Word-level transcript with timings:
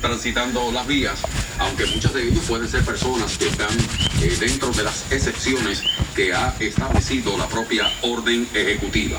transitando 0.00 0.72
las 0.72 0.86
vías, 0.86 1.20
aunque 1.58 1.86
muchas 1.86 2.14
de 2.14 2.28
ellas 2.28 2.44
pueden 2.46 2.68
ser 2.68 2.84
personas 2.84 3.36
que 3.36 3.48
están 3.48 3.70
eh, 4.22 4.36
dentro 4.40 4.70
de 4.70 4.84
las 4.84 5.10
excepciones 5.12 5.82
que 6.14 6.32
ha 6.32 6.54
establecido 6.58 7.36
la 7.36 7.46
propia 7.46 7.86
orden 8.02 8.48
ejecutiva. 8.54 9.18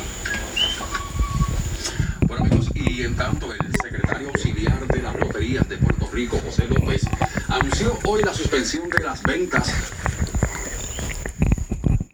Bueno 2.28 2.46
amigos, 2.46 2.68
y 2.74 3.04
en 3.04 3.16
tanto 3.16 3.54
el 3.54 3.72
secretario 3.82 4.30
auxiliar 4.30 4.88
de 4.88 5.02
las 5.02 5.20
loterías 5.20 5.68
de 5.70 5.78
Puerto 5.78 6.10
Rico, 6.12 6.40
José 6.44 6.68
López, 6.68 7.04
anunció 7.48 7.98
hoy 8.06 8.24
la 8.24 8.34
suspensión 8.34 8.90
de 8.90 9.04
las 9.04 9.22
ventas 9.24 9.72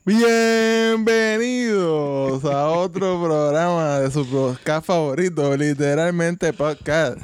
Bienvenidos 0.07 2.45
a 2.45 2.69
otro 2.69 3.21
programa 3.21 3.99
de 3.99 4.09
su 4.09 4.25
podcast 4.25 4.87
favorito, 4.87 5.57
literalmente 5.57 6.53
podcast, 6.53 7.17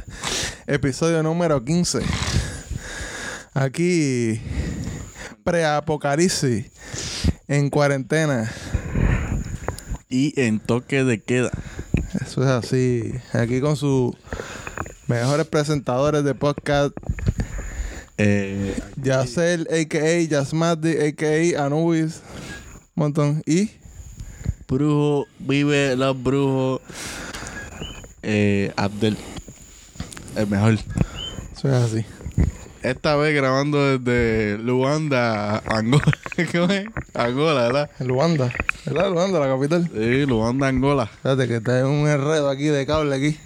episodio 0.74 1.22
número 1.22 1.64
15. 1.64 2.00
Aquí, 3.54 4.42
preapocalipsis, 5.44 6.66
en 7.48 7.70
cuarentena. 7.70 8.52
y 10.10 10.40
en 10.40 10.60
toque 10.60 11.04
de 11.04 11.22
queda. 11.22 11.52
Eso 12.22 12.44
es 12.44 12.50
así. 12.50 13.14
Aquí 13.34 13.62
con 13.62 13.76
sus 13.76 14.16
mejores 15.08 15.48
presentadores 15.48 16.24
de 16.24 16.34
podcast, 16.36 16.94
Eh, 18.20 18.80
Yacel, 18.98 19.68
a.k.a. 19.72 20.22
Yasmati, 20.22 20.90
a.k.a. 20.98 21.66
Anubis, 21.66 22.22
montón. 22.94 23.42
Y 23.48 23.72
brujo, 24.68 25.26
vive 25.40 25.96
los 25.96 26.22
brujos. 26.22 26.81
Eh, 28.22 28.72
Abdel, 28.76 29.18
el 30.36 30.48
mejor. 30.48 30.74
eso 30.74 31.68
es 31.68 31.74
así. 31.74 32.06
Esta 32.82 33.16
vez 33.16 33.34
grabando 33.34 33.98
desde 33.98 34.58
Luanda, 34.58 35.60
Angola. 35.60 36.04
¿Cómo 36.52 36.74
es? 36.74 36.86
Angola, 37.14 37.62
¿verdad? 37.62 37.90
Luanda, 38.00 38.52
¿verdad? 38.86 39.10
Luanda, 39.10 39.40
la 39.40 39.48
capital. 39.48 39.90
Sí, 39.94 40.26
Luanda, 40.26 40.68
Angola. 40.68 41.04
Espérate 41.04 41.48
que 41.48 41.56
está 41.58 41.88
un 41.88 42.10
enredo 42.10 42.50
aquí 42.50 42.66
de 42.66 42.86
cable 42.86 43.16
aquí. 43.16 43.40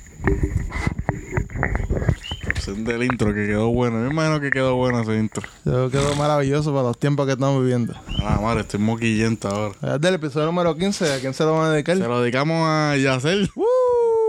Opción 2.50 2.84
del 2.84 3.04
intro 3.04 3.31
que 3.31 3.46
quedó 3.46 3.69
bueno. 3.69 4.00
Me 4.00 4.09
imagino 4.09 4.40
que 4.40 4.50
quedó 4.50 4.75
bueno 4.75 5.02
ese 5.02 5.16
intro. 5.19 5.48
Yo 5.66 5.92
quedó 5.92 6.16
maravilloso 6.16 6.72
para 6.72 6.88
los 6.88 6.98
tiempos 6.98 7.28
que 7.28 7.34
estamos 7.34 7.62
viviendo. 7.62 7.94
Ah, 8.24 8.40
madre, 8.42 8.62
estoy 8.62 8.80
moquillenta 8.80 9.50
ahora. 9.50 9.96
Es 9.96 10.02
del 10.02 10.16
episodio 10.16 10.48
número 10.48 10.75
15, 10.75 11.14
¿a 11.14 11.19
quién 11.19 11.36
se 11.36 11.44
lo 11.44 11.54
van 11.54 11.66
a 11.68 11.72
dedicar? 11.74 11.96
Se 11.96 12.08
lo 12.08 12.22
dedicamos 12.22 12.58
a 12.68 12.98
Yacel. 12.98 13.52
¡Woo! 13.56 14.26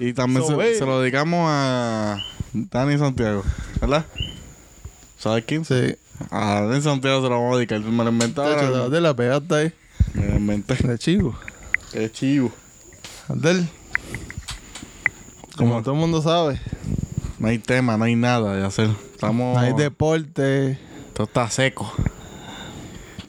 Y 0.00 0.12
también 0.14 0.44
So, 0.46 0.58
se, 0.60 0.72
eh. 0.72 0.74
se 0.76 0.84
lo 0.86 1.00
dedicamos 1.00 1.46
a 1.48 2.18
Dani 2.52 2.98
Santiago. 2.98 3.44
¿Verdad? 3.80 4.04
¿Sabes 5.18 5.44
quién? 5.46 5.64
Sí. 5.64 5.94
A 6.30 6.62
Dani 6.62 6.80
Santiago 6.82 7.22
se 7.22 7.28
lo 7.28 7.36
vamos 7.36 7.54
a 7.54 7.56
dedicar. 7.58 7.80
Me 7.80 8.02
lo 8.04 8.10
inventé 8.10 8.40
De 8.40 9.00
la 9.00 9.14
pegaste 9.14 9.54
ahí. 9.54 9.72
Me 10.14 10.26
lo 10.26 10.36
inventé. 10.36 10.74
De 10.74 10.98
chivo. 10.98 11.36
Qué 11.92 12.10
chivo. 12.10 12.50
Abdel. 13.28 13.68
Como 15.56 15.82
todo 15.82 15.94
el 15.94 16.00
mundo 16.00 16.22
sabe, 16.22 16.58
No 17.38 17.48
hay 17.48 17.58
tema, 17.58 17.96
no 17.96 18.04
hay 18.04 18.16
nada 18.16 18.56
de 18.56 18.64
hacer. 18.64 18.88
Estamos. 19.12 19.54
no 19.56 19.60
hay 19.60 19.74
deporte. 19.74 20.78
Todo 21.14 21.24
está 21.26 21.48
seco. 21.50 21.92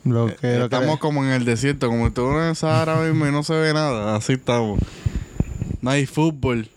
Lo 0.04 0.28
que, 0.28 0.58
lo 0.58 0.70
que- 0.70 0.76
estamos 0.76 1.00
como 1.00 1.24
en 1.24 1.32
el 1.32 1.46
desierto, 1.46 1.88
como 1.88 2.08
estuvo 2.08 2.40
en 2.42 2.48
el 2.50 2.56
Sahara 2.56 2.96
mismo 3.02 3.28
y 3.28 3.32
no 3.32 3.44
se 3.44 3.54
ve 3.54 3.74
nada. 3.74 4.16
Así 4.16 4.34
estamos. 4.34 4.80
No 5.82 5.90
hay 5.92 6.06
fútbol. 6.06 6.70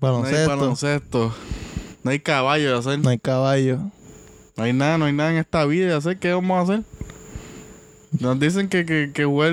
No 0.00 0.08
hay 0.08 0.12
baloncesto. 0.12 0.48
baloncesto. 0.56 1.34
No 2.04 2.10
hay 2.10 2.20
caballo 2.20 2.72
de 2.72 2.78
hacer. 2.78 2.98
No 3.00 3.10
hay 3.10 3.18
caballo. 3.18 3.78
No 4.56 4.64
hay 4.64 4.72
nada, 4.72 4.98
no 4.98 5.04
hay 5.06 5.12
nada 5.12 5.30
en 5.32 5.36
esta 5.38 5.64
vida 5.66 5.86
de 5.88 5.94
hacer. 5.94 6.18
¿Qué 6.18 6.32
vamos 6.32 6.58
a 6.58 6.62
hacer? 6.72 6.84
Nos 8.20 8.38
dicen 8.40 8.68
que, 8.68 8.86
que, 8.86 9.10
que 9.12 9.24
jugar 9.24 9.52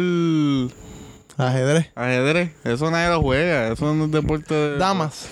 Ajedrez. 1.37 1.87
ajedrez. 1.95 2.51
Eso 2.63 2.89
nadie 2.91 3.09
lo 3.09 3.21
juega. 3.21 3.71
Eso 3.71 3.93
no 3.93 4.05
es 4.05 4.11
deporte 4.11 4.53
de... 4.53 4.77
Damas. 4.77 5.27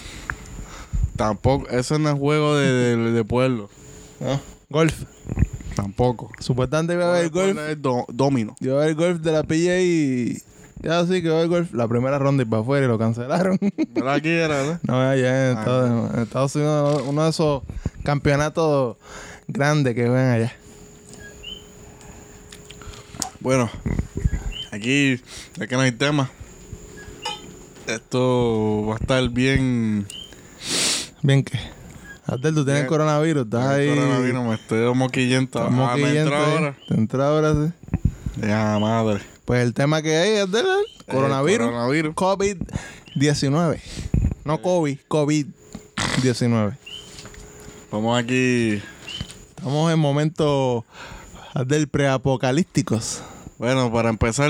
Tampoco. 1.16 1.68
Eso 1.70 1.98
no 2.00 2.10
es 2.10 2.16
juego 2.20 2.58
de, 2.58 2.72
de, 2.72 3.12
de 3.12 3.24
pueblo. 3.24 3.70
No. 4.20 4.40
Golf. 4.70 5.04
Tampoco. 5.76 6.30
Supuestamente 6.40 6.94
iba 6.94 7.06
a 7.06 7.10
haber 7.16 7.30
golf. 7.30 7.58
Es 7.70 7.82
do- 7.82 8.06
domino. 8.10 8.56
Iba 8.60 8.82
a 8.82 8.86
ver 8.86 8.96
golf 8.96 9.20
de 9.22 9.32
la 9.32 9.44
PJ 9.44 9.82
y. 9.82 10.42
Ya 10.84 11.06
sí 11.06 11.22
que 11.22 11.30
ver 11.30 11.48
golf. 11.48 11.74
La 11.74 11.88
primera 11.88 12.20
ronda 12.20 12.44
y 12.44 12.46
para 12.46 12.62
afuera 12.62 12.86
y 12.86 12.90
lo 12.90 13.00
cancelaron. 13.00 13.58
¿Verdad 13.94 14.14
aquí 14.16 14.30
era, 14.30 14.50
verdad? 14.58 14.80
no, 14.84 15.00
allá 15.02 15.52
en 15.52 15.58
Ah. 15.58 15.60
Estados, 15.62 16.14
en 16.14 16.22
Estados 16.22 16.56
Unidos, 16.58 17.04
uno 17.08 17.24
de 17.24 17.30
esos 17.30 17.64
campeonatos 18.04 18.98
grandes 19.48 19.96
que 19.96 20.04
ven 20.10 20.30
allá. 20.30 20.54
Bueno, 23.40 23.70
aquí, 24.72 25.22
ya 25.58 25.68
que 25.68 25.76
no 25.76 25.82
hay 25.82 25.92
tema, 25.92 26.30
esto 27.88 28.86
va 28.88 28.96
a 28.96 28.98
estar 28.98 29.30
bien. 29.30 30.08
Bien 31.22 31.44
que. 31.44 31.58
Abdel, 32.26 32.56
tú 32.56 32.64
tienes 32.64 32.84
Bien. 32.84 32.88
coronavirus, 32.88 33.44
estás 33.46 33.66
ahí. 33.68 33.90
Coronavirus, 33.90 34.44
me 34.44 34.54
estoy 34.56 34.96
moquillento. 34.96 35.60
Ah, 35.62 35.70
me 35.70 36.06
ahí. 36.06 36.18
ahora. 36.20 36.76
Te 36.88 36.94
entra 36.96 37.28
ahora, 37.28 37.54
sí. 37.54 37.74
Ya, 38.48 38.78
madre. 38.80 39.20
Pues 39.46 39.62
el 39.64 39.74
tema 39.74 40.02
que 40.02 40.16
hay 40.16 40.30
es 40.38 40.52
del 40.52 40.66
coronavirus. 41.10 41.68
coronavirus. 41.68 42.16
COVID-19. 42.16 43.80
No 44.46 44.62
COVID, 44.62 44.98
COVID-19. 45.10 46.78
Vamos 47.92 48.20
aquí. 48.24 48.82
Estamos 49.58 49.92
en 49.94 50.00
momentos 50.00 50.84
del 51.66 51.88
preapocalípticos. 51.88 53.22
Bueno, 53.58 53.92
para 53.92 54.10
empezar, 54.10 54.50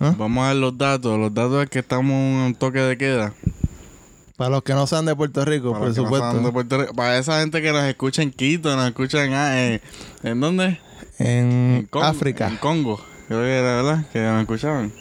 ¿Ah? 0.00 0.14
vamos 0.16 0.44
a 0.44 0.48
ver 0.48 0.56
los 0.56 0.76
datos. 0.78 1.18
Los 1.18 1.32
datos 1.34 1.64
es 1.64 1.70
que 1.70 1.78
estamos 1.80 2.12
en 2.12 2.36
un 2.46 2.54
toque 2.54 2.78
de 2.80 2.96
queda. 2.96 3.34
Para 4.36 4.50
los 4.50 4.62
que 4.62 4.72
no 4.72 4.86
sean 4.86 5.04
de 5.04 5.14
Puerto 5.14 5.44
Rico, 5.44 5.72
Para 5.72 5.84
por 5.84 5.94
que 5.94 6.00
no 6.00 6.04
supuesto. 6.06 6.30
sean 6.32 6.44
de 6.44 6.52
Puerto 6.52 6.78
Rico. 6.80 6.94
Para 6.94 7.18
esa 7.18 7.40
gente 7.40 7.60
que 7.60 7.72
nos 7.72 7.84
escucha 7.84 8.22
en 8.22 8.30
Quito, 8.30 8.74
nos 8.76 8.86
escucha 8.86 9.24
en. 9.24 9.34
ah, 9.34 9.62
en, 9.66 9.80
¿en 10.22 10.40
dónde? 10.40 10.78
En, 11.18 11.88
África, 12.00 12.48
En 12.48 12.56
Congo. 12.56 13.00
Creo 13.30 13.42
que 13.42 13.58
era, 13.58 13.76
¿verdad? 13.82 14.04
Que 14.12 14.18
nos 14.20 14.40
escuchaban. 14.40 14.92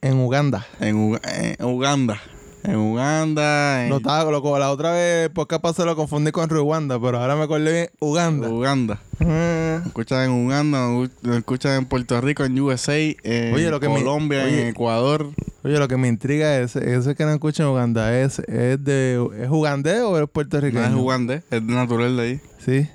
en 0.00 0.18
Uganda. 0.18 0.66
En, 0.80 0.96
Uga- 0.96 1.20
en 1.58 1.62
Uganda. 1.62 2.18
En 2.62 2.76
Uganda. 2.76 3.84
En 3.84 3.90
Lo 3.90 3.98
estaba, 3.98 4.30
lo- 4.30 4.58
la 4.58 4.70
otra 4.70 4.92
vez, 4.92 5.28
por 5.28 5.46
capaz 5.46 5.74
se 5.76 5.84
lo 5.84 5.94
confundí 5.94 6.32
con 6.32 6.48
Ruanda, 6.48 6.98
pero 6.98 7.18
ahora 7.18 7.36
me 7.36 7.42
acordé 7.42 7.70
bien 7.72 7.90
Uganda. 8.00 8.48
Uganda. 8.48 8.98
Ah, 9.20 9.76
Nos 9.80 9.88
escuchan 9.88 10.24
en 10.24 10.46
Uganda, 10.46 10.88
nos 10.88 11.36
escuchan 11.36 11.72
en 11.76 11.84
Puerto 11.84 12.18
Rico, 12.22 12.46
en 12.46 12.58
USA, 12.58 12.96
en 13.22 13.52
Oye, 13.52 13.68
lo 13.70 13.78
que 13.78 13.90
me- 13.90 13.96
Colombia, 13.96 14.44
oye. 14.44 14.62
en 14.62 14.68
Ecuador. 14.68 15.28
Oye, 15.62 15.78
lo 15.78 15.86
que 15.88 15.98
me 15.98 16.08
intriga 16.08 16.58
es, 16.58 16.76
ese 16.76 17.14
que 17.14 17.24
no 17.26 17.32
escucha 17.32 17.62
en 17.64 17.68
Uganda, 17.68 18.18
¿es, 18.18 18.38
es 18.38 18.82
de 18.82 19.22
es 19.42 19.50
ugandés 19.50 20.00
o 20.00 20.14
es 20.16 20.22
No 20.22 20.26
puertorriqueño? 20.28 20.84
es 20.86 20.94
ugandés, 20.94 21.42
es 21.50 21.62
natural 21.62 22.16
de 22.16 22.22
ahí. 22.22 22.40
Sí. 22.64 22.88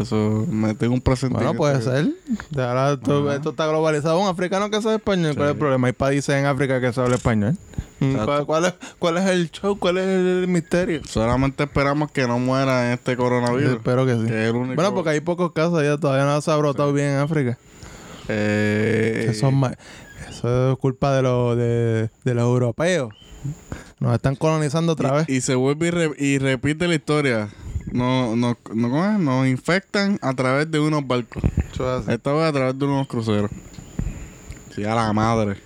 Eso, 0.00 0.46
me 0.48 0.74
tengo 0.74 0.94
un 0.94 1.00
presente. 1.00 1.34
Bueno, 1.34 1.50
en 1.50 1.56
puede 1.56 1.82
ser. 1.82 2.08
De 2.50 2.62
ahora 2.62 2.92
esto, 2.92 3.32
esto 3.32 3.50
está 3.50 3.66
globalizado. 3.66 4.18
Un 4.20 4.28
africano 4.28 4.70
que 4.70 4.80
sabe 4.80 4.96
español, 4.96 5.34
¿cuál 5.34 5.48
es 5.48 5.52
el 5.54 5.58
problema? 5.58 5.86
Hay 5.88 5.92
países 5.92 6.34
en 6.36 6.46
África 6.46 6.80
que 6.80 6.92
se 6.92 7.00
habla 7.00 7.16
español. 7.16 7.56
Mm. 7.98 8.14
¿Cuál, 8.24 8.46
cuál 8.46 8.64
es, 8.66 8.74
¿Cuál 8.98 9.18
es 9.18 9.26
el 9.26 9.50
show? 9.50 9.76
¿Cuál 9.78 9.98
es 9.98 10.06
el 10.06 10.46
misterio? 10.48 11.00
Solamente 11.08 11.64
esperamos 11.64 12.10
que 12.12 12.26
no 12.28 12.38
muera 12.38 12.86
en 12.86 12.92
este 12.94 13.16
coronavirus. 13.16 13.72
Espero 13.74 14.06
que 14.06 14.14
sí. 14.14 14.24
Que 14.26 14.44
es 14.44 14.50
el 14.50 14.56
único- 14.56 14.74
Bueno, 14.76 14.94
porque 14.94 15.10
hay 15.10 15.20
pocos 15.20 15.52
casos 15.52 15.78
allá, 15.80 15.96
todavía 15.98 16.26
no 16.26 16.40
se 16.40 16.50
ha 16.50 16.56
brotado 16.56 16.92
bien 16.92 17.08
en 17.10 17.18
África. 17.18 17.58
Eh, 18.28 19.26
Eso, 19.30 19.48
es 19.48 19.52
ma- 19.52 19.74
eso 20.28 20.72
es 20.72 20.78
culpa 20.78 21.14
de, 21.14 21.22
los 21.22 21.56
de, 21.56 22.08
de 22.24 22.34
los 22.34 22.44
europeos. 22.44 23.12
Nos 23.98 24.14
están 24.14 24.36
colonizando 24.36 24.92
otra 24.92 25.12
vez. 25.12 25.28
y, 25.28 25.36
y 25.36 25.40
se 25.40 25.54
vuelve 25.56 25.88
y, 25.88 25.90
re- 25.90 26.14
y 26.18 26.38
repite 26.38 26.86
la 26.88 26.94
historia. 26.94 27.48
No, 27.92 28.34
no, 28.36 28.56
no. 28.74 29.18
Nos 29.18 29.46
infectan 29.46 30.18
a 30.22 30.34
través 30.34 30.70
de 30.70 30.80
unos 30.80 31.06
barcos. 31.06 31.42
Esta 32.08 32.32
vez 32.32 32.44
a 32.44 32.52
través 32.52 32.78
de 32.78 32.84
unos 32.84 33.06
cruceros. 33.06 33.50
Sí, 34.74 34.84
a 34.84 34.94
la 34.94 35.12
madre. 35.12 35.58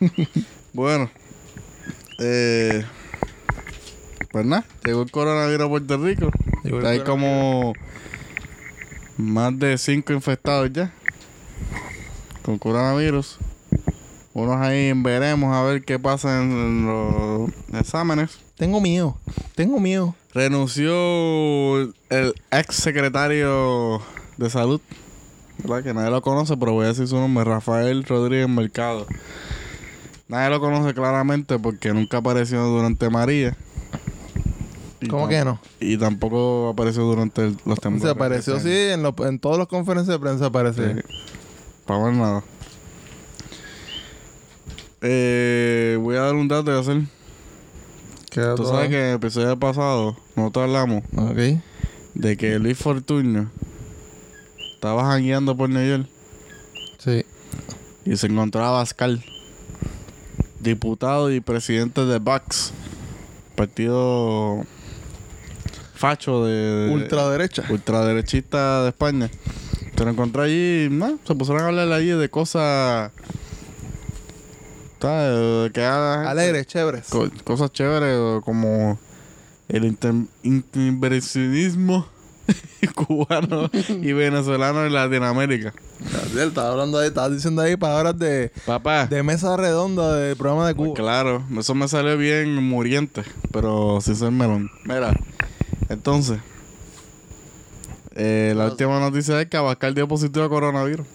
bueno. 0.72 1.10
Eh, 2.18 2.84
pues 4.30 4.46
nada, 4.46 4.64
llegó 4.84 5.02
el 5.02 5.10
coronavirus 5.10 5.66
a 5.66 5.68
Puerto 5.68 5.98
Rico. 5.98 6.30
Llegó 6.64 6.86
Hay 6.86 7.00
como 7.00 7.72
más 9.16 9.58
de 9.58 9.76
cinco 9.76 10.12
infectados 10.12 10.72
ya. 10.72 10.92
Con 12.42 12.58
coronavirus. 12.58 13.38
Unos 14.32 14.56
ahí 14.56 14.92
veremos 14.94 15.54
a 15.54 15.62
ver 15.62 15.84
qué 15.84 15.98
pasa 15.98 16.40
en, 16.42 16.50
en 16.52 16.86
los 16.86 17.50
exámenes. 17.74 18.38
Tengo 18.56 18.80
miedo. 18.80 19.18
Tengo 19.54 19.80
miedo. 19.80 20.14
Renunció 20.32 21.80
el 22.08 22.34
ex 22.50 22.76
secretario 22.76 24.00
de 24.36 24.48
salud. 24.50 24.80
¿Verdad? 25.58 25.82
Que 25.82 25.92
nadie 25.94 26.10
lo 26.10 26.22
conoce, 26.22 26.56
pero 26.56 26.72
voy 26.72 26.84
a 26.86 26.88
decir 26.88 27.06
su 27.08 27.16
nombre, 27.16 27.44
Rafael 27.44 28.04
Rodríguez 28.04 28.48
Mercado. 28.48 29.06
Nadie 30.28 30.48
lo 30.50 30.60
conoce 30.60 30.94
claramente 30.94 31.58
porque 31.58 31.92
nunca 31.92 32.18
apareció 32.18 32.62
durante 32.64 33.10
María. 33.10 33.56
Y 35.00 35.08
¿Cómo 35.08 35.28
que 35.28 35.44
no? 35.44 35.60
Y 35.80 35.96
tampoco 35.96 36.68
apareció 36.68 37.02
durante 37.02 37.42
el- 37.46 37.56
los 37.64 37.80
temblores. 37.80 38.02
Se 38.04 38.10
apareció, 38.10 38.56
este 38.56 38.68
sí, 38.68 38.92
en, 38.92 39.02
lo- 39.02 39.14
en 39.26 39.38
todas 39.38 39.58
las 39.58 39.66
conferencias 39.66 40.14
de 40.16 40.20
prensa 40.20 40.46
aparece. 40.46 40.94
Sí. 40.94 41.00
Para 41.86 42.04
ver 42.04 42.14
nada. 42.14 42.44
Eh, 45.02 45.98
voy 46.00 46.16
a 46.16 46.20
dar 46.20 46.34
un 46.34 46.46
dato 46.46 46.70
de 46.70 46.78
hacer. 46.78 47.00
Que 48.30 48.40
Tú 48.40 48.56
todo- 48.62 48.70
sabes 48.70 48.88
que 48.90 49.00
en 49.00 49.06
el 49.08 49.14
episodio 49.16 49.58
pasado 49.58 50.16
nosotros 50.36 50.64
hablamos 50.64 51.02
Ok. 51.16 51.60
de 52.14 52.36
que 52.36 52.58
Luis 52.58 52.78
Fortunio 52.78 53.50
estaba 54.74 55.04
jangueando 55.04 55.56
por 55.56 55.68
New 55.68 55.84
York 55.86 56.08
Sí. 56.98 57.24
y 58.04 58.16
se 58.16 58.26
encontraba 58.28 58.70
Bascal, 58.78 59.22
diputado 60.60 61.32
y 61.32 61.40
presidente 61.40 62.04
de 62.04 62.18
Vox, 62.18 62.72
partido 63.56 64.64
facho 65.94 66.44
de, 66.44 66.52
de- 66.86 66.92
Ultraderecha. 66.94 67.64
ultraderechista 67.68 68.82
de 68.84 68.88
España. 68.90 69.30
Se 69.96 70.04
lo 70.04 70.10
encontré 70.12 70.42
allí, 70.44 70.88
¿no? 70.90 71.18
se 71.26 71.34
pusieron 71.34 71.62
a 71.64 71.66
hablar 71.68 71.92
allí 71.92 72.08
de 72.10 72.30
cosas 72.30 73.10
¿sabes? 75.00 75.72
que 75.72 75.82
haga- 75.84 76.30
Alegres, 76.30 76.66
chéveres. 76.66 77.06
co- 77.08 77.30
cosas 77.44 77.72
chéveres 77.72 78.42
como 78.44 78.98
el 79.68 79.96
inversionismo 80.74 82.06
cubano 82.94 83.70
y 83.88 84.12
venezolano 84.12 84.84
en 84.84 84.92
Latinoamérica. 84.92 85.72
Gabriel, 86.12 86.48
estaba 86.48 86.70
hablando 86.70 86.98
ahí, 86.98 87.08
estaba 87.08 87.28
diciendo 87.28 87.62
ahí 87.62 87.76
palabras 87.76 88.18
de, 88.18 88.50
Papá, 88.66 89.06
de 89.06 89.22
mesa 89.22 89.56
redonda 89.56 90.16
del 90.16 90.36
programa 90.36 90.66
de 90.66 90.74
Cuba. 90.74 90.94
claro, 90.94 91.44
eso 91.58 91.74
me 91.74 91.86
salió 91.88 92.16
bien 92.16 92.54
muriente, 92.56 93.22
pero 93.52 94.00
sin 94.00 94.16
ser 94.16 94.30
melón. 94.32 94.70
Mira, 94.84 95.12
entonces, 95.90 96.38
eh, 98.16 98.54
la 98.56 98.66
última 98.66 98.98
noticia 98.98 99.40
es 99.40 99.48
que 99.48 99.56
Abascal 99.56 99.94
dio 99.94 100.08
positivo 100.08 100.44
a 100.44 100.48
coronavirus. 100.48 101.06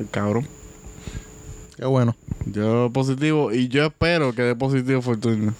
El 0.00 0.08
cabrón. 0.10 0.46
Qué 1.76 1.84
bueno. 1.86 2.14
Yo 2.52 2.90
positivo 2.92 3.52
y 3.52 3.68
yo 3.68 3.86
espero 3.86 4.32
que 4.32 4.42
dé 4.42 4.56
positivo 4.56 5.02
Fortunio. 5.02 5.54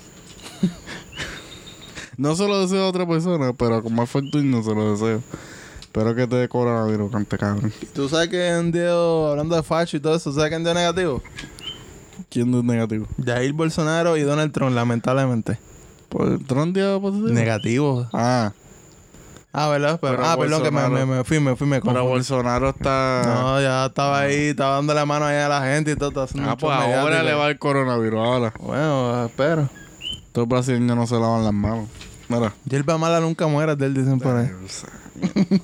no 2.17 2.35
se 2.35 2.47
lo 2.47 2.61
deseo 2.61 2.85
a 2.85 2.89
otra 2.89 3.07
persona, 3.07 3.53
pero 3.53 3.83
como 3.83 4.03
es 4.03 4.11
Fortunio 4.11 4.63
se 4.63 4.75
lo 4.75 4.93
deseo. 4.93 5.23
Espero 5.81 6.15
que 6.15 6.27
te 6.27 6.37
dé 6.37 6.49
coronavirus, 6.49 7.11
cante 7.11 7.39
cabrón. 7.39 7.73
¿Tú 7.95 8.09
sabes 8.09 8.29
que 8.29 8.49
en 8.49 8.73
dio, 8.73 9.29
hablando 9.29 9.57
de 9.57 9.63
facho 9.63 9.97
y 9.97 10.01
todo 10.01 10.15
eso, 10.15 10.33
¿sabes 10.33 10.51
quién 10.51 10.65
dio 10.65 10.75
negativo? 10.75 11.23
¿Quién 12.31 12.55
es 12.55 12.65
negativo? 12.65 13.07
Jair 13.25 13.53
Bolsonaro 13.53 14.17
y 14.17 14.23
Donald 14.23 14.53
Trump, 14.53 14.75
lamentablemente. 14.75 15.59
Pues, 16.09 16.45
¿Trump 16.47 16.75
dio 16.75 17.01
positivo? 17.01 17.29
Negativo. 17.29 18.09
Ah, 18.13 18.53
Ah, 19.61 19.69
¿verdad? 19.69 19.99
Pero- 20.01 20.17
Pero 20.17 20.27
ah, 20.29 20.37
perdón, 20.39 20.63
que 20.63 20.71
me, 20.71 20.89
me, 20.89 21.07
me 21.07 21.25
fui, 21.25 21.41
me 21.41 21.57
fui, 21.57 21.67
me 21.67 21.81
pero 21.81 21.87
confundí. 21.93 22.09
Bolsonaro 22.11 22.69
está... 22.71 23.23
No, 23.27 23.61
ya 23.61 23.87
estaba 23.87 24.21
ahí, 24.21 24.49
estaba 24.49 24.77
dando 24.77 24.95
la 24.95 25.05
mano 25.07 25.25
ahí 25.27 25.37
a 25.37 25.49
la 25.49 25.63
gente 25.63 25.93
y 25.93 25.97
todo, 25.97 26.23
ah, 26.23 26.27
pues 26.27 26.33
show 26.33 26.71
ahora 26.71 26.87
mediático. 27.03 27.23
le 27.25 27.35
va 27.35 27.49
el 27.51 27.59
coronavirus, 27.59 28.21
ahora. 28.21 28.53
Bueno, 28.61 29.25
espero. 29.27 29.69
Estos 30.27 30.47
brasileños 30.49 30.97
no 30.97 31.07
se 31.07 31.15
lavan 31.15 31.45
las 31.45 31.53
manos. 31.53 31.89
Mira. 32.29 32.53
Hierba 32.69 32.99
mala 32.99 33.21
nunca 33.21 33.47
muera, 33.47 33.75
del 33.75 33.95
dicen 33.95 34.19
por 34.21 34.37
ahí. 34.37 34.51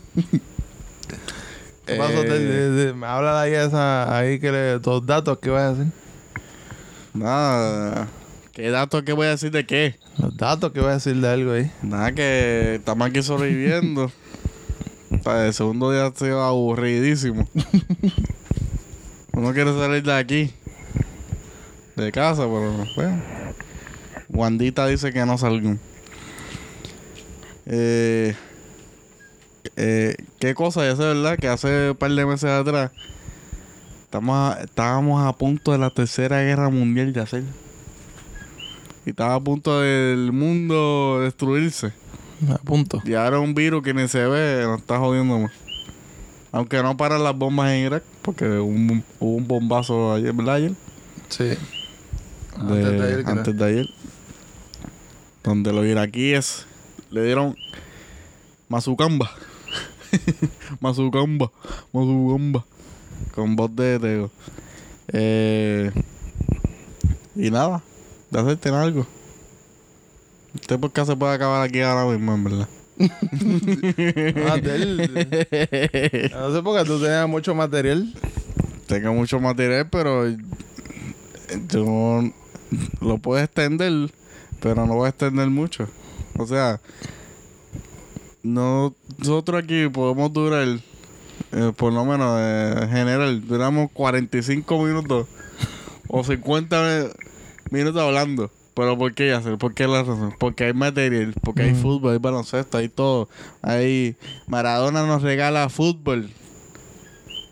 ¿Qué 1.87 1.97
pasó? 1.97 2.13
Eh, 2.23 2.29
Del? 2.29 2.49
De- 2.49 2.71
de- 2.71 2.95
me 2.95 3.07
habla 3.07 3.41
ahí 3.43 3.53
esa, 3.53 4.17
ahí 4.17 4.39
que 4.41 4.51
le, 4.51 4.79
los 4.79 5.05
datos 5.07 5.39
que 5.39 5.51
vas 5.51 5.63
a 5.63 5.75
decir. 5.75 5.93
Nada. 7.13 8.09
¿Qué 8.55 8.71
datos 8.71 9.03
que 9.03 9.13
voy 9.13 9.27
a 9.27 9.31
decir 9.31 9.51
de 9.51 9.67
qué? 9.67 9.97
Los 10.19 10.37
datos 10.37 10.73
que 10.73 10.81
vas 10.81 10.91
a 10.91 10.95
decir 10.95 11.17
de 11.21 11.29
algo 11.29 11.53
ahí. 11.53 11.71
Nada 11.83 12.13
que 12.13 12.77
estamos 12.77 13.09
aquí 13.09 13.23
sobreviviendo. 13.23 14.11
O 15.11 15.23
sea, 15.23 15.47
el 15.47 15.55
segundo 15.55 15.93
día 15.93 16.07
ha 16.07 16.11
sido 16.13 16.43
aburridísimo. 16.43 17.49
Uno 19.33 19.53
quiere 19.55 19.73
salir 19.73 20.03
de 20.03 20.13
aquí. 20.13 20.51
De 21.95 22.11
casa, 22.11 22.43
pero 22.43 22.85
bueno. 22.97 23.23
Wandita 24.31 24.89
dice 24.89 25.13
que 25.13 25.25
no 25.25 25.39
salgan. 25.39 25.79
Eh, 27.67 28.35
eh, 29.77 30.17
¿Qué 30.41 30.55
cosa? 30.55 30.85
Ya 30.85 30.97
sé, 30.97 31.03
¿verdad? 31.03 31.39
Que 31.39 31.47
hace 31.47 31.91
un 31.91 31.97
par 31.97 32.11
de 32.11 32.27
meses 32.27 32.51
atrás 32.51 32.91
estamos 34.03 34.37
a- 34.37 34.63
estábamos 34.65 35.25
a 35.25 35.33
punto 35.33 35.71
de 35.71 35.79
la 35.79 35.91
tercera 35.91 36.41
guerra 36.43 36.71
mundial 36.71 37.13
de 37.13 37.21
hacer. 37.21 37.45
Y 39.07 39.11
estaba 39.11 39.35
a 39.35 39.41
punto 39.41 39.81
del 39.81 40.33
mundo 40.33 41.21
destruirse. 41.23 41.93
A 42.49 42.59
punto. 42.59 43.03
Y 43.05 43.15
ahora 43.15 43.39
un 43.41 43.55
virus 43.55 43.83
que 43.83 43.95
ni 43.95 44.09
se 44.09 44.27
ve 44.27 44.63
nos 44.65 44.81
está 44.81 44.99
jodiendo 44.99 45.39
más. 45.39 45.53
Aunque 46.53 46.83
no 46.83 46.97
paran 46.97 47.23
las 47.25 47.37
bombas 47.37 47.71
en 47.73 47.87
Irak, 47.87 48.03
porque 48.23 48.45
hubo 48.47 48.67
un, 48.69 49.05
hubo 49.21 49.37
un 49.37 49.49
bombazo 49.49 50.13
ayer, 50.15 50.33
¿verdad? 50.33 50.55
Ayer. 50.57 50.73
Sí. 51.29 51.45
De- 51.45 51.57
Antes 52.57 52.93
de 52.93 53.03
ayer, 53.07 53.23
antes 53.27 53.57
de 53.57 53.65
ayer. 53.65 53.87
Donde 55.43 55.73
los 55.73 55.85
iraquíes 55.85 56.67
le 57.11 57.25
dieron 57.25 57.57
Mazucamba. 58.69 59.31
Mazucamba. 60.81 61.51
Mazucamba. 61.93 62.65
Con 63.35 63.57
voz 63.57 63.75
de 63.75 63.99
Teo. 63.99 64.31
Eh, 65.09 65.91
y 67.37 67.51
nada. 67.51 67.83
De 68.35 68.41
hacerte 68.41 68.69
algo. 68.71 69.07
Este 70.61 70.77
podcast 70.77 71.09
se 71.11 71.17
puede 71.17 71.35
acabar 71.35 71.63
aquí 71.63 71.81
ahora 71.83 72.05
mismo, 72.13 72.35
en 72.35 72.43
verdad. 72.45 72.69
Ah. 74.47 74.57
No 76.33 76.53
sé 76.55 76.63
por 76.63 76.77
qué 76.79 76.85
tú 76.85 76.99
tenías 77.01 77.29
mucho 77.29 77.55
material. 77.55 78.13
Tengo 78.89 79.15
mucho 79.15 79.39
material, 79.39 79.89
pero 79.89 80.29
yo 81.69 82.23
lo 83.01 83.19
puedo 83.19 83.41
extender, 83.43 84.11
pero 84.61 84.85
no 84.85 84.95
voy 84.95 85.07
a 85.07 85.11
extender 85.11 85.49
mucho. 85.49 85.89
O 86.37 86.45
sea, 86.47 86.81
no, 88.43 88.95
nosotros 89.19 89.63
aquí 89.63 89.89
podemos 89.89 90.33
durar, 90.33 90.67
eh, 91.53 91.73
por 91.77 91.93
lo 91.93 92.05
menos 92.05 92.37
eh, 92.41 92.75
en 92.83 92.89
general, 92.91 93.47
duramos 93.47 93.93
45 93.93 94.83
minutos 94.83 95.29
o 96.09 96.25
50 96.25 96.83
mi- 96.83 97.24
minutos 97.71 98.01
hablando. 98.01 98.51
Pero 98.75 98.99
¿por 98.99 99.15
qué 99.15 99.33
hacer? 99.33 99.57
¿Por 99.57 99.73
qué 99.73 99.87
la 99.87 100.01
razón? 100.03 100.35
Porque 100.39 100.65
hay 100.65 100.73
material, 100.73 101.33
porque 101.43 101.63
hay 101.63 101.73
Mm. 101.75 101.77
fútbol, 101.77 102.13
hay 102.13 102.19
baloncesto, 102.19 102.77
hay 102.79 102.89
todo. 102.89 103.29
Hay 103.63 104.17
Maradona 104.49 105.07
nos 105.07 105.23
regala 105.23 105.69
fútbol. 105.69 106.29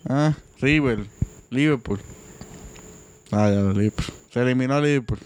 Ah, 0.08 0.34
River, 0.60 1.06
Liverpool. 1.50 2.00
Ah, 3.30 3.48
ya, 3.50 3.60
Liverpool. 3.72 4.06
Se 4.32 4.40
eliminó 4.40 4.80
Liverpool. 4.80 5.18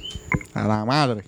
A 0.53 0.67
la 0.69 0.85
madre. 0.85 1.25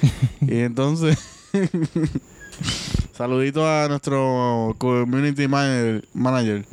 y 0.40 0.58
entonces, 0.60 1.18
saludito 3.12 3.68
a 3.68 3.88
nuestro 3.88 4.74
community 4.78 5.48
manager, 5.48 6.04
manager, 6.14 6.64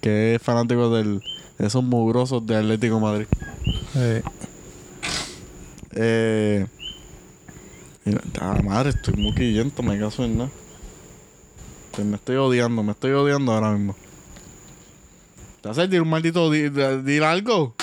que 0.00 0.34
es 0.36 0.42
fanático 0.42 0.90
del, 0.94 1.20
de 1.58 1.66
esos 1.66 1.84
mugrosos 1.84 2.46
de 2.46 2.56
Atlético 2.56 2.96
de 2.96 3.00
Madrid. 3.00 3.26
Sí. 3.92 4.22
Eh, 5.92 6.66
a 8.40 8.54
la 8.54 8.62
madre, 8.62 8.90
estoy 8.90 9.14
muy 9.14 9.34
quillento, 9.34 9.82
me 9.82 9.98
caso 9.98 10.24
en 10.24 10.38
nada. 10.38 10.50
Pues 11.92 12.06
me 12.06 12.16
estoy 12.16 12.36
odiando, 12.36 12.82
me 12.82 12.92
estoy 12.92 13.12
odiando 13.12 13.52
ahora 13.52 13.72
mismo. 13.72 13.96
¿Te 15.60 15.68
hace 15.68 15.82
decir 15.82 16.00
un 16.02 16.08
maldito 16.08 16.50
di- 16.50 16.70
di- 16.70 17.02
dir 17.04 17.24
algo? 17.24 17.74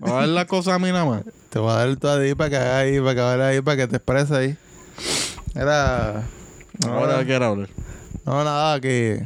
No 0.00 0.16
a 0.16 0.20
ver 0.20 0.28
las 0.30 0.46
cosas 0.46 0.74
a 0.74 0.78
mí 0.78 0.88
nada 0.90 1.04
más. 1.04 1.22
Te 1.50 1.58
voy 1.58 1.70
a 1.70 1.74
dar 1.74 1.96
todo 1.96 2.18
ahí 2.20 2.34
para 2.34 2.50
que 2.50 2.56
hagas 2.56 2.74
ahí, 2.74 2.98
para 3.00 3.14
que 3.14 3.20
hagas 3.20 3.40
ahí, 3.48 3.60
para 3.60 3.76
que 3.76 3.86
te 3.86 3.96
expreses 3.96 4.30
ahí. 4.32 4.56
Era. 5.54 6.26
Ahora 6.88 7.18
no, 7.18 7.26
quiero 7.26 7.44
hablar. 7.44 7.68
no, 8.24 8.44
nada, 8.44 8.80
que. 8.80 9.22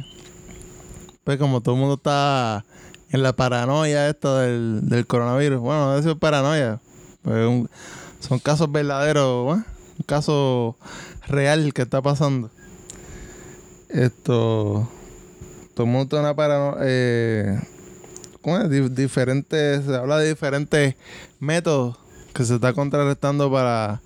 Pues 1.23 1.37
como 1.39 1.61
todo 1.61 1.75
el 1.75 1.81
mundo 1.81 1.95
está 1.95 2.63
en 3.09 3.23
la 3.23 3.33
paranoia 3.33 4.09
esta 4.09 4.41
del, 4.41 4.81
del 4.83 5.07
coronavirus. 5.07 5.59
Bueno, 5.61 5.93
no 5.93 5.97
es 6.11 6.17
paranoia. 6.17 6.79
Pues 7.23 7.47
un- 7.47 7.69
son 8.19 8.39
casos 8.39 8.71
verdaderos, 8.71 9.57
¿eh? 9.57 9.61
Un 9.97 10.05
caso 10.05 10.75
real 11.27 11.73
que 11.73 11.83
está 11.83 12.01
pasando. 12.01 12.49
Esto. 13.89 14.89
Todo 15.73 15.87
el 15.87 16.07
una 16.19 16.35
paranoia. 16.35 16.77
Eh, 16.83 17.59
¿Cómo 18.41 18.57
es? 18.57 18.69
Dif- 18.69 18.89
diferentes. 18.89 19.85
Se 19.85 19.95
habla 19.95 20.17
de 20.17 20.29
diferentes 20.29 20.95
métodos 21.39 21.97
que 22.33 22.43
se 22.45 22.55
está 22.55 22.73
contrarrestando 22.73 23.51
para. 23.51 24.01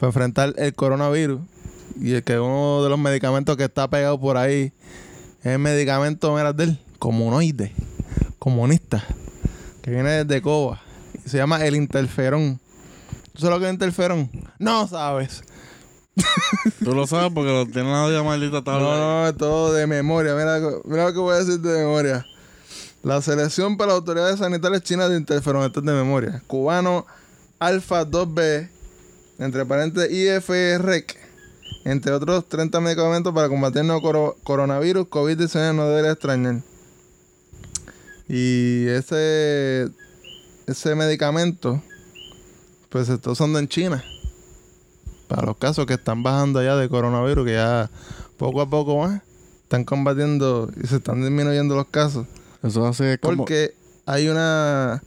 enfrentar 0.00 0.54
el 0.56 0.74
coronavirus. 0.74 1.40
Y 2.00 2.14
el 2.14 2.24
que 2.24 2.38
uno 2.38 2.82
de 2.82 2.88
los 2.90 2.98
medicamentos 2.98 3.56
que 3.56 3.64
está 3.64 3.88
pegado 3.88 4.18
por 4.20 4.36
ahí 4.36 4.72
es 5.40 5.46
el 5.52 5.58
medicamento 5.58 6.34
mira, 6.34 6.52
del 6.52 6.78
comunoide, 6.98 7.72
comunista, 8.38 9.04
que 9.82 9.90
viene 9.90 10.24
desde 10.24 10.42
Cuba. 10.42 10.80
Se 11.24 11.36
llama 11.36 11.64
el 11.64 11.76
interferón. 11.76 12.60
¿Tú 13.34 13.40
sabes 13.40 13.58
lo 13.58 13.60
que 13.64 13.70
interferón? 13.70 14.30
No 14.58 14.86
sabes. 14.86 15.42
Tú 16.84 16.94
lo 16.94 17.06
sabes 17.08 17.32
porque 17.34 17.50
lo 17.50 17.66
tienes 17.66 17.92
la 18.12 18.22
maldita 18.22 18.58
No, 18.58 18.62
tabla. 18.62 18.96
no, 18.96 19.28
es 19.28 19.36
todo 19.36 19.72
de 19.72 19.86
memoria. 19.88 20.34
Mira, 20.34 20.60
mira 20.84 21.06
lo 21.06 21.12
que 21.12 21.18
voy 21.18 21.34
a 21.34 21.38
decir 21.38 21.58
de 21.60 21.78
memoria. 21.78 22.24
La 23.02 23.20
selección 23.20 23.76
para 23.76 23.88
las 23.88 23.96
autoridades 23.96 24.38
sanitarias 24.38 24.82
chinas 24.82 25.10
de 25.10 25.16
interferón, 25.16 25.64
esto 25.64 25.80
es 25.80 25.86
de 25.86 25.92
memoria. 25.92 26.42
Cubano 26.46 27.06
Alfa 27.58 28.06
2B, 28.06 28.68
entre 29.40 29.66
paréntesis 29.66 30.10
IFREC, 30.16 31.16
entre 31.84 32.12
otros 32.12 32.48
30 32.48 32.80
medicamentos 32.80 33.34
para 33.34 33.48
combatir 33.48 33.80
el 33.80 33.88
nuevo 33.88 34.36
coronavirus, 34.44 35.06
COVID-19 35.08 35.74
no 35.74 35.88
debería 35.88 36.12
extrañar. 36.12 36.62
Y 38.28 38.86
ese, 38.86 39.88
ese 40.66 40.94
medicamento, 40.94 41.82
pues 42.94 43.08
se 43.08 43.14
está 43.14 43.32
usando 43.32 43.58
en 43.58 43.66
China 43.66 44.04
para 45.26 45.42
los 45.46 45.56
casos 45.56 45.84
que 45.84 45.94
están 45.94 46.22
bajando 46.22 46.60
allá 46.60 46.76
de 46.76 46.88
coronavirus, 46.88 47.44
que 47.44 47.54
ya 47.54 47.90
poco 48.36 48.60
a 48.60 48.70
poco 48.70 48.98
más 48.98 49.20
están 49.64 49.82
combatiendo 49.82 50.70
y 50.80 50.86
se 50.86 50.98
están 50.98 51.20
disminuyendo 51.20 51.74
los 51.74 51.88
casos. 51.88 52.28
Eso 52.62 52.88
es 52.88 53.18
como... 53.18 53.38
Porque 53.38 53.74
hay 54.06 54.28
una 54.28 55.02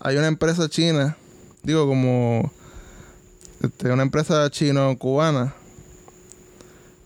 hay 0.00 0.16
una 0.16 0.26
empresa 0.26 0.70
china, 0.70 1.18
digo 1.62 1.86
como 1.86 2.50
este, 3.62 3.92
una 3.92 4.04
empresa 4.04 4.48
chino-cubana 4.48 5.54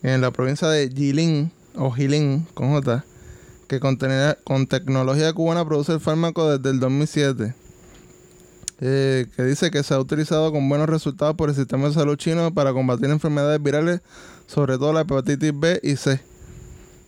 en 0.05 0.21
la 0.21 0.31
provincia 0.31 0.69
de 0.69 0.89
Jilin 0.89 1.51
o 1.75 1.91
Jilin 1.91 2.47
con 2.55 2.71
J 2.71 3.05
que 3.67 3.81
con, 3.81 3.99
con 4.45 4.69
tecnología 4.69 5.33
cubana 5.33 5.65
produce 5.65 5.95
el 5.95 6.01
fármaco 6.01 6.49
desde 6.49 6.71
el 6.71 6.79
2007 6.79 7.57
eh, 8.85 9.27
que 9.37 9.45
dice 9.45 9.71
que 9.71 9.85
se 9.85 9.95
ha 9.95 10.01
utilizado 10.01 10.51
con 10.51 10.69
buenos 10.69 10.89
resultados 10.89 11.37
por 11.37 11.49
el 11.49 11.55
sistema 11.55 11.87
de 11.87 11.95
salud 11.95 12.17
chino 12.17 12.53
para 12.53 12.73
combatir 12.73 13.09
enfermedades 13.11 13.63
virales, 13.63 14.01
sobre 14.49 14.77
todo 14.77 14.93
la 14.93 15.03
hepatitis 15.03 15.53
B 15.55 15.79
y 15.85 15.95
C. 15.95 16.21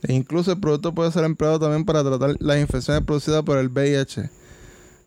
E 0.05 0.13
incluso 0.13 0.53
el 0.53 0.61
producto 0.61 0.95
puede 0.95 1.11
ser 1.11 1.25
empleado 1.25 1.59
también 1.59 1.85
para 1.85 2.05
tratar 2.05 2.37
las 2.39 2.59
infecciones 2.61 3.03
producidas 3.03 3.43
por 3.43 3.59
el 3.59 3.71
VIH. 3.71 4.31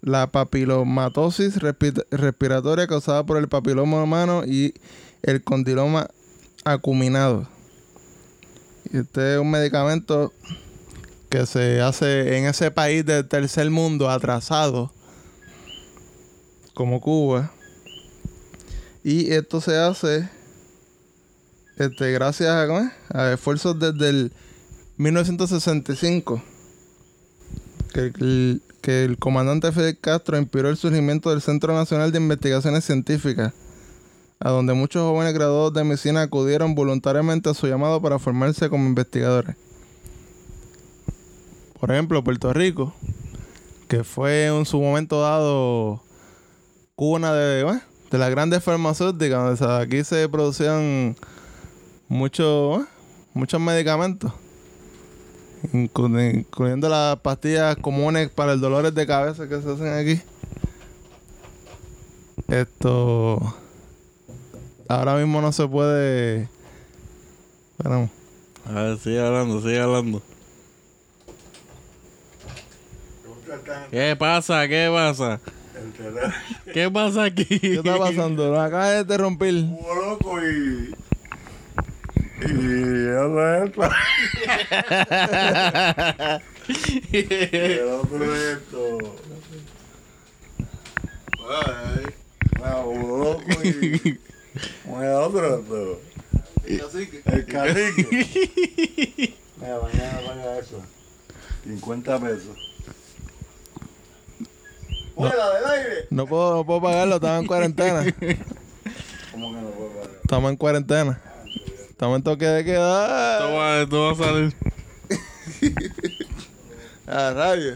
La 0.01 0.27
papilomatosis 0.27 1.59
respi- 1.59 2.05
respiratoria 2.11 2.85
causada 2.85 3.25
por 3.25 3.37
el 3.37 3.47
papiloma 3.47 4.03
humano 4.03 4.43
y 4.45 4.73
el 5.23 5.41
condiloma 5.43 6.07
acuminado. 6.65 7.47
Este 8.91 9.35
es 9.35 9.39
un 9.39 9.51
medicamento 9.51 10.33
que 11.29 11.45
se 11.45 11.81
hace 11.81 12.37
en 12.37 12.45
ese 12.45 12.71
país 12.71 13.05
del 13.05 13.27
tercer 13.27 13.69
mundo 13.69 14.09
atrasado, 14.09 14.91
como 16.77 17.01
Cuba. 17.01 17.51
Y 19.03 19.33
esto 19.33 19.61
se 19.61 19.75
hace 19.75 20.29
este, 21.79 22.11
gracias 22.11 22.51
a, 23.09 23.33
esfuerzos 23.33 23.79
desde 23.79 24.09
el 24.09 24.31
1965 24.97 26.43
que 27.91 27.99
el, 28.01 28.61
que 28.81 29.05
el 29.05 29.17
comandante 29.17 29.71
Fidel 29.71 29.97
Castro 29.97 30.37
inspiró 30.37 30.69
el 30.69 30.77
surgimiento 30.77 31.31
del 31.31 31.41
Centro 31.41 31.73
Nacional 31.73 32.11
de 32.11 32.19
Investigaciones 32.19 32.85
Científicas, 32.85 33.53
a 34.39 34.51
donde 34.51 34.73
muchos 34.73 35.01
jóvenes 35.01 35.33
graduados 35.33 35.73
de 35.73 35.83
medicina 35.83 36.21
acudieron 36.21 36.75
voluntariamente 36.75 37.49
a 37.49 37.55
su 37.55 37.65
llamado 37.65 38.03
para 38.03 38.19
formarse 38.19 38.69
como 38.69 38.85
investigadores. 38.85 39.55
Por 41.79 41.89
ejemplo, 41.91 42.23
Puerto 42.23 42.53
Rico, 42.53 42.93
que 43.87 44.03
fue 44.03 44.45
en 44.45 44.65
su 44.67 44.79
momento 44.79 45.21
dado 45.21 46.03
cuna 46.97 47.31
de, 47.31 47.61
¿eh? 47.61 47.79
de 48.09 48.17
las 48.17 48.31
grandes 48.31 48.63
farmacéuticas, 48.63 49.61
aquí 49.61 50.03
se 50.03 50.27
producían 50.27 51.15
muchos, 52.07 52.81
¿eh? 52.81 52.85
muchos 53.35 53.61
medicamentos 53.61 54.33
inclu- 55.73 56.39
incluyendo 56.39 56.89
las 56.89 57.17
pastillas 57.19 57.75
comunes 57.77 58.29
para 58.31 58.53
el 58.53 58.61
dolores 58.61 58.95
de 58.95 59.05
cabeza 59.05 59.47
que 59.47 59.61
se 59.61 59.71
hacen 59.71 59.93
aquí. 59.93 60.19
Esto 62.47 63.55
ahora 64.87 65.17
mismo 65.17 65.39
no 65.39 65.51
se 65.51 65.67
puede. 65.67 66.49
Esperamos. 67.77 68.09
A 68.65 68.71
ver, 68.73 68.97
sigue 68.97 69.19
hablando, 69.19 69.61
sigue 69.61 69.79
hablando. 69.79 70.23
¿Qué 73.91 74.15
pasa? 74.17 74.67
¿Qué 74.67 74.89
pasa? 74.91 75.39
¿Qué 76.73 76.89
pasa 76.91 77.25
aquí? 77.25 77.45
¿Qué 77.45 77.75
está 77.75 77.97
pasando? 77.97 78.51
Nos 78.51 78.59
acaba 78.59 78.91
de 78.91 79.01
interrumpir. 79.01 79.55
Hubo 79.55 79.95
loco 79.95 80.39
y. 80.41 80.93
Y 82.39 82.45
esto. 82.45 83.89
y 87.11 87.33
el 87.33 87.87
otro 87.87 88.35
esto. 88.35 88.97
Bueno, 92.59 92.85
hubo 92.85 93.17
loco 93.17 93.63
y. 93.63 94.19
Con 94.85 95.03
el 95.03 95.13
otro 95.13 95.59
esto. 95.59 96.01
El 96.65 97.45
cacique. 97.45 99.33
Mira, 99.57 99.79
mañana 99.81 100.19
paga 100.27 100.59
eso. 100.59 100.81
50 101.63 102.19
pesos. 102.19 102.66
¡Fuera 105.17 105.49
del 105.53 105.65
aire! 105.65 105.93
No 106.09 106.25
puedo, 106.27 106.55
no 106.57 106.65
puedo 106.65 106.81
pagarlo, 106.81 107.15
estamos 107.15 107.41
en 107.41 107.47
cuarentena. 107.47 108.03
¿Cómo 109.31 109.53
que 109.55 109.61
no 109.61 109.69
puedo 109.71 109.89
pagar? 109.89 110.09
Estamos 110.23 110.51
en 110.51 110.57
cuarentena. 110.57 111.21
Estamos 111.89 112.17
en 112.17 112.23
toque 112.23 112.45
de 112.45 112.63
queda. 112.63 113.33
Esto 113.37 113.53
va, 113.55 113.81
esto 113.81 114.01
va 114.03 114.11
a 114.11 114.15
salir. 114.15 114.53
A 117.07 117.31
radio. 117.33 117.75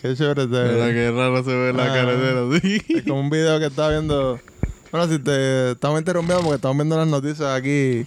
Qué 0.00 0.14
chévere 0.14 0.42
te 0.46 0.72
Mira 0.72 0.92
qué 0.92 1.10
raro 1.10 1.42
se 1.42 1.50
ve 1.50 1.70
en 1.70 1.76
la 1.76 1.84
Ah. 1.84 1.94
carretera, 1.94 2.60
sí. 2.60 2.80
Es 2.88 3.02
como 3.04 3.20
un 3.20 3.30
video 3.30 3.58
que 3.58 3.66
estaba 3.66 3.90
viendo. 3.90 4.38
Bueno, 4.92 5.08
si 5.08 5.18
te 5.18 5.72
estamos 5.72 5.98
interrumpiendo 5.98 6.42
porque 6.44 6.56
estamos 6.56 6.76
viendo 6.76 6.96
las 6.96 7.08
noticias 7.08 7.48
aquí. 7.48 8.06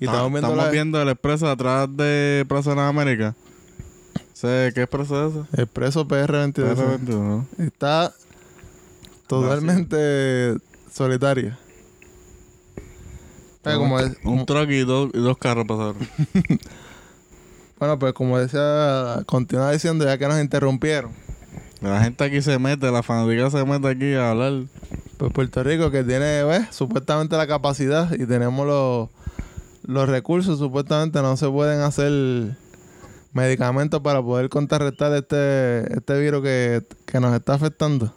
Y 0.00 0.04
estamos 0.04 0.30
viendo 0.32 0.48
Estamos 0.48 0.56
la- 0.64 0.70
viendo 0.70 1.00
el 1.00 1.08
expreso 1.10 1.48
atrás 1.48 1.88
de 1.96 2.44
Plaza 2.48 2.70
de 2.70 2.76
las 2.76 2.88
Américas. 2.90 3.34
¿Sé 4.36 4.70
qué 4.74 4.82
expreso 4.82 5.28
es 5.28 5.34
ese? 5.34 5.62
Expreso 5.62 6.06
PR22. 6.06 6.74
PR22, 6.74 7.06
¿no? 7.08 7.46
Está 7.56 8.12
totalmente 9.26 10.56
solitario. 10.92 11.56
Eh, 13.64 13.74
como 13.76 13.98
es- 13.98 14.12
Un 14.24 14.44
truck 14.44 14.68
y 14.68 14.80
dos, 14.84 15.08
y 15.14 15.18
dos 15.20 15.38
carros 15.38 15.64
pasaron. 15.66 15.96
bueno, 17.78 17.98
pues 17.98 18.12
como 18.12 18.38
decía, 18.38 19.22
continúa 19.24 19.72
diciendo 19.72 20.04
ya 20.04 20.18
que 20.18 20.28
nos 20.28 20.38
interrumpieron. 20.38 21.12
La 21.80 22.02
gente 22.04 22.22
aquí 22.22 22.42
se 22.42 22.58
mete, 22.58 22.90
la 22.90 23.02
fanática 23.02 23.50
se 23.50 23.64
mete 23.64 23.88
aquí 23.88 24.12
a 24.12 24.32
hablar. 24.32 24.64
Pues 25.16 25.32
Puerto 25.32 25.62
Rico 25.62 25.90
que 25.90 26.04
tiene, 26.04 26.44
¿ves? 26.44 26.66
Supuestamente 26.72 27.38
la 27.38 27.46
capacidad 27.46 28.12
y 28.12 28.26
tenemos 28.26 28.66
los, 28.66 29.08
los 29.86 30.08
recursos, 30.10 30.58
supuestamente 30.58 31.22
no 31.22 31.38
se 31.38 31.48
pueden 31.48 31.80
hacer 31.80 32.54
medicamentos 33.36 34.00
para 34.00 34.22
poder 34.22 34.48
contrarrestar 34.48 35.12
este, 35.14 35.94
este 35.94 36.18
virus 36.18 36.42
que, 36.42 36.82
que 37.04 37.20
nos 37.20 37.34
está 37.34 37.54
afectando. 37.54 38.12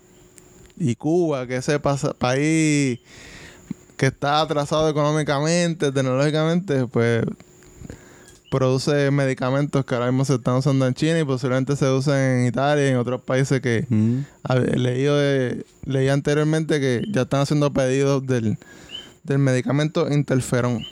Y 0.77 0.95
Cuba, 0.95 1.45
que 1.45 1.57
ese 1.57 1.77
país 1.79 2.99
que 3.97 4.05
está 4.05 4.39
atrasado 4.39 4.87
económicamente, 4.89 5.91
tecnológicamente, 5.91 6.87
pues 6.87 7.23
produce 8.49 9.11
medicamentos 9.11 9.85
que 9.85 9.93
ahora 9.93 10.07
mismo 10.07 10.23
se 10.25 10.35
están 10.35 10.55
usando 10.55 10.87
en 10.87 10.93
China 10.93 11.19
y 11.19 11.23
posiblemente 11.25 11.75
se 11.75 11.87
usen 11.91 12.15
en 12.15 12.47
Italia 12.47 12.87
y 12.87 12.91
en 12.91 12.97
otros 12.97 13.21
países 13.21 13.59
que, 13.61 13.85
Mm. 13.89 14.19
Leído 14.77 15.17
de- 15.17 15.65
leí 15.85 16.07
anteriormente 16.09 16.79
que 16.79 17.03
ya 17.11 17.23
están 17.23 17.41
haciendo 17.41 17.71
pedidos 17.73 18.25
del, 18.25 18.57
del 19.23 19.37
medicamento 19.37 20.09
interferón. 20.11 20.83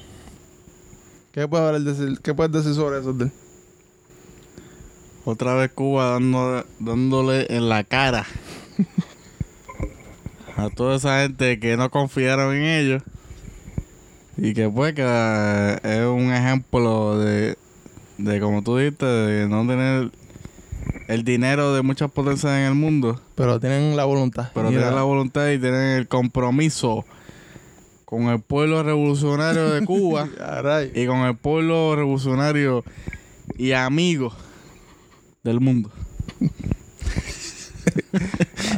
¿Qué 1.31 1.47
puedes, 1.47 1.83
decir, 1.85 2.19
¿Qué 2.21 2.33
puedes 2.33 2.51
decir 2.51 2.73
sobre 2.75 2.99
eso? 2.99 3.13
Del? 3.13 3.31
Otra 5.29 5.55
vez 5.55 5.71
Cuba 5.73 6.11
dando, 6.11 6.65
dándole 6.79 7.47
en 7.53 7.67
la 7.67 7.83
cara 7.83 8.25
a 10.55 10.69
toda 10.69 10.95
esa 10.95 11.21
gente 11.23 11.59
que 11.59 11.75
no 11.75 11.89
confiaron 11.89 12.55
en 12.55 12.63
ellos. 12.63 13.03
Y 14.37 14.53
que 14.53 14.69
pues 14.69 14.93
que 14.93 15.03
eh, 15.03 15.79
es 15.83 16.05
un 16.05 16.31
ejemplo 16.31 17.19
de, 17.19 17.57
de 18.17 18.39
como 18.39 18.63
tú 18.63 18.77
dijiste, 18.77 19.05
de 19.05 19.49
no 19.49 19.67
tener 19.67 20.11
el 21.09 21.23
dinero 21.25 21.73
de 21.73 21.81
muchas 21.81 22.09
potencias 22.09 22.53
en 22.53 22.63
el 22.65 22.75
mundo. 22.75 23.19
Pero 23.35 23.59
tienen 23.59 23.97
la 23.97 24.05
voluntad. 24.05 24.51
Pero 24.53 24.69
tienen 24.69 24.85
la- 24.85 24.95
la 24.95 25.03
voluntad 25.03 25.49
y 25.49 25.59
tienen 25.59 25.97
el 25.97 26.07
compromiso 26.07 27.03
con 28.05 28.23
el 28.29 28.39
pueblo 28.39 28.81
revolucionario 28.81 29.71
de 29.71 29.85
Cuba 29.85 30.29
y 30.95 31.05
con 31.05 31.17
el 31.25 31.35
pueblo 31.35 31.97
revolucionario 31.97 32.85
y 33.57 33.73
amigo 33.73 34.31
del 35.47 35.61
mundo. 35.61 35.89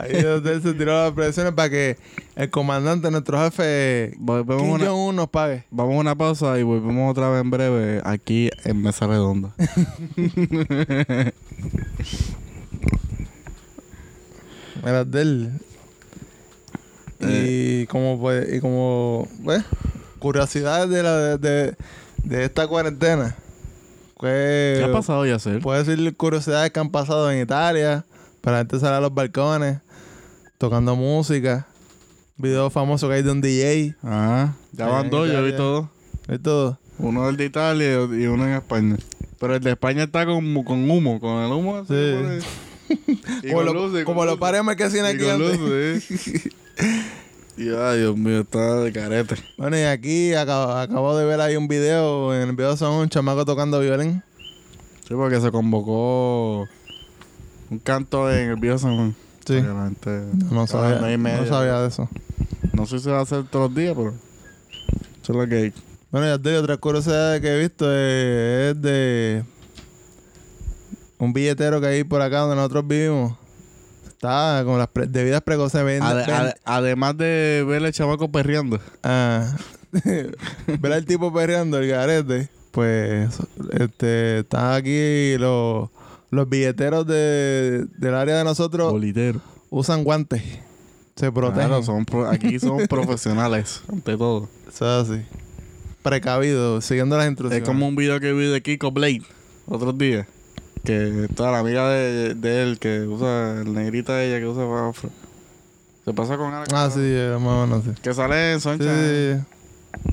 Ahí 0.01 0.11
es 0.11 0.23
donde 0.23 0.61
se 0.61 0.73
tiró 0.73 0.93
las 0.93 1.11
presiones 1.13 1.53
para 1.53 1.69
que 1.69 1.97
el 2.35 2.49
comandante, 2.49 3.09
nuestro 3.11 3.41
jefe, 3.43 4.13
Kim 4.15 4.69
una, 4.69 4.85
Jong-un, 4.85 5.15
nos 5.15 5.29
pague. 5.29 5.65
vamos 5.71 5.95
a 5.95 5.99
una 5.99 6.15
pausa 6.15 6.57
y 6.59 6.63
volvemos 6.63 7.11
otra 7.11 7.29
vez 7.29 7.41
en 7.41 7.49
breve 7.49 8.01
aquí 8.05 8.49
en 8.63 8.81
Mesa 8.81 9.07
Redonda. 9.07 9.53
Mira, 14.85 15.03
de 15.03 15.21
él. 15.21 15.51
Eh. 17.19 17.81
Y 17.83 17.87
como 17.87 18.17
pues, 18.19 18.53
y 18.53 18.61
como, 18.61 19.27
pues, 19.43 19.65
curiosidades 20.19 20.89
de 20.89 21.03
la 21.03 21.17
de, 21.17 21.37
de, 21.37 21.75
de 22.23 22.45
esta 22.45 22.65
cuarentena. 22.67 23.35
Pues, 24.19 24.79
¿Qué 24.79 24.83
ha 24.83 24.91
pasado, 24.91 25.25
Yacer? 25.25 25.61
Puedo 25.61 25.81
decir 25.81 26.17
curiosidades 26.17 26.71
que 26.71 26.79
han 26.81 26.89
pasado 26.89 27.31
en 27.31 27.41
Italia. 27.41 28.03
Para 28.41 28.57
gente 28.57 28.77
salir 28.77 28.95
a 28.95 28.99
los 28.99 29.13
balcones, 29.13 29.79
tocando 30.57 30.97
música. 30.97 31.65
Videos 32.35 32.73
famosos 32.73 33.09
que 33.09 33.15
hay 33.15 33.23
de 33.23 33.31
un 33.31 33.39
DJ. 33.39 33.95
Ah, 34.03 34.55
ya 34.73 34.87
van 34.87 35.05
en 35.05 35.11
dos, 35.11 35.31
yo 35.31 35.41
vi 35.41 35.53
todo. 35.55 35.89
Y 36.27 36.37
todo. 36.37 36.77
Uno 36.97 37.23
es 37.23 37.29
el 37.29 37.37
de 37.37 37.45
Italia 37.45 37.93
y 37.93 38.27
uno 38.27 38.45
en 38.45 38.55
España. 38.55 38.97
Pero 39.39 39.55
el 39.55 39.63
de 39.63 39.71
España 39.71 40.03
está 40.03 40.25
con, 40.25 40.63
con 40.65 40.91
humo, 40.91 41.21
con 41.21 41.41
el 41.41 41.51
humo. 41.53 41.85
Sí. 41.85 43.15
como 43.49 43.61
lo, 43.63 43.73
luces, 43.73 44.03
como 44.03 44.25
los 44.25 44.37
pares 44.37 44.61
marquesinas 44.65 45.13
Y 45.13 45.15
aquí 45.15 45.23
con 45.23 45.31
antes. 45.41 45.59
luces. 45.59 46.49
Ay, 47.61 47.99
Dios 47.99 48.15
mío, 48.15 48.39
está 48.41 48.75
de 48.81 48.93
carete. 48.93 49.35
Bueno, 49.57 49.77
y 49.77 49.81
aquí 49.81 50.33
acabo, 50.33 50.71
acabo 50.71 51.17
de 51.17 51.25
ver 51.25 51.41
ahí 51.41 51.57
un 51.57 51.67
video. 51.67 52.33
En 52.33 52.47
el 52.47 52.55
video 52.55 52.77
son 52.77 52.93
un 52.93 53.09
chamaco 53.09 53.43
tocando 53.43 53.81
violín. 53.81 54.23
Sí, 55.05 55.13
porque 55.13 55.41
se 55.41 55.51
convocó 55.51 56.67
un 57.69 57.79
canto 57.79 58.31
en 58.31 58.51
el 58.51 58.79
San 58.79 58.95
Juan. 58.95 59.15
Sí. 59.45 59.61
No 60.51 60.67
sabía, 60.67 61.17
no 61.17 61.45
sabía 61.45 61.81
de 61.81 61.87
eso. 61.89 62.07
No 62.71 62.85
sé 62.85 62.99
si 62.99 63.05
se 63.05 63.11
va 63.11 63.19
a 63.19 63.23
hacer 63.23 63.43
todos 63.43 63.69
los 63.69 63.75
días, 63.75 63.93
pero. 63.93 64.13
Eso 65.21 65.33
es 65.33 65.35
lo 65.35 65.47
que 65.47 65.55
hay. 65.55 65.73
Bueno, 66.11 66.27
ya 66.27 66.41
te 66.41 66.49
digo, 66.49 66.61
otra 66.61 66.77
curiosidad 66.77 67.41
que 67.41 67.55
he 67.55 67.59
visto 67.59 67.85
eh, 67.89 68.69
es 68.71 68.81
de 68.81 69.43
un 71.17 71.33
billetero 71.33 71.81
que 71.81 71.87
hay 71.87 72.03
por 72.05 72.21
acá 72.21 72.39
donde 72.39 72.55
nosotros 72.55 72.87
vivimos. 72.87 73.37
Está 74.19 74.63
con 74.65 74.77
las 74.77 74.89
pre- 74.89 75.07
debidas 75.07 75.41
ven- 75.81 76.03
ade- 76.03 76.55
además 76.65 77.15
de 77.17 77.63
ver 77.65 77.81
el 77.85 77.93
chamaco 77.93 78.29
perreando. 78.29 78.77
ah, 79.01 79.55
ver 79.93 80.91
al 80.93 81.05
tipo 81.05 81.33
perreando 81.33 81.77
el 81.79 81.87
garete. 81.87 82.49
Pues 82.71 83.29
este 83.71 84.39
están 84.39 84.73
aquí 84.73 85.37
los, 85.37 85.89
los 86.31 86.49
billeteros 86.49 87.07
de, 87.07 87.85
del 87.97 88.13
área 88.13 88.37
de 88.37 88.43
nosotros 88.43 88.91
Bolitero. 88.91 89.39
usan 89.69 90.03
guantes. 90.03 90.43
Se 91.15 91.31
protegen. 91.31 91.67
Claro, 91.69 91.83
son 91.83 92.03
pro- 92.05 92.27
aquí 92.29 92.59
somos 92.59 92.87
profesionales, 92.89 93.81
ante 93.89 94.17
todo. 94.17 94.49
Eso 94.67 95.01
es 95.01 95.09
así. 95.09 95.21
Precavido, 96.03 96.81
siguiendo 96.81 97.17
las 97.17 97.27
instrucciones. 97.27 97.63
Es 97.63 97.67
como 97.67 97.87
un 97.87 97.95
video 97.95 98.19
que 98.19 98.33
vi 98.33 98.47
de 98.47 98.61
Kiko 98.61 98.91
Blade 98.91 99.23
otros 99.65 99.97
días. 99.97 100.27
Que 100.83 101.27
toda 101.35 101.51
la 101.51 101.59
amiga 101.59 101.89
de, 101.89 102.33
de 102.35 102.63
él 102.63 102.79
que 102.79 103.01
usa, 103.01 103.61
el 103.61 103.73
negrita 103.73 104.15
de 104.15 104.27
ella 104.29 104.39
que 104.39 104.47
usa 104.47 104.89
afro. 104.89 105.09
Se 106.05 106.13
pasa 106.13 106.37
con. 106.37 106.51
Ah, 106.53 106.89
sí, 106.91 106.99
más 107.39 107.41
o 107.53 107.67
menos 107.67 107.83
sí. 107.83 107.91
Que 108.01 108.13
sale 108.13 108.53
en 108.53 108.59
Sí, 108.61 108.69
Sunshine. 108.69 109.45
sí, 109.45 110.09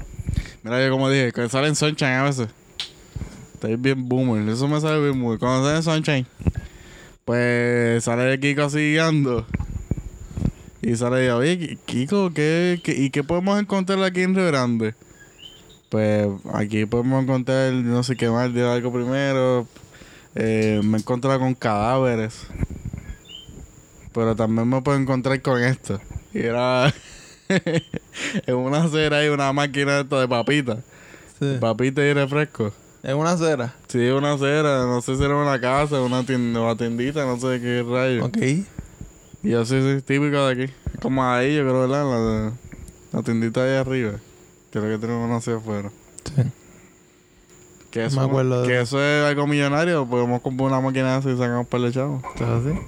Mira, 0.62 0.84
yo 0.84 0.90
como 0.90 1.08
dije, 1.08 1.32
que 1.32 1.48
sale 1.48 1.68
en 1.68 1.76
Sunshine 1.76 2.10
a 2.14 2.24
veces. 2.24 2.48
Estoy 3.54 3.76
bien 3.76 4.08
boomer. 4.08 4.46
Eso 4.48 4.66
me 4.68 4.80
sale 4.80 5.00
bien 5.00 5.20
boomer. 5.22 5.38
Cuando 5.38 5.64
sale 5.64 5.76
en 5.78 5.82
Sunshine, 5.82 6.26
pues 7.24 8.04
sale 8.04 8.38
Kiko 8.40 8.62
así 8.64 8.78
guiando. 8.92 9.46
Y 10.82 10.94
sale 10.96 11.24
ella, 11.24 11.36
oye, 11.36 11.58
Ki- 11.58 11.78
Kiko, 11.86 12.32
¿qué, 12.34 12.80
qué, 12.82 12.92
y 12.94 13.10
qué 13.10 13.24
podemos 13.24 13.58
encontrar 13.60 14.02
aquí 14.04 14.22
en 14.22 14.34
Río 14.34 14.46
Grande? 14.46 14.94
Pues 15.88 16.28
aquí 16.52 16.84
podemos 16.84 17.22
encontrar, 17.22 17.72
no 17.72 18.02
sé 18.02 18.16
qué 18.16 18.28
más, 18.28 18.52
de 18.52 18.68
algo 18.68 18.92
primero. 18.92 19.66
Eh, 20.36 20.80
me 20.84 20.98
he 20.98 21.00
encontrado 21.00 21.38
con 21.40 21.54
cadáveres. 21.54 22.46
Pero 24.12 24.36
también 24.36 24.68
me 24.68 24.82
puedo 24.82 24.98
encontrar 24.98 25.40
con 25.42 25.62
esto. 25.62 26.00
Y 26.32 26.40
era 26.40 26.92
en 28.46 28.54
una 28.54 28.84
acera 28.84 29.18
hay 29.18 29.28
una 29.28 29.52
máquina 29.52 30.00
esta 30.00 30.20
de 30.20 30.28
papitas. 30.28 30.78
sí. 31.38 31.56
Papita 31.60 32.02
y 32.02 32.12
refresco. 32.12 32.72
Es 33.02 33.14
una 33.14 33.32
acera. 33.32 33.74
Sí, 33.88 33.98
una 34.08 34.32
acera. 34.32 34.84
No 34.86 35.00
sé 35.00 35.16
si 35.16 35.22
era 35.22 35.36
una 35.36 35.60
casa, 35.60 36.00
una 36.02 36.24
tienda, 36.24 36.60
una 36.60 36.76
tiendita, 36.76 37.24
no 37.24 37.38
sé 37.38 37.60
qué 37.60 37.82
rayo. 37.88 38.24
Ok. 38.24 38.38
Y 39.42 39.54
así, 39.54 39.80
sí, 39.80 40.02
típico 40.02 40.46
de 40.46 40.64
aquí. 40.64 40.72
Como 41.00 41.24
ahí, 41.24 41.54
yo 41.56 41.62
creo, 41.62 41.80
¿verdad? 41.88 42.04
La, 42.04 42.52
la 43.12 43.22
tiendita 43.22 43.62
ahí 43.64 43.76
arriba. 43.76 44.12
Creo 44.72 44.84
que 44.84 44.98
tenemos 44.98 45.26
una 45.26 45.36
hacia 45.36 45.56
afuera. 45.56 45.90
Sí. 46.24 46.42
Que 47.96 48.02
Me 48.02 48.06
eso, 48.08 48.20
acuerdo 48.20 48.62
de 48.62 48.68
que 48.68 48.80
eso 48.80 49.02
es 49.02 49.24
algo 49.24 49.46
millonario. 49.46 50.06
Podemos 50.06 50.40
comprar 50.42 50.68
una 50.68 50.80
máquina 50.80 51.16
así 51.16 51.30
y 51.30 51.36
sacamos 51.36 51.66
para 51.66 51.86
el 51.86 51.92
chavos. 51.94 52.22
¿Esto 52.34 52.44
es 52.44 52.66
así? 52.66 52.78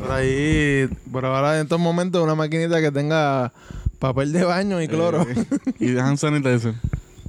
Por 0.00 0.10
ahí, 0.12 0.88
por 1.10 1.24
ahora 1.24 1.56
en 1.56 1.62
estos 1.62 1.80
momentos, 1.80 2.22
una 2.22 2.34
maquinita 2.34 2.80
que 2.80 2.90
tenga 2.92 3.52
papel 3.98 4.32
de 4.32 4.44
baño 4.44 4.80
y 4.82 4.88
cloro. 4.88 5.22
Eh, 5.22 5.44
y 5.78 5.86
dejan 5.92 6.18
sanitizer. 6.18 6.74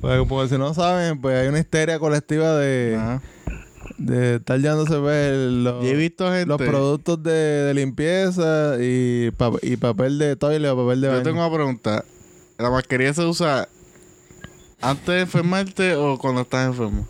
Porque, 0.02 0.26
porque 0.28 0.50
si 0.54 0.58
no 0.60 0.74
saben, 0.74 1.20
pues 1.22 1.36
hay 1.42 1.48
una 1.48 1.60
histeria 1.60 1.98
colectiva 2.00 2.56
de, 2.58 2.96
Ajá. 3.00 3.22
de 3.98 4.36
estar 4.36 4.60
llevándose 4.60 4.98
pues, 5.00 5.32
los, 5.34 5.84
Yo 5.84 5.90
he 5.90 5.96
visto 5.96 6.26
gente. 6.32 6.46
los 6.46 6.58
productos 6.58 7.24
de, 7.24 7.32
de 7.32 7.74
limpieza 7.74 8.76
y, 8.80 9.32
pa- 9.32 9.52
y 9.62 9.78
papel 9.78 10.20
de 10.20 10.36
toilet 10.36 10.70
o 10.72 10.78
papel 10.86 11.02
de 11.02 11.08
baño. 11.08 11.20
Yo 11.20 11.24
tengo 11.24 11.46
una 11.46 11.56
pregunta. 11.56 12.04
¿La 12.60 12.70
mascarilla 12.70 13.14
se 13.14 13.24
usa 13.24 13.68
antes 14.82 15.06
de 15.08 15.22
enfermarte 15.22 15.96
o 15.96 16.18
cuando 16.18 16.42
estás 16.42 16.68
enfermo? 16.68 17.08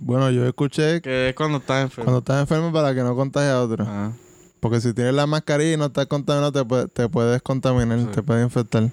Bueno, 0.00 0.30
yo 0.30 0.46
escuché 0.46 1.00
que 1.00 1.30
es 1.30 1.34
cuando 1.34 1.58
estás 1.58 1.82
enfermo. 1.84 2.04
cuando 2.04 2.18
estás 2.18 2.40
enfermo 2.40 2.72
para 2.72 2.94
que 2.94 3.02
no 3.02 3.16
contagie 3.16 3.50
a 3.50 3.62
otro. 3.62 3.84
Ah. 3.88 4.12
Porque 4.60 4.80
si 4.80 4.92
tienes 4.92 5.14
la 5.14 5.26
mascarilla 5.26 5.74
y 5.74 5.76
no 5.76 5.86
estás 5.86 6.06
contaminado, 6.06 6.52
te, 6.52 6.64
puede- 6.64 6.88
te 6.88 7.08
puedes 7.08 7.40
contaminar, 7.42 7.98
Sí. 8.00 8.06
te 8.12 8.22
puedes 8.22 8.44
infectar. 8.44 8.90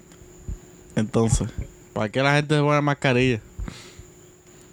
Entonces, 0.96 1.48
¿para 1.92 2.08
qué 2.08 2.22
la 2.22 2.34
gente 2.36 2.54
se 2.54 2.60
pone 2.62 2.80
mascarilla? 2.80 3.40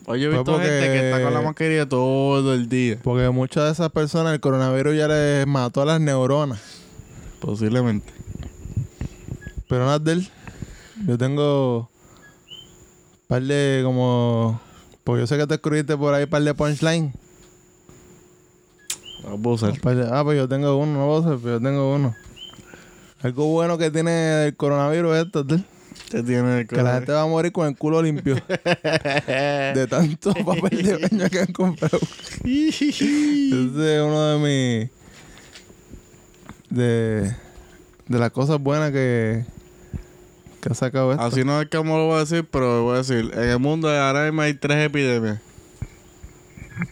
Oye, 0.06 0.26
he 0.26 0.30
Pues 0.30 0.40
visto 0.40 0.54
gente 0.60 0.70
que 0.70 1.10
está 1.12 1.22
con 1.24 1.34
la 1.34 1.42
mascarilla 1.42 1.88
todo 1.88 2.54
el 2.54 2.68
día. 2.70 2.98
Porque 3.04 3.30
muchas 3.30 3.66
de 3.66 3.72
esas 3.72 3.92
personas, 3.92 4.34
el 4.34 4.40
coronavirus 4.40 4.96
ya 4.98 5.08
les 5.08 5.46
mató 5.48 5.82
a 5.82 5.86
las 5.86 6.02
neuronas. 6.02 6.60
Posiblemente. 7.40 8.12
Pero 9.70 9.86
Nadel, 9.86 10.28
yo 11.08 11.18
tengo 11.18 11.90
par 13.32 13.42
de 13.44 13.82
como... 13.86 14.60
Pues 15.06 15.22
yo 15.22 15.26
sé 15.26 15.38
que 15.38 15.48
te 15.48 15.54
escribiste 15.54 15.96
por 15.96 16.14
ahí 16.14 16.26
par 16.26 16.44
de 16.44 16.54
punchline. 16.54 17.14
Usar. 19.42 19.80
Par 19.80 19.96
de- 19.96 20.10
Ah, 20.12 20.22
pues 20.26 20.38
yo 20.38 20.50
tengo 20.50 20.76
uno, 20.76 21.00
no 21.00 21.06
puedo 21.06 21.24
ser, 21.24 21.40
pero 21.42 21.58
yo 21.58 21.64
tengo 21.64 21.96
uno. 21.96 22.14
Algo 23.22 23.46
bueno 23.46 23.78
que 23.78 23.90
tiene 23.90 24.48
el 24.48 24.56
coronavirus 24.58 25.16
es 25.16 25.26
esto, 25.28 25.46
Nadel, 25.46 25.64
¿Qué 26.10 26.24
tiene 26.24 26.60
el 26.60 26.68
que 26.68 26.76
la 26.82 26.96
gente 26.96 27.14
va 27.14 27.22
a 27.22 27.28
morir 27.28 27.54
con 27.54 27.70
el 27.70 27.78
culo 27.78 28.02
limpio. 28.02 28.36
de 29.28 29.88
tanto 29.90 30.34
papel 30.34 30.84
de 30.84 30.98
baño 30.98 31.30
que 31.30 31.40
han 31.40 31.54
comprado. 31.54 32.00
Ese 32.44 32.90
es 32.90 34.02
uno 34.02 34.26
de 34.26 34.90
mis... 34.90 34.90
De... 36.70 37.34
De 38.10 38.20
las 38.20 38.32
cosas 38.32 38.60
buenas 38.60 38.92
que... 38.92 39.46
Que 40.62 40.70
ha 40.70 40.76
sacado 40.76 41.12
esto. 41.12 41.24
Así 41.24 41.44
no 41.44 41.60
es 41.60 41.70
como 41.70 41.98
lo 41.98 42.06
voy 42.06 42.18
a 42.18 42.20
decir, 42.20 42.48
pero 42.50 42.84
voy 42.84 42.96
a 42.96 42.98
decir. 43.00 43.32
En 43.34 43.50
el 43.50 43.60
mundo 43.60 43.90
ahora 43.90 44.26
mismo 44.26 44.42
hay 44.42 44.54
tres 44.54 44.86
epidemias. 44.86 45.40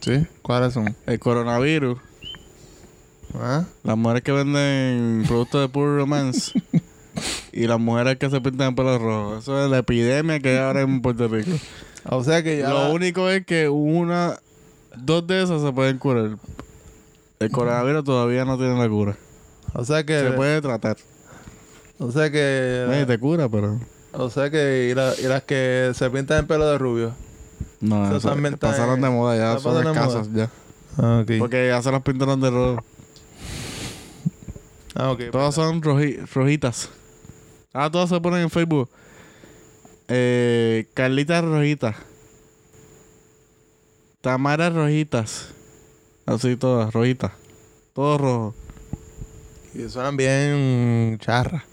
Sí. 0.02 0.26
¿Cuáles 0.42 0.74
son? 0.74 0.96
El 1.06 1.20
coronavirus, 1.20 1.98
¿Ah? 3.36 3.66
las 3.84 3.98
mujeres 3.98 4.24
que 4.24 4.32
venden 4.32 5.24
productos 5.28 5.62
de 5.62 5.70
puro 5.70 5.98
romance 5.98 6.52
y 7.52 7.68
las 7.68 7.80
mujeres 7.80 8.18
que 8.18 8.30
se 8.30 8.42
pintan 8.42 8.70
el 8.70 8.76
pelo 8.76 8.98
rojo. 8.98 9.38
Eso 9.38 9.64
es 9.64 9.70
la 9.70 9.80
epidemia 9.80 10.40
que 10.40 10.50
hay 10.50 10.58
ahora 10.58 10.82
en 10.82 11.02
Puerto 11.02 11.28
Rico. 11.28 11.52
O 12.06 12.24
sea 12.24 12.44
que 12.44 12.60
ya... 12.60 12.70
Lo 12.70 12.94
único 12.94 13.30
es 13.30 13.46
que 13.46 13.70
una, 13.70 14.40
dos 14.98 15.26
de 15.28 15.44
esas 15.44 15.62
se 15.62 15.72
pueden 15.72 15.98
curar. 15.98 16.38
El 17.40 17.52
coronavirus 17.52 18.04
todavía 18.04 18.46
no 18.46 18.58
tiene 18.58 18.78
la 18.78 18.90
cura. 18.90 19.18
O 19.74 19.86
sea 19.86 20.04
que... 20.04 20.20
Se 20.20 20.32
puede 20.32 20.62
tratar. 20.62 20.98
O 22.00 22.12
sea 22.12 22.32
que... 22.32 23.04
Te 23.08 23.20
cura, 23.20 23.48
pero. 23.50 23.80
O 24.14 24.30
sea 24.30 24.50
que... 24.50 24.90
Y, 24.92 24.96
la- 24.96 25.14
y 25.20 25.24
las 25.24 25.44
que 25.44 25.92
se 25.94 26.10
pintan 26.10 26.40
el 26.40 26.46
pelo 26.48 26.66
de 26.70 26.78
rubio. 26.78 27.14
No, 27.82 28.06
Eso 28.08 28.18
eso- 28.18 28.30
también 28.30 28.54
está 28.56 28.70
pasaron 28.72 28.96
en- 28.96 29.02
de 29.02 29.10
moda 29.10 29.38
ya, 29.38 29.60
son 29.60 29.86
escasas 29.86 30.30
ya. 30.34 30.50
Ah, 30.98 31.22
ok. 31.24 31.32
Porque 31.40 31.68
ya 31.68 31.82
se 31.82 31.92
las 31.92 32.02
pintaron 32.02 32.40
de 32.42 32.50
rojo. 32.50 32.84
Ah, 34.96 35.12
ok. 35.12 35.22
Todas 35.32 35.56
son 35.56 35.82
roji- 35.82 36.26
rojitas. 36.34 36.90
Ah, 37.74 37.90
todas 37.92 38.10
se 38.10 38.20
ponen 38.20 38.42
en 38.42 38.50
Facebook. 38.50 38.90
Eh, 40.08 40.88
Carlita 40.96 41.40
Rojitas. 41.42 41.96
Tamara 44.22 44.70
Rojitas. 44.70 45.50
Así 46.26 46.56
todas, 46.56 46.92
rojitas. 46.94 47.32
Todo 47.94 48.18
rojo. 48.18 48.56
Y 49.74 49.88
suenan 49.88 50.18
bien 50.18 51.18
charras. 51.20 51.64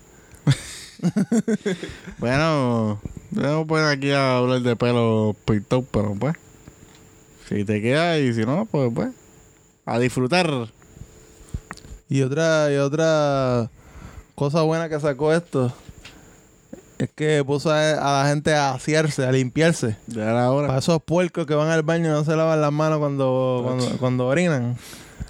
Bueno, 2.19 3.01
vamos 3.31 3.67
poner 3.67 3.87
aquí 3.87 4.11
a 4.11 4.39
hablar 4.39 4.61
de 4.61 4.77
pelo 4.77 5.37
pintado, 5.45 5.83
pero 5.91 6.15
pues. 6.15 6.37
Si 7.49 7.65
te 7.65 7.81
queda 7.81 8.19
y 8.19 8.33
si 8.33 8.45
no, 8.45 8.67
pues 8.67 8.91
pues. 8.95 9.11
A 9.85 9.99
disfrutar. 9.99 10.49
Y 12.09 12.23
otra, 12.23 12.73
y 12.73 12.77
otra 12.77 13.71
cosa 14.35 14.63
buena 14.63 14.89
que 14.89 15.01
sacó 15.01 15.33
esto 15.33 15.73
es 16.99 17.11
que 17.15 17.45
puso 17.45 17.71
a, 17.71 17.91
a 17.93 18.23
la 18.23 18.29
gente 18.29 18.55
a 18.55 18.71
asearse, 18.71 19.25
a 19.25 19.33
limpiarse. 19.33 19.97
Ya 20.07 20.31
era 20.31 20.51
hora. 20.51 20.69
Para 20.69 20.79
esos 20.79 21.03
puercos 21.03 21.47
que 21.47 21.55
van 21.55 21.69
al 21.69 21.83
baño 21.83 22.07
y 22.07 22.09
no 22.09 22.25
se 22.25 22.35
lavan 22.37 22.61
las 22.61 22.73
manos 22.73 22.99
cuando, 22.99 23.63
cuando, 23.65 23.99
cuando 23.99 24.27
orinan. 24.27 24.77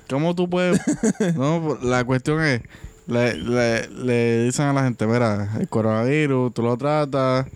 ¿Cómo 0.09 0.35
tú 0.35 0.49
puedes.? 0.49 0.81
no, 1.37 1.79
la 1.83 2.05
cuestión 2.05 2.43
es. 2.43 2.63
Le, 3.07 3.35
le, 3.37 3.89
le 3.89 4.45
dicen 4.45 4.67
a 4.67 4.73
la 4.73 4.83
gente: 4.85 5.07
Mira, 5.07 5.51
el 5.61 5.69
coronavirus, 5.69 6.53
tú 6.53 6.63
lo 6.63 6.77
tratas 6.77 7.47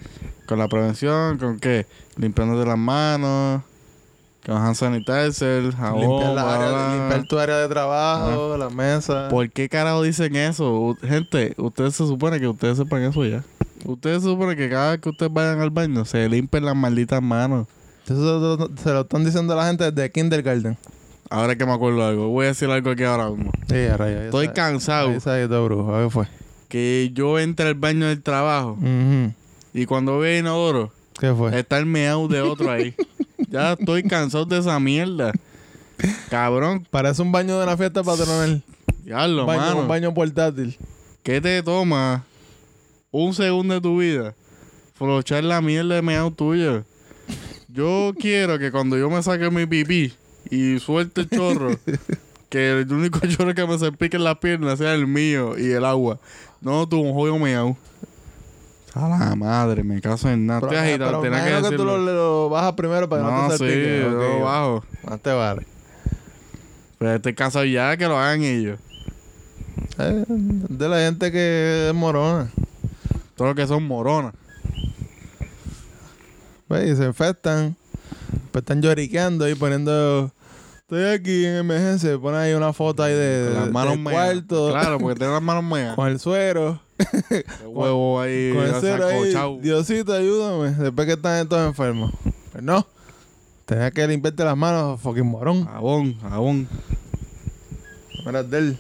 con 0.46 0.58
la 0.58 0.68
prevención, 0.68 1.38
¿con 1.38 1.58
qué? 1.58 1.86
Limpiándote 2.16 2.66
las 2.68 2.78
manos, 2.78 3.62
con 4.46 4.56
hand 4.56 4.74
sanitizer, 4.76 5.72
jabón, 5.74 6.00
limpiar, 6.02 6.32
la 6.34 6.42
bla, 6.44 6.54
área- 6.56 6.68
bla. 6.70 6.96
limpiar 6.98 7.26
tu 7.28 7.38
área 7.38 7.56
de 7.58 7.68
trabajo, 7.68 8.56
las 8.56 8.72
mesas. 8.72 9.30
¿Por 9.32 9.50
qué 9.50 9.68
carajo 9.68 10.02
dicen 10.02 10.36
eso? 10.36 10.96
Gente, 11.02 11.54
ustedes 11.58 11.94
se 11.96 12.06
supone 12.06 12.38
que 12.38 12.46
ustedes 12.48 12.76
sepan 12.78 13.02
eso 13.02 13.24
ya. 13.24 13.42
Ustedes 13.84 14.22
se 14.22 14.28
supone 14.28 14.54
que 14.56 14.68
cada 14.68 14.92
vez 14.92 15.00
que 15.00 15.08
ustedes 15.08 15.32
vayan 15.32 15.60
al 15.60 15.70
baño 15.70 16.04
se 16.04 16.28
limpen 16.28 16.64
las 16.64 16.76
malditas 16.76 17.22
manos. 17.22 17.66
Eso 18.04 18.56
se 18.56 18.62
lo- 18.62 18.70
se 18.76 18.90
lo 18.92 19.00
están 19.00 19.24
diciendo 19.24 19.52
a 19.54 19.56
la 19.56 19.66
gente 19.68 19.90
desde 19.90 20.10
kindergarten. 20.10 20.76
Ahora 21.30 21.56
que 21.56 21.64
me 21.64 21.72
acuerdo 21.72 21.98
de 22.00 22.04
algo, 22.08 22.28
voy 22.28 22.46
a 22.46 22.48
decir 22.48 22.68
algo 22.70 22.90
aquí 22.90 23.04
ahora 23.04 23.30
mismo. 23.30 23.52
Sí, 23.68 23.76
a 23.76 23.96
rayos, 23.96 24.22
Estoy 24.24 24.46
esa- 24.46 24.54
cansado 24.54 25.10
Esa 25.12 25.40
es 25.40 25.48
de 25.48 25.58
brujo. 25.60 25.96
¿Qué 26.04 26.10
fue? 26.10 26.26
que 26.68 27.10
yo 27.14 27.38
entre 27.40 27.66
al 27.66 27.74
baño 27.74 28.06
del 28.06 28.22
trabajo 28.22 28.78
y 29.74 29.86
cuando 29.86 30.18
veo 30.20 30.38
inodoro 30.38 30.92
¿Qué 31.18 31.32
fue? 31.34 31.58
está 31.58 31.78
el 31.78 31.86
meao 31.86 32.28
de 32.28 32.40
otro 32.42 32.70
ahí. 32.70 32.94
ya 33.48 33.72
estoy 33.72 34.02
cansado 34.04 34.44
de 34.44 34.58
esa 34.58 34.78
mierda. 34.78 35.32
Cabrón, 36.28 36.86
Parece 36.90 37.22
un 37.22 37.32
baño 37.32 37.58
de 37.58 37.64
una 37.64 37.76
fiesta 37.76 38.02
patronal. 38.02 38.62
diablo, 39.04 39.46
baño, 39.46 39.60
mano. 39.60 39.80
un 39.80 39.88
baño 39.88 40.14
portátil. 40.14 40.76
¿Qué 41.22 41.40
te 41.40 41.62
toma 41.62 42.24
un 43.10 43.34
segundo 43.34 43.74
de 43.74 43.80
tu 43.80 43.98
vida? 43.98 44.34
Flochar 44.94 45.42
la 45.44 45.60
mierda 45.60 45.96
de 45.96 46.02
meao 46.02 46.30
tuya. 46.30 46.84
Yo 47.68 48.12
quiero 48.18 48.58
que 48.58 48.70
cuando 48.70 48.96
yo 48.96 49.10
me 49.10 49.22
saque 49.22 49.50
mi 49.50 49.66
pipí 49.66 50.12
y 50.50 50.78
suelte 50.78 51.22
el 51.22 51.30
chorro, 51.30 51.78
que 52.48 52.80
el 52.80 52.92
único 52.92 53.20
chorro 53.28 53.54
que 53.54 53.66
me 53.66 53.78
salpique 53.78 54.16
en 54.16 54.24
las 54.24 54.38
piernas 54.38 54.78
sea 54.78 54.94
el 54.94 55.06
mío 55.06 55.58
y 55.58 55.70
el 55.70 55.84
agua. 55.84 56.18
No, 56.60 56.88
tú, 56.88 57.00
un 57.00 57.14
joyo 57.14 57.38
meao. 57.38 57.76
A 58.94 59.08
la 59.08 59.36
madre, 59.36 59.84
me 59.84 60.00
caso 60.00 60.28
en 60.28 60.46
nada. 60.46 60.60
Pero, 60.60 60.72
Estoy 60.72 60.88
agitado, 60.88 61.22
tenía 61.22 61.44
que 61.62 61.68
que 61.68 61.76
tú 61.76 61.84
lo, 61.84 61.96
lo 61.96 62.48
bajas 62.48 62.72
primero 62.72 63.08
para 63.08 63.22
que 63.22 63.30
no, 63.30 63.42
No, 63.42 63.48
te 63.48 63.58
sí, 63.58 63.58
salpique. 63.58 64.04
Ok, 64.04 64.12
yo 64.12 64.36
ok. 64.36 64.42
bajo. 64.42 64.84
Más 65.04 65.20
te 65.20 65.32
vale. 65.32 65.66
Pero 66.98 67.14
estoy 67.14 67.34
cansado 67.34 67.64
ya 67.64 67.96
que 67.96 68.06
lo 68.06 68.18
hagan 68.18 68.42
ellos. 68.42 68.78
Eh, 69.98 70.24
de 70.28 70.88
la 70.88 70.98
gente 70.98 71.30
que 71.30 71.88
es 71.88 71.94
morona. 71.94 72.50
Todos 73.36 73.50
los 73.50 73.56
que 73.56 73.66
son 73.66 73.84
moronas. 73.84 74.34
Pues, 76.68 76.90
y 76.90 76.96
se 76.96 77.04
infectan. 77.04 77.76
Pues 78.52 78.62
están 78.62 78.82
lloriqueando 78.82 79.48
y 79.48 79.54
poniendo... 79.54 80.32
Estoy 80.80 81.04
aquí 81.04 81.44
en 81.46 81.54
emergencia. 81.56 82.18
Ponen 82.18 82.40
ahí 82.40 82.52
una 82.52 82.72
foto 82.72 83.04
ahí 83.04 83.14
de, 83.14 83.44
Con 83.46 83.54
las 83.54 83.66
de- 83.66 83.70
manos 83.72 83.94
del 83.94 84.02
cuarto. 84.02 84.68
Claro, 84.70 84.98
porque 84.98 85.14
tienen 85.18 85.34
las 85.34 85.42
manos 85.42 85.62
meas. 85.62 85.94
Con 85.94 86.08
el 86.08 86.18
suero. 86.18 86.80
El 87.30 87.44
huevo 87.68 88.20
ahí, 88.20 88.52
con 88.52 88.64
el 88.64 88.74
suero 88.80 89.06
ahí. 89.06 89.32
sacochao. 89.32 89.58
Diosito, 89.60 90.12
ayúdame. 90.12 90.70
Después 90.72 91.06
que 91.06 91.12
están 91.14 91.48
todos 91.48 91.64
enfermos. 91.68 92.12
Pues 92.50 92.64
no. 92.64 92.84
Tenías 93.66 93.92
que 93.92 94.04
limpiarte 94.08 94.42
las 94.44 94.56
manos, 94.56 95.00
fucking 95.00 95.24
morón. 95.24 95.64
Jabón, 95.64 96.18
jabón. 96.20 96.68
Mira, 98.26 98.42
del. 98.42 98.76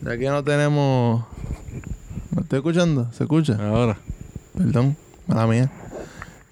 De 0.00 0.12
aquí 0.14 0.24
no 0.24 0.42
tenemos. 0.42 1.24
¿Me 2.32 2.42
estoy 2.42 2.58
escuchando? 2.58 3.08
¿Se 3.12 3.22
escucha? 3.22 3.56
Ahora. 3.60 3.98
Perdón, 4.58 4.96
mala 5.28 5.46
mía. 5.46 5.70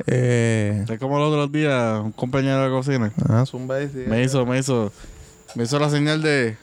Eh. 0.07 0.85
Es 0.89 0.99
como 0.99 1.17
el 1.19 1.25
otro 1.25 1.47
día, 1.49 2.01
un 2.03 2.13
compañero 2.13 2.65
de 2.65 2.71
cocina. 2.71 3.13
Ah, 3.29 3.45
zumba 3.47 3.81
sí. 3.81 4.05
Me 4.07 4.23
hizo, 4.23 4.47
me 4.47 4.59
hizo. 4.59 4.93
Me 5.55 5.65
hizo 5.65 5.79
la 5.79 5.91
señal 5.91 6.23
de. 6.23 6.57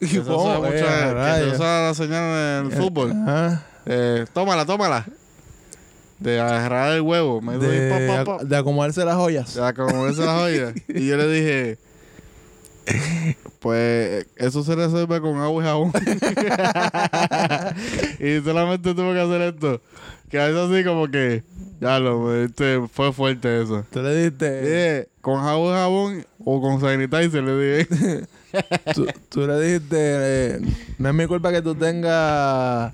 Que 0.00 0.06
se 0.06 0.20
usa, 0.20 0.58
Eh, 0.58 0.70
que 0.72 0.78
se 0.78 1.14
rayos. 1.14 1.54
usa 1.54 1.82
la 1.88 1.94
señal 1.94 2.64
en 2.66 2.72
el 2.72 2.78
fútbol. 2.78 3.12
Ajá. 3.12 3.64
Eh, 3.86 4.24
tómala, 4.32 4.64
tómala. 4.66 5.06
De 6.18 6.38
agarrar 6.40 6.92
el 6.92 7.00
huevo. 7.00 7.40
Me 7.40 7.58
De, 7.58 7.90
pa, 8.16 8.24
pa, 8.24 8.38
pa. 8.38 8.44
de 8.44 8.56
acomodarse 8.56 9.04
las 9.04 9.16
joyas. 9.16 9.54
Ya, 9.54 9.72
como 9.72 10.06
esa 10.06 10.24
la 10.24 10.34
joya. 10.38 10.72
y 10.88 11.06
yo 11.06 11.16
le 11.16 11.28
dije, 11.28 11.78
pues 13.60 14.26
eso 14.36 14.62
se 14.62 14.74
resuelve 14.74 15.20
con 15.20 15.36
agua 15.38 15.62
y 15.62 15.66
jabón. 15.66 15.92
y 18.20 18.40
solamente 18.44 18.94
tuve 18.94 19.14
que 19.14 19.20
hacer 19.20 19.40
esto. 19.42 19.80
Que 20.28 20.48
es 20.48 20.56
así 20.56 20.84
como 20.84 21.08
que, 21.08 21.42
ya 21.80 21.98
lo, 21.98 22.34
este, 22.34 22.80
fue 22.92 23.12
fuerte 23.12 23.62
eso. 23.62 23.84
Tú 23.90 24.02
le 24.02 24.24
diste. 24.24 24.60
Dije, 24.62 25.08
con 25.20 25.42
jabón 25.42 25.74
y 25.74 25.76
jabón 25.76 26.26
o 26.44 26.60
con 26.60 26.80
sanitizer 26.80 27.42
le 27.42 27.76
dije. 27.76 28.26
tú, 28.94 29.06
tú 29.28 29.46
le 29.46 29.60
dijiste. 29.60 29.96
eh, 29.98 30.60
no 30.98 31.08
es 31.08 31.14
mi 31.14 31.26
culpa 31.26 31.52
que 31.52 31.62
tú 31.62 31.74
tengas. 31.74 32.92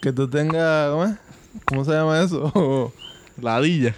Que 0.00 0.12
tú 0.12 0.28
tengas. 0.28 0.90
¿Cómo 0.90 1.04
es? 1.04 1.16
¿Cómo 1.64 1.84
se 1.84 1.92
llama 1.92 2.22
eso? 2.22 2.92
Ladilla. 3.40 3.94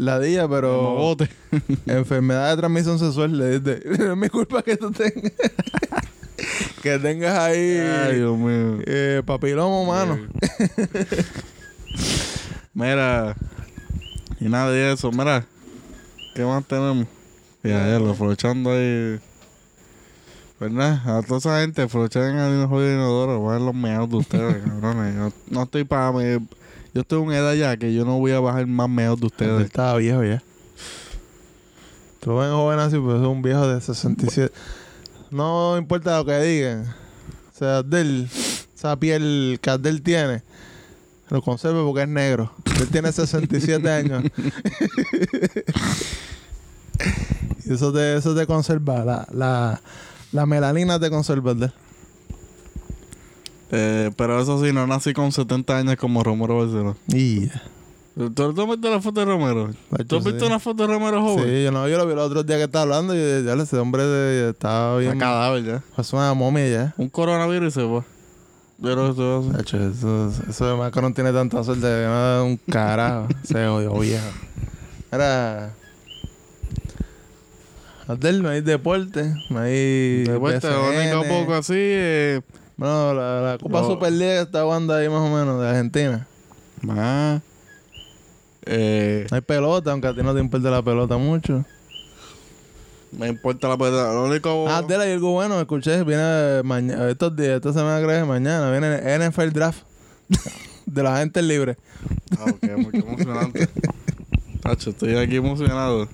Ladilla, 0.00 0.48
pero. 0.48 0.82
Mogote. 0.82 1.28
Enfermedad 1.86 2.50
de 2.50 2.56
transmisión 2.56 2.98
sexual, 2.98 3.36
le. 3.36 3.60
No 3.98 4.12
es 4.12 4.16
mi 4.16 4.28
culpa 4.30 4.62
que 4.62 4.78
tú 4.78 4.90
tengas. 4.90 5.32
que 6.82 6.98
tengas 6.98 7.38
ahí. 7.38 7.76
Ay, 7.78 8.16
Dios 8.16 8.38
mío. 8.38 8.78
eh, 8.86 9.22
papilomo, 9.26 9.84
mano. 9.84 10.18
Mira. 12.72 13.36
Y 14.40 14.48
nada 14.48 14.70
de 14.70 14.90
eso. 14.94 15.12
Mira. 15.12 15.44
¿Qué 16.34 16.44
más 16.44 16.64
tenemos? 16.64 17.06
Ya, 17.62 17.86
ya, 17.86 17.98
lo 17.98 18.12
aprovechando 18.12 18.70
ahí. 18.70 19.20
Nada, 20.60 21.18
a 21.18 21.22
toda 21.22 21.38
esa 21.38 21.60
gente, 21.60 21.82
aprovechen 21.82 22.38
el 22.38 22.66
jodido 22.66 22.94
inodoro. 22.94 23.42
Bajen 23.42 23.66
los 23.66 23.74
meados 23.74 24.08
de 24.08 24.16
ustedes, 24.16 24.64
cabrones. 24.64 25.14
Yo 25.14 25.30
no 25.50 25.64
estoy 25.64 25.84
para... 25.84 26.10
Me, 26.12 26.40
yo 26.94 27.00
estoy 27.02 27.20
en 27.20 27.26
una 27.26 27.38
edad 27.38 27.54
ya 27.54 27.76
que 27.76 27.92
yo 27.94 28.04
no 28.04 28.18
voy 28.18 28.32
a 28.32 28.40
bajar 28.40 28.66
más 28.66 28.88
meados 28.88 29.20
de 29.20 29.26
Él 29.26 29.32
ustedes. 29.32 29.66
estaba 29.66 29.96
viejo 29.96 30.24
ya. 30.24 30.42
Tú 32.20 32.36
ven 32.36 32.50
joven 32.50 32.78
así, 32.78 32.96
pero 32.96 33.16
es 33.20 33.26
un 33.26 33.40
viejo 33.42 33.66
de 33.66 33.80
67. 33.80 34.52
No 35.30 35.78
importa 35.78 36.18
lo 36.18 36.24
que 36.26 36.38
digan. 36.40 36.82
O 37.54 37.58
sea, 37.58 37.78
Abdel, 37.78 38.28
esa 38.76 38.96
piel 38.96 39.58
que 39.62 39.70
Abdel 39.70 40.02
tiene, 40.02 40.42
lo 41.30 41.40
conserve 41.40 41.82
porque 41.82 42.02
es 42.02 42.08
negro. 42.08 42.52
Él 42.78 42.88
tiene 42.88 43.10
67 43.12 43.88
años. 43.92 44.24
y 47.64 47.72
eso 47.72 47.92
te, 47.92 48.16
eso 48.16 48.34
te 48.34 48.46
conserva. 48.46 49.04
La, 49.04 49.28
la, 49.32 49.80
la 50.32 50.46
melanina 50.46 50.98
te 50.98 51.08
conserva, 51.10 51.52
Abdel. 51.52 51.72
Eh, 53.72 54.10
pero 54.16 54.40
eso 54.40 54.62
sí, 54.64 54.72
no 54.72 54.86
nací 54.86 55.12
con 55.12 55.30
70 55.32 55.76
años 55.78 55.96
como 55.96 56.22
Romero 56.24 56.58
Barcelona. 56.58 56.96
Y 57.08 57.48
¿Tú, 58.16 58.30
¿Tú 58.32 58.62
has 58.62 58.68
visto 58.68 58.90
la 58.90 59.00
foto 59.00 59.20
de 59.20 59.26
Romero? 59.26 59.70
¿Tú 60.08 60.16
has 60.16 60.24
visto 60.24 60.40
sí. 60.40 60.46
una 60.46 60.58
foto 60.58 60.86
de 60.86 60.92
Romero 60.92 61.22
joven? 61.22 61.44
Sí, 61.44 61.62
yo 61.64 61.70
no, 61.70 61.88
yo 61.88 61.96
lo 61.96 62.06
vi 62.06 62.12
el 62.12 62.18
otro 62.18 62.42
día 62.42 62.56
que 62.56 62.64
estaba 62.64 62.82
hablando 62.82 63.14
y 63.14 63.44
ya 63.44 63.54
ese 63.54 63.78
hombre 63.78 64.04
de- 64.04 64.50
estaba 64.50 64.98
Está 64.98 65.10
bien. 65.12 65.18
cadáver 65.20 65.64
ya. 65.64 65.82
Es 65.96 66.12
una 66.12 66.34
momia 66.34 66.68
ya. 66.68 66.94
Un 66.98 67.08
coronavirus 67.08 67.68
y 67.68 67.80
se 67.80 67.86
fue. 67.86 68.02
Pero 68.82 69.10
eso. 69.12 69.50
Hacho, 69.58 69.76
eso, 69.76 70.32
eso 70.48 70.66
de 70.66 70.74
Macron 70.76 71.14
tiene 71.14 71.32
tanta 71.32 71.62
suerte 71.62 71.86
no 72.06 72.44
un 72.46 72.56
carajo. 72.56 73.28
Se 73.44 73.66
jodió 73.66 73.98
viejo. 73.98 74.24
Era. 75.12 75.72
Abdel, 78.08 78.42
no 78.42 78.48
hay 78.48 78.60
deporte, 78.62 79.34
no 79.50 79.60
hay. 79.60 80.24
De 80.24 80.36
vuelta, 80.36 80.70
lo 80.70 80.88
único 80.90 81.22
poco 81.28 81.54
así. 81.54 81.74
Eh, 81.76 82.40
Bueno, 82.80 83.12
la, 83.12 83.40
la 83.42 83.58
Copa 83.58 83.82
Super 83.84 84.10
League 84.10 84.40
está 84.40 84.62
jugando 84.62 84.94
ahí 84.94 85.06
más 85.06 85.20
o 85.20 85.28
menos, 85.28 85.60
de 85.60 85.68
Argentina. 85.68 86.26
más. 86.80 87.42
Eh, 88.64 89.26
No 89.30 89.34
hay 89.34 89.42
pelota, 89.42 89.92
aunque 89.92 90.06
a 90.08 90.14
ti 90.14 90.22
no 90.22 90.32
te 90.32 90.40
importa 90.40 90.70
la 90.70 90.80
pelota 90.80 91.18
mucho. 91.18 91.62
Me 93.12 93.28
importa 93.28 93.68
la 93.68 93.76
puerta. 93.76 94.14
Lo 94.14 94.24
único. 94.24 94.66
Ah, 94.66 94.82
Tela, 94.88 95.06
y 95.06 95.12
algo 95.12 95.32
bueno, 95.32 95.60
escuché, 95.60 96.04
viene 96.04 96.62
mañana, 96.62 97.06
estos 97.10 97.36
días, 97.36 97.56
esta 97.56 97.74
semana 97.74 98.02
creo 98.02 98.18
que 98.22 98.26
mañana, 98.26 98.70
viene 98.70 98.94
el 99.14 99.30
NFL 99.30 99.50
Draft 99.50 99.82
de 100.86 101.02
la 101.02 101.18
gente 101.18 101.42
libre. 101.42 101.76
Ah, 102.38 102.46
ok, 102.48 102.78
muy 102.78 102.98
emocionante. 102.98 103.68
Tacho, 104.62 104.88
estoy 104.88 105.16
aquí 105.18 105.36
emocionado. 105.36 106.08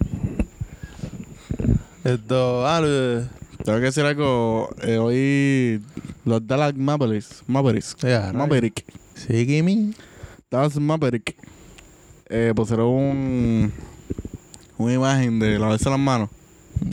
Esto, 2.03 2.67
ah, 2.67 2.81
Tengo 3.67 3.81
que 3.81 3.87
decir 3.87 4.05
algo. 4.05 4.71
eh, 4.81 4.97
hoy 4.97 5.83
los 6.25 6.47
Dallas 6.47 6.73
Mavericks. 6.77 7.43
Mavericks. 7.49 7.97
Rayos. 8.01 8.33
Maverick. 8.33 8.85
sí, 9.15 9.45
Gimme. 9.45 9.93
Dallas 10.49 10.77
Maverick. 10.77 11.35
Eh, 12.29 12.53
pusieron 12.55 12.87
un, 12.87 13.73
una 14.79 14.93
imagen 14.93 15.41
de 15.41 15.59
lavarse 15.59 15.91
las 15.91 15.99
manos 15.99 16.31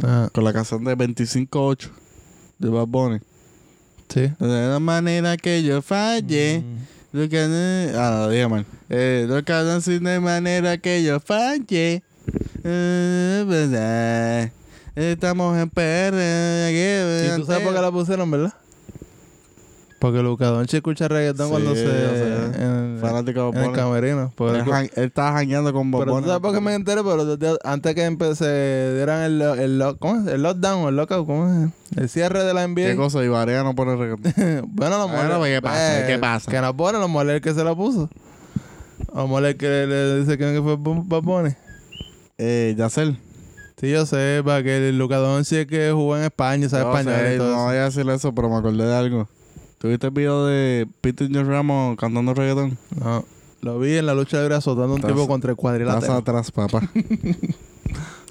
Ah, 0.04 0.30
con 0.34 0.44
la 0.44 0.52
canción 0.52 0.84
de 0.84 0.98
25-8 0.98 1.90
de 2.58 2.70
Bad 2.70 2.88
Bunny. 2.88 3.20
sí. 4.10 4.32
De 4.40 4.68
la 4.68 4.80
manera 4.80 5.38
que 5.38 5.62
yo 5.62 5.80
fallé. 5.84 6.62
Mm. 6.62 7.18
Lo 7.20 7.30
que 7.30 7.94
ah, 7.96 8.48
mal. 8.50 8.66
Eh, 8.90 9.28
lo 9.30 9.44
que 9.44 9.54
de 9.54 10.20
manera 10.20 10.80
que 10.80 11.04
yo 11.04 11.20
fallé. 11.20 12.02
Eh, 12.64 13.46
verdad. 13.48 14.52
Estamos 14.95 15.58
en 15.58 15.69
PR. 15.69 16.13
Y 16.71 17.39
tú 17.39 17.45
sabes 17.45 17.63
por 17.63 17.73
qué 17.73 17.82
la 17.82 17.91
pusieron, 17.91 18.29
¿verdad? 18.29 18.53
Porque 19.99 20.21
Luca 20.21 20.47
Doncic 20.47 20.75
escucha 20.79 21.08
reggaetón 21.08 21.45
Sí, 21.47 21.51
cuando 21.51 21.75
se... 21.75 21.86
sé. 21.86 22.34
En, 22.62 22.97
Fanático 22.99 23.51
de 23.53 23.58
en 23.60 23.69
el 23.69 23.71
camerino. 23.71 24.34
Él, 24.38 24.89
estaba 24.97 25.32
jangueando 25.32 25.71
con 25.71 25.89
Bob 25.91 26.01
Pero 26.03 26.19
tú 26.19 26.25
sabes 26.27 26.41
por 26.41 26.53
qué 26.53 26.60
me 26.60 26.73
enteré, 26.75 27.01
pero 27.03 27.38
antes 27.63 27.95
que 27.95 28.03
empecé, 28.03 28.95
dieran 28.95 29.23
el, 29.23 29.39
lo- 29.39 29.53
el, 29.56 29.79
lo- 29.79 29.97
¿cómo 29.97 30.19
es? 30.19 30.27
el 30.27 30.43
lockdown 30.43 30.84
o 30.84 30.89
el 30.89 30.97
lockout, 30.97 31.25
¿cómo 31.25 31.47
es? 31.93 31.97
El 31.97 32.10
cierre 32.10 32.43
de 32.43 32.53
la 32.53 32.67
NBA. 32.67 32.75
¿Qué 32.91 32.95
cosa? 32.97 33.23
Y 33.23 33.29
Varea 33.29 33.63
no 33.63 33.75
pone 33.75 33.95
reggaetón. 33.95 34.34
bueno, 34.73 34.97
los 34.97 35.10
Bueno, 35.10 35.23
moles. 35.23 35.38
pues, 35.39 35.51
¿qué 35.56 35.62
pasa? 35.62 35.99
eh, 36.01 36.08
¿Qué 36.08 36.19
pasa? 36.19 36.51
Que 36.51 36.60
no 36.62 36.75
pone, 36.75 36.99
los 36.99 37.10
moles 37.10 37.36
el 37.36 37.41
que 37.41 37.53
se 37.53 37.63
la 37.63 37.73
puso. 37.73 38.10
Los 39.15 39.29
moles 39.29 39.56
que 39.56 39.67
le, 39.67 39.88
le 39.88 40.19
dice 40.19 40.38
que 40.38 40.62
fue 40.62 40.75
Bunny. 41.21 41.51
eh, 42.38 42.75
Yacel. 42.77 43.17
Sí, 43.80 43.90
yo 43.92 44.06
sé, 44.06 44.42
para 44.46 44.64
que 44.64 44.90
el 44.90 44.98
Luca 44.98 45.18
Doncic 45.18 45.68
que 45.68 45.92
jugó 45.92 46.16
en 46.18 46.24
España, 46.24 46.70
sabe 46.70 46.84
español 46.84 47.16
sé, 47.22 47.36
y 47.36 47.38
no 47.40 47.66
voy 47.66 47.76
a 47.76 47.84
decir 47.86 48.08
eso, 48.10 48.34
pero 48.34 48.50
me 48.50 48.56
acordé 48.58 48.86
de 48.86 48.96
algo. 48.96 49.28
¿Tuviste 49.80 50.08
el 50.08 50.14
video 50.14 50.46
de 50.46 50.88
Peter 51.02 51.28
John 51.34 51.48
Ramos 51.48 51.98
cantando 51.98 52.34
reggaetón? 52.34 52.78
No, 52.96 53.26
lo 53.62 53.80
vi 53.80 53.98
en 53.98 54.06
la 54.06 54.14
lucha 54.14 54.40
libre 54.40 54.56
azotando 54.56 54.94
a 54.94 54.96
un 54.96 55.02
Estás- 55.02 55.12
tipo 55.12 55.28
contra 55.28 55.50
el 55.50 55.54
Estás 55.54 55.62
cuadrilátero. 55.62 56.14
atrás, 56.14 56.52
papá. 56.52 56.82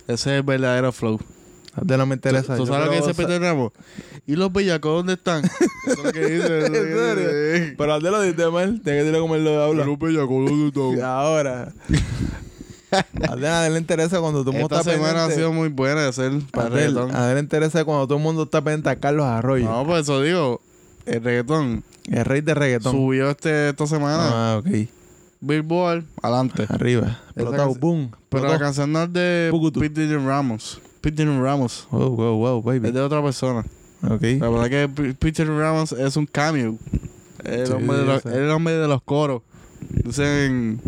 Ese 0.06 0.12
es 0.14 0.26
el 0.26 0.42
verdadero 0.42 0.90
flow. 0.92 1.20
De 1.80 1.96
no 1.96 2.04
me 2.06 2.14
interesa. 2.14 2.56
¿Tú 2.56 2.66
sabes 2.66 2.84
lo 2.86 2.90
que 2.92 2.98
dice 2.98 3.14
Peter 3.14 3.40
Ramos? 3.40 3.72
¿Y 4.26 4.36
los 4.36 4.52
bellacos 4.52 4.92
dónde 4.98 5.14
están? 5.14 5.42
Eso 5.86 5.92
es 5.92 6.04
lo 6.04 6.12
que 6.12 6.26
dice. 6.26 6.66
¿En 6.66 6.72
serio? 6.74 7.74
Pero 7.78 7.94
antes 7.94 8.10
lo 8.10 8.20
diste 8.22 8.50
mal. 8.50 8.68
Tienes 8.82 8.84
que 8.84 8.92
decirlo 9.04 9.20
como 9.20 9.34
él 9.36 9.44
lo 9.44 9.52
¿Y 9.52 9.56
habla. 9.70 9.84
los 9.86 9.98
bellacos 9.98 10.28
dónde 10.50 10.80
Y 10.80 10.92
están? 10.94 11.04
ahora. 11.04 11.72
A 12.92 13.66
él 13.66 13.72
le 13.74 13.78
interesa 13.78 14.20
cuando 14.20 14.40
todo 14.40 14.50
el 14.52 14.58
mundo 14.60 14.76
Esta 14.76 14.90
está 14.90 15.00
semana 15.02 15.24
ha 15.24 15.30
sido 15.30 15.52
muy 15.52 15.68
buena 15.68 16.02
de 16.02 16.08
hacer 16.08 16.32
para 16.52 16.66
él, 16.68 16.72
reggaetón. 16.94 17.14
a 17.14 17.32
le 17.34 17.40
interesa 17.40 17.84
cuando 17.84 18.06
todo 18.06 18.18
el 18.18 18.24
mundo 18.24 18.42
está 18.44 18.60
pendiente 18.62 18.90
a 18.90 18.96
Carlos 18.96 19.24
Arroyo. 19.26 19.64
No, 19.68 19.86
por 19.86 19.98
eso 19.98 20.20
digo, 20.20 20.60
el 21.06 21.22
reggaetón 21.22 21.84
El 22.06 22.24
rey 22.24 22.40
de 22.40 22.54
reggaetón. 22.54 22.92
subió 22.92 23.30
este, 23.30 23.70
esta 23.70 23.86
semana. 23.86 24.28
Ah, 24.54 24.58
ok. 24.58 24.66
Billboard, 25.40 26.04
adelante. 26.22 26.66
Arriba. 26.68 27.18
Explotado. 27.34 27.74
Boom. 27.74 28.12
Pero 28.28 28.48
la 28.48 28.58
canción 28.58 28.92
no 28.92 29.02
es 29.02 29.12
de 29.12 29.48
Pucutu. 29.50 29.80
Peter 29.80 30.08
John 30.08 30.26
Ramos. 30.26 30.80
Peter 31.00 31.26
John 31.26 31.42
Ramos. 31.42 31.88
Wow, 31.90 32.14
wow, 32.16 32.36
wow, 32.36 32.62
baby. 32.62 32.88
Es 32.88 32.94
de 32.94 33.00
otra 33.00 33.20
persona. 33.22 33.64
Ok. 34.08 34.22
La 34.38 34.48
verdad 34.48 34.70
que 34.70 34.88
P- 34.88 35.14
Peter 35.14 35.48
Ramos 35.48 35.92
es 35.92 36.16
un 36.16 36.26
cameo. 36.26 36.76
El, 37.44 37.66
Sí, 37.66 37.72
hombre, 37.72 37.98
de 37.98 38.06
yo 38.06 38.12
los, 38.12 38.22
sé. 38.22 38.28
el 38.36 38.50
hombre 38.50 38.74
de 38.74 38.86
los 38.86 39.02
coros. 39.02 39.42
Dicen 40.04 40.80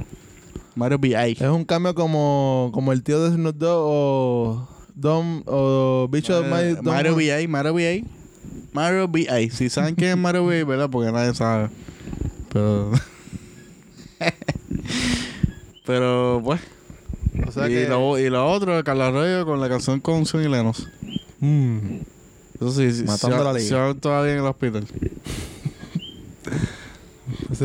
Mario 0.76 0.98
B.I. 0.98 1.32
Es 1.32 1.40
un 1.42 1.64
cambio 1.64 1.94
como, 1.94 2.70
como 2.72 2.92
el 2.92 3.02
tío 3.02 3.22
de 3.22 3.34
Snoop 3.36 3.56
Dogg 3.56 3.84
o 3.86 4.68
Dom 4.94 5.42
o 5.46 6.08
Bicho 6.10 6.40
de 6.40 6.46
Eh, 6.72 6.76
Mario 6.82 7.14
B.I. 7.16 7.46
Mario 7.48 7.74
B.I. 7.74 8.04
Mario 8.72 9.08
B.I. 9.08 9.50
Si 9.50 9.68
saben 9.70 9.94
quién 9.94 10.10
es 10.10 10.16
Mario 10.16 10.46
B.I., 10.46 10.64
¿verdad? 10.64 10.90
Porque 10.90 11.12
nadie 11.12 11.32
sabe. 11.34 11.68
Pero... 12.52 12.90
Pero, 15.86 16.40
pues. 16.44 16.60
O 17.46 17.52
sea 17.52 17.68
y, 17.68 17.72
que... 17.72 17.88
lo, 17.88 18.18
y 18.18 18.30
lo 18.30 18.50
otro, 18.50 18.82
Carlos 18.84 19.08
Arroyo 19.08 19.44
con 19.44 19.60
la 19.60 19.68
canción 19.68 20.00
con 20.00 20.24
Son 20.26 20.42
y 20.42 20.48
Lenos. 20.48 20.88
Mm. 21.40 21.78
Eso 22.56 22.70
sí, 22.72 22.92
sí. 22.92 23.04
Matando 23.04 23.38
se- 23.38 23.44
la 23.44 23.52
liga. 23.52 23.68
Se 23.68 23.74
van 23.74 24.00
todavía 24.00 24.32
en 24.32 24.38
el 24.38 24.46
hospital. 24.46 24.86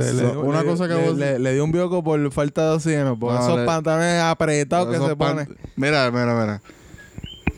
Sea, 0.03 0.13
So, 0.13 0.33
le, 0.33 0.37
una 0.39 0.61
le- 0.63 0.69
cosa 0.69 0.87
que 0.87 0.93
le, 0.95 1.07
vos- 1.09 1.17
le- 1.17 1.39
le 1.39 1.53
dio 1.53 1.63
un 1.63 1.71
bioco 1.71 2.03
por 2.03 2.31
falta 2.31 2.69
de 2.69 2.75
oxígeno. 2.75 3.17
Por 3.19 3.33
No, 3.33 3.39
esos 3.39 3.59
le- 3.59 3.65
pantalones 3.65 4.21
apretados 4.21 4.87
que 4.89 5.03
se 5.05 5.15
pan- 5.15 5.45
pone. 5.45 5.47
Mira, 5.75 6.09
mira, 6.11 6.33
mira. 6.39 6.61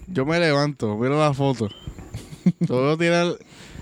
Yo 0.07 0.25
me 0.25 0.39
levanto, 0.39 0.97
miro 0.97 1.19
la 1.19 1.33
foto. 1.33 1.69
Tirar. 2.99 3.35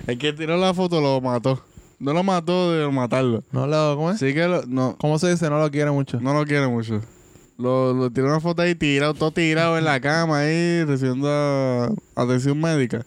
El 0.07 0.17
que 0.17 0.33
tiró 0.33 0.57
la 0.57 0.73
foto 0.73 1.01
lo 1.01 1.21
mató. 1.21 1.61
No 1.99 2.13
lo 2.13 2.23
mató 2.23 2.71
de 2.71 2.89
matarlo. 2.91 3.43
No 3.51 3.67
lo, 3.67 3.95
¿cómo 3.95 4.11
es? 4.11 4.19
Sí 4.19 4.33
que 4.33 4.47
lo- 4.47 4.63
no, 4.67 4.95
¿Cómo 4.99 5.19
se 5.19 5.29
dice? 5.31 5.49
No 5.49 5.59
lo 5.59 5.69
quiere 5.69 5.91
mucho. 5.91 6.19
no 6.21 6.33
lo 6.33 6.45
quiere 6.45 6.67
mucho. 6.67 7.01
Lo, 7.57 7.93
lo 7.93 8.09
tiró 8.09 8.27
una 8.27 8.39
foto 8.39 8.61
ahí 8.61 8.73
tirado, 8.73 9.13
todo 9.13 9.31
tirado 9.31 9.77
en 9.77 9.83
la 9.83 9.99
cama 9.99 10.39
ahí, 10.39 10.83
recibiendo 10.85 11.93
atención 12.15 12.59
médica. 12.59 13.05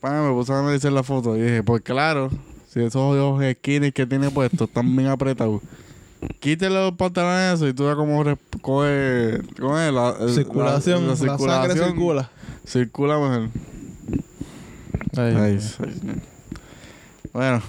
Pa, 0.00 0.20
me 0.20 0.32
puse 0.32 0.52
a 0.52 0.58
analizar 0.58 0.92
la 0.92 1.02
foto 1.02 1.34
y 1.36 1.40
dije, 1.40 1.62
pues 1.62 1.80
claro, 1.82 2.28
si 2.72 2.80
esos 2.80 2.96
ojos 3.16 3.44
skinny 3.58 3.92
que 3.92 4.06
tiene 4.06 4.30
puestos 4.30 4.68
están 4.68 4.94
bien 4.96 5.08
apretados. 5.08 5.60
Quítale 6.38 6.74
los 6.74 6.92
pantalones 6.92 7.54
eso 7.54 7.68
y 7.68 7.74
tú 7.74 7.84
cómo 7.96 8.22
re- 8.22 8.36
coge, 8.60 9.40
coge 9.60 9.90
la, 9.92 10.14
el- 10.20 10.32
circulación. 10.34 11.06
la, 11.06 11.14
La, 11.14 11.14
la 11.14 11.16
sangre 11.16 11.36
circulación 11.74 11.88
circula. 11.90 12.30
circula 12.64 13.18
mejor. 13.18 13.48
Ay, 15.16 15.34
Ay, 15.36 15.58
ay, 15.80 16.20
Bueno. 17.32 17.62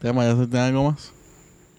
Tema, 0.00 0.24
¿ya 0.24 0.34
se 0.36 0.46
tiene 0.46 0.66
algo 0.66 0.90
más? 0.92 1.12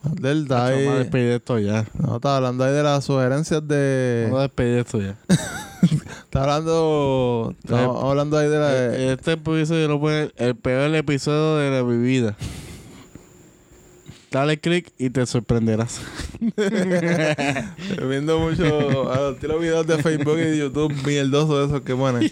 Del 0.04 0.46
Vamos 0.46 0.70
a 0.96 0.98
despedir 1.00 1.32
esto 1.32 1.60
ya. 1.60 1.86
No, 2.00 2.16
estaba 2.18 2.38
hablando 2.38 2.64
ahí 2.64 2.72
de 2.74 2.84
las 2.84 3.04
sugerencias 3.04 3.68
de. 3.68 4.24
Vamos 4.26 4.40
a 4.40 4.44
despedir 4.44 4.78
esto 4.80 5.02
ya. 5.02 5.16
Está 6.24 6.41
hablando. 6.41 7.56
Estamos 7.63 8.04
hablando 8.04 8.38
ahí 8.38 8.50
de 8.50 8.60
la. 8.60 8.74
Eh, 8.74 9.13
Este 9.13 9.34
episodio 9.34 9.88
lo 9.88 10.00
pone 10.00 10.32
el 10.38 10.56
peor 10.56 10.94
episodio 10.96 11.58
de 11.58 11.72
la 11.72 11.84
mi 11.84 11.98
vida. 11.98 12.36
Dale 14.32 14.60
click 14.60 14.94
y 14.98 15.10
te 15.10 15.26
sorprenderás. 15.26 16.02
viendo 18.08 18.39
mucho. 18.39 19.12
a 19.12 19.20
los 19.32 19.39
videos 19.60 19.86
de 19.88 20.02
Facebook 20.02 20.38
y 20.38 20.44
de 20.44 20.58
YouTube 20.58 20.94
mierdosos 21.06 21.60
de 21.60 21.65
esos 21.65 21.82
que 21.86 21.96
ponen. 21.96 22.32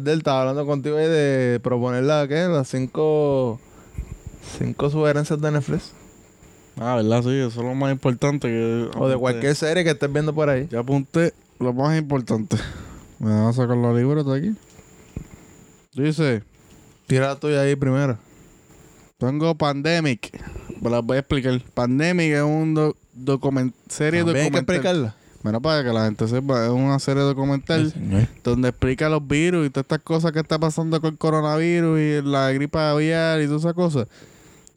Del 0.00 0.18
estaba 0.18 0.40
hablando 0.40 0.64
contigo 0.64 0.96
ahí 0.96 1.06
de 1.06 1.60
proponer 1.62 2.04
la, 2.04 2.26
¿qué? 2.26 2.46
Las 2.48 2.68
cinco. 2.68 3.60
Cinco 4.58 4.88
sugerencias 4.88 5.40
de 5.40 5.50
Netflix. 5.50 5.92
Ah, 6.78 6.96
¿verdad? 6.96 7.22
Sí, 7.22 7.30
eso 7.30 7.48
es 7.48 7.56
lo 7.56 7.74
más 7.74 7.90
importante. 7.92 8.48
Que 8.48 8.88
O 8.96 9.08
de 9.08 9.16
cualquier 9.16 9.54
serie 9.54 9.82
que 9.84 9.90
estés 9.90 10.12
viendo 10.12 10.32
por 10.34 10.48
ahí. 10.48 10.68
Ya 10.70 10.80
apunté 10.80 11.34
lo 11.58 11.72
más 11.72 11.98
importante. 11.98 12.56
Me 13.18 13.30
van 13.30 13.46
a 13.46 13.52
sacar 13.52 13.76
libros 13.76 14.26
de 14.26 14.36
aquí. 14.38 14.54
Dice, 15.94 16.42
Tira 17.06 17.28
la 17.28 17.36
tuya 17.36 17.60
ahí 17.62 17.76
primero. 17.76 18.18
tengo 19.18 19.54
Pandemic. 19.54 20.30
Me 20.82 20.90
las 20.90 21.04
voy 21.04 21.16
a 21.16 21.20
explicar. 21.20 21.60
Pandemic 21.74 22.32
es 22.32 22.42
un 22.42 22.74
do- 22.74 22.96
document 23.14 23.74
serie 23.88 24.20
También 24.24 24.36
hay 24.36 24.50
que 24.50 24.56
documental. 24.58 24.76
explicarla. 24.76 25.16
Bueno, 25.42 25.62
para 25.62 25.84
que 25.84 25.92
la 25.92 26.04
gente 26.06 26.26
sepa, 26.26 26.64
es 26.66 26.70
una 26.72 26.98
serie 26.98 27.22
documental 27.22 27.94
donde 28.42 28.68
explica 28.68 29.08
los 29.08 29.26
virus 29.26 29.66
y 29.66 29.70
todas 29.70 29.84
estas 29.84 30.00
cosas 30.00 30.32
que 30.32 30.40
está 30.40 30.58
pasando 30.58 31.00
con 31.00 31.12
el 31.12 31.18
coronavirus 31.18 32.00
y 32.00 32.22
la 32.22 32.50
gripe 32.50 32.76
aviar 32.78 33.40
y 33.40 33.46
todas 33.46 33.62
esas 33.62 33.74
cosas. 33.74 34.08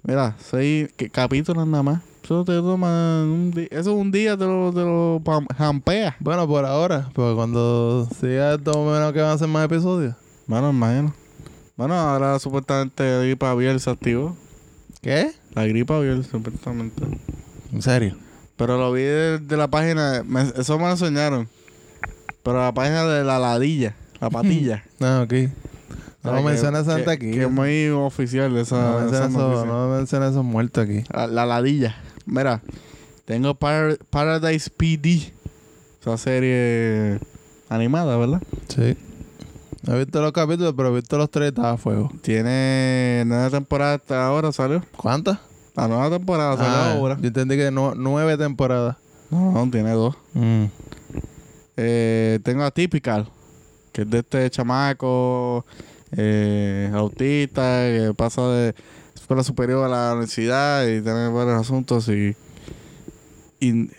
Mira, 0.03 0.35
seis 0.39 0.89
capítulos 1.11 1.65
nada 1.67 1.81
más. 1.83 2.01
Eso 2.23 2.43
te 2.45 2.53
toma 2.57 3.23
un 3.23 3.51
día. 3.51 3.67
Eso 3.71 3.93
un 3.93 4.11
día 4.11 4.37
te 4.37 4.45
lo, 4.45 4.71
te 4.71 4.81
lo 4.81 5.21
jampea. 5.57 6.15
Bueno, 6.19 6.47
por 6.47 6.65
ahora. 6.65 7.09
Porque 7.13 7.35
cuando 7.35 8.07
siga 8.19 8.53
esto, 8.53 8.71
menos 8.85 9.13
que 9.13 9.21
van 9.21 9.31
a 9.31 9.37
ser 9.37 9.47
más 9.47 9.65
episodios. 9.65 10.13
Bueno, 10.45 10.69
imagino. 10.69 11.13
Bueno, 11.75 11.95
ahora 11.95 12.37
supuestamente 12.39 13.03
la 13.03 13.23
gripe 13.23 13.45
aviar 13.45 13.79
se 13.79 13.89
activó. 13.89 14.35
¿Qué? 15.01 15.31
La 15.55 15.65
gripe 15.65 15.93
aviar, 15.93 16.23
supuestamente. 16.23 17.01
¿En 17.71 17.81
serio? 17.81 18.15
Pero 18.57 18.77
lo 18.77 18.91
vi 18.91 19.03
de, 19.03 19.39
de 19.39 19.57
la 19.57 19.67
página, 19.69 20.21
me- 20.25 20.41
eso 20.55 20.77
me 20.77 20.83
lo 20.85 20.91
enseñaron. 20.91 21.47
Pero 22.43 22.59
la 22.59 22.73
página 22.73 23.05
de 23.05 23.23
la 23.23 23.39
ladilla, 23.39 23.95
la 24.19 24.29
patilla. 24.29 24.83
Ah, 25.01 25.21
ok. 25.23 25.33
No 26.21 26.43
menciones 26.43 26.83
que- 26.85 26.91
gente 26.93 27.11
aquí. 27.11 27.31
Que 27.31 27.43
es 27.43 27.49
muy 27.51 27.87
oficial 27.87 28.55
esa, 28.57 28.99
no 28.99 29.07
esa 29.07 29.29
menciones 29.97 30.31
esos 30.31 30.43
muertos 30.43 30.83
aquí. 30.83 31.03
La, 31.13 31.27
la 31.27 31.45
ladilla. 31.45 31.95
Mira, 32.25 32.61
tengo 33.25 33.53
Par- 33.55 33.97
Paradise 34.09 34.69
PD. 34.69 35.31
Esa 36.01 36.17
serie 36.17 37.19
animada, 37.69 38.17
¿verdad? 38.17 38.41
Sí. 38.69 38.95
No 39.83 39.95
he 39.95 39.99
visto 40.03 40.21
los 40.21 40.31
capítulos, 40.31 40.73
pero 40.75 40.89
he 40.89 40.95
visto 40.95 41.17
los 41.17 41.29
tres 41.29 41.49
estaba 41.49 41.71
a 41.71 41.77
fuego. 41.77 42.11
Tiene 42.21 43.23
nueva 43.25 43.49
temporada 43.49 43.93
hasta 43.95 44.25
ahora, 44.27 44.51
¿salió? 44.51 44.83
¿Cuántas? 44.97 45.39
La 45.75 45.87
nueva 45.87 46.09
temporada 46.09 46.57
salió 46.57 46.71
Ah, 46.73 46.91
ahora. 46.93 47.17
Yo 47.21 47.27
entendí 47.27 47.55
que 47.57 47.71
no- 47.71 47.95
nueve 47.95 48.37
temporadas. 48.37 48.97
No, 49.29 49.51
no, 49.51 49.69
tiene 49.71 49.91
dos. 49.91 50.15
Mm. 50.33 50.65
Eh, 51.77 52.39
tengo 52.43 52.63
a 52.63 52.71
Typical, 52.71 53.27
que 53.93 54.01
es 54.01 54.09
de 54.09 54.19
este 54.19 54.49
chamaco 54.49 55.65
eh, 56.11 56.89
autista 56.93 57.61
que 57.85 58.13
pasa 58.17 58.41
de 58.49 58.75
escuela 59.29 59.43
superior 59.43 59.85
a 59.85 59.89
la 59.89 60.13
universidad 60.13 60.87
y 60.87 61.01
tiene 61.01 61.27
varios 61.29 61.61
asuntos 61.61 62.09
y, 62.09 62.35
y, 63.59 63.91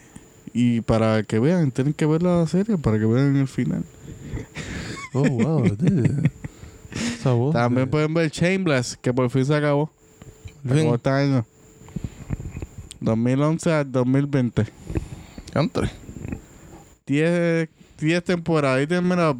y 0.53 0.81
para 0.81 1.23
que 1.23 1.39
vean, 1.39 1.71
tienen 1.71 1.95
que 1.95 2.05
ver 2.05 2.21
la 2.25 2.45
serie 2.49 2.77
para 2.79 2.99
que 2.99 3.07
vean 3.07 3.37
el 3.37 3.47
final. 3.47 3.85
Oh, 5.15 5.23
wow. 5.23 5.63
dude. 5.79 6.33
Esa 7.17 7.31
voz, 7.31 7.53
También 7.53 7.85
dude. 7.85 7.91
pueden 7.93 8.13
ver 8.13 8.29
Shameless, 8.33 8.97
que 8.97 9.15
por 9.15 9.31
fin 9.31 9.45
se 9.45 9.55
acabó. 9.55 9.93
Acabó 10.69 10.97
este 10.97 11.11
año. 11.11 11.47
2011 12.99 13.73
al 13.73 13.93
2020. 13.93 14.67
Country. 15.53 15.91
10, 17.07 17.69
10 18.01 18.25
temporadas. 18.25 18.83
Y 18.83 18.89
termina 18.89 19.33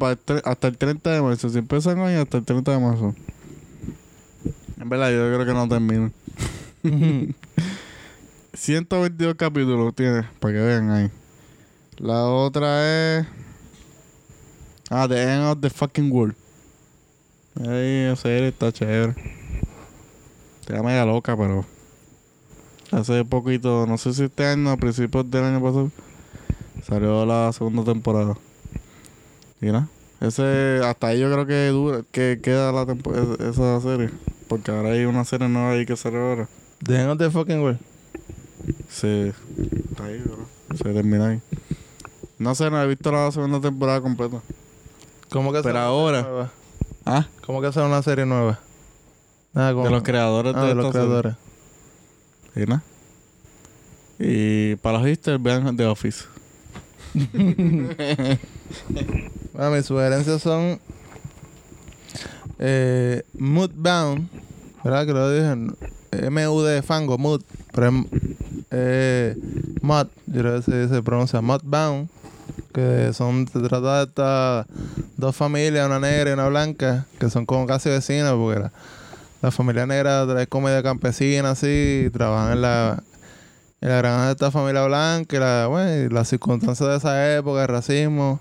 hasta 0.45 0.67
el 0.69 0.77
30 0.77 1.11
de 1.11 1.21
marzo. 1.21 1.49
Si 1.49 1.57
empiezan 1.57 1.99
hoy, 1.99 2.13
hasta 2.13 2.37
el 2.37 2.45
30 2.45 2.71
de 2.71 2.79
marzo. 2.79 3.13
En 4.81 4.89
verdad, 4.89 5.11
yo 5.11 5.17
creo 5.33 5.45
que 5.45 5.53
no 5.53 5.67
termina. 5.69 6.11
122 8.53 9.35
capítulos 9.35 9.93
tiene, 9.95 10.23
para 10.39 10.53
que 10.55 10.59
vean 10.59 10.89
ahí. 10.89 11.11
La 11.97 12.25
otra 12.25 13.19
es. 13.19 13.27
Ah, 14.89 15.07
The 15.07 15.21
End 15.21 15.43
of 15.45 15.59
the 15.61 15.69
Fucking 15.69 16.11
World. 16.11 16.35
Ahí, 17.59 18.05
esa 18.11 18.23
serie 18.23 18.47
está 18.47 18.71
chévere. 18.71 19.13
Está 20.61 20.81
media 20.81 21.05
loca, 21.05 21.37
pero. 21.37 21.63
Hace 22.91 23.23
poquito, 23.23 23.85
no 23.87 23.97
sé 23.99 24.13
si 24.13 24.23
este 24.23 24.45
año, 24.45 24.71
a 24.71 24.77
principios 24.77 25.29
del 25.29 25.43
año 25.45 25.61
pasado, 25.61 25.91
salió 26.83 27.25
la 27.25 27.53
segunda 27.53 27.83
temporada. 27.83 28.35
Y 29.61 29.67
nada. 29.67 29.87
Ese, 30.19 30.81
hasta 30.83 31.07
ahí 31.07 31.19
yo 31.19 31.31
creo 31.31 31.45
que 31.45 31.67
dura, 31.67 32.01
que 32.11 32.39
queda 32.43 32.71
la 32.71 32.81
es- 32.83 33.39
esa 33.55 33.79
serie. 33.79 34.09
Porque 34.51 34.69
ahora 34.69 34.89
hay 34.89 35.05
una 35.05 35.23
serie 35.23 35.47
nueva 35.47 35.71
ahí 35.71 35.85
que 35.85 35.95
sale 35.95 36.17
ahora. 36.19 36.49
The 36.83 36.99
end 36.99 37.09
of 37.11 37.17
the 37.19 37.31
fucking 37.31 37.61
world. 37.61 37.79
Se. 38.89 39.29
Está 39.29 40.03
ahí, 40.03 40.17
¿verdad? 40.19 40.45
Se 40.75 40.83
termina 40.93 41.27
ahí. 41.29 41.41
No 42.37 42.53
sé, 42.53 42.69
no 42.69 42.81
he 42.83 42.87
visto 42.87 43.13
la 43.13 43.31
segunda 43.31 43.61
temporada 43.61 44.01
completa. 44.01 44.41
¿Cómo 45.29 45.53
que 45.53 45.61
Pero 45.61 45.79
ahora- 45.79 46.23
nueva? 46.23 46.51
Ah, 47.05 47.27
¿Cómo 47.45 47.61
que 47.61 47.71
será 47.71 47.85
una 47.85 48.01
serie 48.03 48.25
nueva? 48.25 48.59
Nada, 49.53 49.71
como... 49.71 49.85
de 49.85 49.91
los 49.91 50.03
creadores 50.03 50.53
Ah, 50.53 50.63
de, 50.63 50.67
de 50.67 50.75
los 50.75 50.85
serie. 50.91 50.99
creadores. 51.07 51.35
Y 52.57 52.59
nada. 52.65 52.83
Y 54.19 54.75
para 54.75 54.97
los 54.97 55.07
hipsters, 55.07 55.41
vean 55.41 55.77
The 55.77 55.85
Office. 55.85 56.25
Bueno, 59.53 59.71
mis 59.71 59.85
sugerencias 59.85 60.41
son 60.41 60.79
eh, 62.61 63.23
Moodbound, 63.33 64.29
¿verdad? 64.83 65.05
Que 65.05 65.13
lo 65.13 65.31
dije. 65.31 65.75
M-U-D, 66.11 66.81
fango, 66.83 67.17
mood. 67.17 67.41
Pero 67.73 67.89
es 67.89 68.05
eh, 68.71 69.35
Mod, 69.81 70.07
yo 70.27 70.41
creo 70.41 70.55
que 70.57 70.61
se, 70.61 70.87
se 70.87 71.03
pronuncia 71.03 71.41
Modbound. 71.41 72.09
Que 72.73 73.11
son, 73.13 73.47
se 73.47 73.59
trata 73.59 73.97
de 73.97 74.03
estas 74.03 74.65
dos 75.17 75.35
familias, 75.35 75.87
una 75.87 75.99
negra 75.99 76.29
y 76.29 76.33
una 76.33 76.47
blanca, 76.47 77.05
que 77.19 77.29
son 77.29 77.45
como 77.45 77.65
casi 77.65 77.89
vecinas, 77.89 78.33
porque 78.33 78.69
la, 79.41 79.51
familia 79.51 79.85
negra 79.85 80.25
trae 80.25 80.47
comedia 80.47 80.83
campesina, 80.83 81.51
así, 81.51 82.05
y 82.07 82.09
trabajan 82.09 82.53
en 82.53 82.61
la, 82.61 83.03
en 83.81 83.89
la 83.89 83.97
granja 83.97 84.25
de 84.27 84.31
esta 84.31 84.51
familia 84.51 84.85
blanca, 84.85 85.35
y 85.35 85.39
la, 85.39 85.67
bueno, 85.67 86.05
y 86.05 86.09
las 86.09 86.29
circunstancias 86.29 86.89
de 86.89 86.97
esa 86.97 87.35
época, 87.35 87.63
el 87.63 87.67
racismo. 87.67 88.39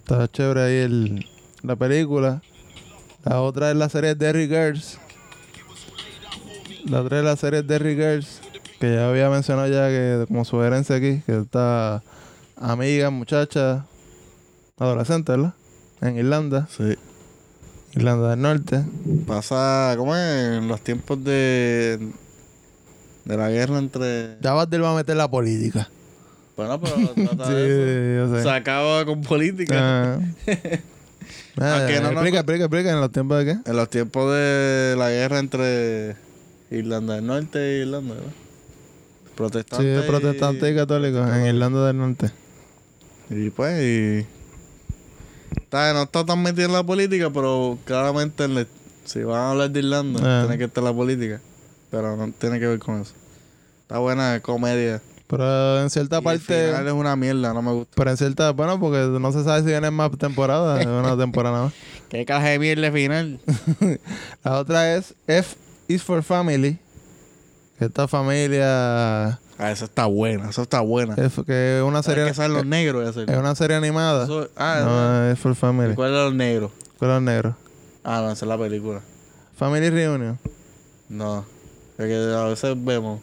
Está 0.00 0.28
chévere 0.28 0.62
ahí 0.62 0.76
el, 0.76 1.26
la 1.62 1.76
película. 1.76 2.42
La 3.24 3.40
otra 3.42 3.70
es 3.70 3.76
la 3.76 3.88
serie 3.88 4.14
Derry 4.14 4.46
Girls. 4.48 4.98
La 6.86 7.02
otra 7.02 7.18
es 7.18 7.24
la 7.24 7.36
serie 7.36 7.62
Derry 7.62 7.94
Girls. 7.94 8.40
Que 8.78 8.94
ya 8.94 9.08
había 9.10 9.28
mencionado 9.28 9.68
ya 9.68 9.88
que 9.88 10.24
como 10.28 10.44
sugerencia 10.44 10.96
aquí. 10.96 11.22
Que 11.26 11.38
está 11.38 12.02
amiga, 12.56 13.10
muchacha, 13.10 13.84
adolescente, 14.78 15.32
¿verdad? 15.32 15.52
En 16.00 16.16
Irlanda. 16.16 16.66
Sí. 16.74 16.96
Irlanda 17.94 18.30
del 18.30 18.40
Norte. 18.40 18.84
Pasa, 19.26 19.94
¿cómo 19.98 20.16
es? 20.16 20.58
En 20.58 20.68
los 20.68 20.80
tiempos 20.80 21.22
de. 21.22 21.98
de 23.26 23.36
la 23.36 23.50
guerra 23.50 23.78
entre. 23.78 24.38
Ya 24.40 24.54
va 24.54 24.62
a 24.62 24.94
meter 24.94 25.16
la 25.16 25.30
política. 25.30 25.90
Bueno, 26.56 26.80
pero 26.80 26.94
trata 27.14 27.46
Sí, 27.46 27.52
de 27.52 28.22
eso. 28.22 28.30
yo 28.32 28.36
sé. 28.36 28.42
Se 28.44 28.50
acaba 28.50 29.04
con 29.04 29.20
política. 29.22 30.14
Ah. 30.14 30.20
Ah, 31.58 31.86
no 32.02 32.10
explica, 32.10 32.40
explica. 32.40 32.90
¿En 32.92 33.00
los 33.00 33.12
tiempos 33.12 33.38
de 33.38 33.44
qué? 33.44 33.70
En 33.70 33.76
los 33.76 33.90
tiempos 33.90 34.32
de 34.32 34.94
la 34.96 35.10
guerra 35.10 35.38
entre 35.38 36.16
Irlanda 36.70 37.14
del 37.16 37.26
Norte 37.26 37.58
e 37.58 37.78
Irlanda, 37.82 38.14
¿verdad? 38.14 38.30
Sí, 38.30 39.32
Protestantes. 39.36 40.02
protestantes 40.04 40.72
y 40.72 40.74
católicos 40.76 41.28
en 41.34 41.46
Irlanda 41.46 41.86
del 41.86 41.96
Norte. 41.98 42.30
Y 43.30 43.50
pues, 43.50 43.82
y. 43.82 44.26
Está, 45.56 45.92
no 45.94 46.02
está 46.02 46.24
tan 46.24 46.42
metido 46.42 46.66
en 46.66 46.72
la 46.72 46.82
política, 46.82 47.30
pero 47.30 47.78
claramente 47.84 48.44
en 48.44 48.54
la- 48.54 48.66
si 49.04 49.22
van 49.22 49.38
a 49.40 49.50
hablar 49.52 49.70
de 49.70 49.78
Irlanda, 49.80 50.20
Ah. 50.22 50.42
tiene 50.44 50.58
que 50.58 50.64
estar 50.64 50.82
la 50.84 50.92
política. 50.92 51.40
Pero 51.90 52.16
no 52.16 52.32
tiene 52.38 52.60
que 52.60 52.66
ver 52.66 52.78
con 52.78 53.00
eso. 53.00 53.12
Está 53.82 53.98
buena 53.98 54.40
comedia. 54.40 55.00
Pero 55.30 55.80
en 55.80 55.90
cierta 55.90 56.16
Y 56.16 56.18
el 56.18 56.24
parte. 56.24 56.66
final 56.66 56.86
es 56.88 56.92
una 56.92 57.14
mierda, 57.14 57.54
no 57.54 57.62
me 57.62 57.70
gusta. 57.72 57.92
Pero 57.94 58.10
en 58.10 58.16
cierta. 58.16 58.50
Bueno, 58.50 58.80
porque 58.80 58.98
no 59.20 59.30
se 59.30 59.44
sabe 59.44 59.60
si 59.60 59.66
vienen 59.68 59.94
más 59.94 60.10
temporadas. 60.18 60.80
es 60.80 60.86
una 60.88 61.16
temporada 61.16 61.62
más. 61.64 61.72
¿Qué 62.08 62.24
caja 62.24 62.48
de 62.48 62.58
mierda 62.58 62.90
final? 62.90 63.38
La 64.44 64.58
otra 64.58 64.96
es 64.96 65.14
F 65.28 65.56
is 65.86 66.02
for 66.02 66.22
Family. 66.24 66.78
Esta 67.78 68.08
familia. 68.08 69.38
Ah, 69.56 69.70
esa 69.70 69.84
está 69.84 70.06
buena, 70.06 70.50
esa 70.50 70.62
está 70.62 70.80
buena. 70.80 71.14
Es, 71.14 71.32
que 71.46 71.78
es 71.78 71.82
una 71.84 72.02
serie. 72.02 72.24
que 72.24 72.34
salen 72.34 72.54
los 72.56 72.66
negros 72.66 73.04
de 73.04 73.10
hacer. 73.10 73.30
Es 73.30 73.36
una 73.38 73.54
serie 73.54 73.76
animada. 73.76 74.24
Eso- 74.24 74.48
ah, 74.56 74.80
no, 74.84 75.30
es 75.30 75.38
for 75.38 75.54
Family. 75.54 75.92
¿y 75.92 75.94
¿cuál 75.94 76.10
es 76.10 76.16
los 76.16 76.34
negros? 76.34 76.72
Con 76.98 77.08
los 77.08 77.22
negros. 77.22 77.54
Ah, 78.02 78.20
no, 78.22 78.32
esa 78.32 78.44
es 78.44 78.48
la 78.48 78.58
película. 78.58 79.00
Family 79.56 79.90
Reunion. 79.90 80.38
No. 81.08 81.44
Es 81.98 82.06
que 82.06 82.34
a 82.34 82.44
veces 82.44 82.74
vemos. 82.84 83.20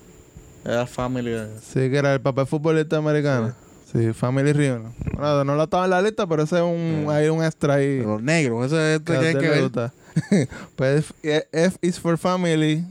Era 0.68 0.86
Family. 0.86 1.34
Sí, 1.62 1.90
que 1.90 1.98
era 1.98 2.14
el 2.14 2.20
papel 2.20 2.46
futbolista 2.46 2.98
americano. 2.98 3.56
Sí, 3.90 4.12
Family 4.12 4.52
Reunion. 4.52 4.94
Bueno, 5.14 5.46
no 5.46 5.56
lo 5.56 5.64
estaba 5.64 5.86
en 5.86 5.92
la 5.92 6.02
lista, 6.02 6.28
pero 6.28 6.44
ese 6.44 6.58
es 6.58 6.62
un, 6.62 7.06
hay 7.10 7.30
un 7.30 7.42
extra 7.42 7.76
ahí. 7.76 8.02
Los 8.02 8.22
negros, 8.22 8.66
eso 8.66 8.78
es 8.78 9.00
a 9.00 9.04
que 9.04 9.14
hay 9.14 9.36
que 9.36 9.50
ver. 9.50 9.72
pues 10.76 11.06
F 11.24 11.48
F 11.54 11.78
is 11.82 11.98
for 11.98 12.18
Family. 12.18 12.86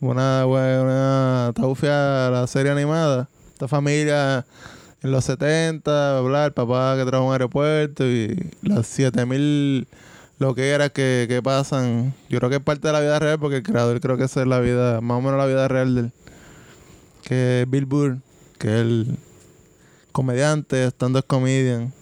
Una, 0.00 0.46
una 0.46 1.48
está 1.50 1.66
bufia 1.66 2.30
la 2.30 2.46
serie 2.46 2.72
animada. 2.72 3.28
Esta 3.52 3.68
familia 3.68 4.46
en 5.02 5.10
los 5.10 5.24
70, 5.26 6.20
bla, 6.22 6.46
el 6.46 6.52
papá 6.52 6.96
que 6.96 7.04
trabaja 7.04 7.18
en 7.18 7.26
un 7.26 7.32
aeropuerto 7.34 8.06
y 8.06 8.50
las 8.62 8.86
7000 8.86 9.86
lo 10.38 10.54
que 10.54 10.70
era 10.70 10.88
que, 10.88 11.26
que 11.28 11.42
pasan. 11.42 12.14
Yo 12.30 12.38
creo 12.38 12.48
que 12.48 12.56
es 12.56 12.62
parte 12.62 12.88
de 12.88 12.92
la 12.92 13.00
vida 13.00 13.18
real 13.18 13.38
porque 13.38 13.56
el 13.56 13.62
creador 13.62 14.00
creo 14.00 14.16
que 14.16 14.24
esa 14.24 14.40
es 14.40 14.46
la 14.46 14.58
vida, 14.60 15.02
más 15.02 15.18
o 15.18 15.20
menos 15.20 15.36
la 15.36 15.46
vida 15.46 15.68
real 15.68 15.94
del 15.94 16.12
que 17.22 17.62
es 17.62 17.70
Bill 17.70 17.86
Burr, 17.86 18.18
que 18.58 18.68
es 18.68 18.80
el 18.80 19.16
comediante, 20.12 20.86
stand-up 20.88 21.26
comedian. 21.26 21.92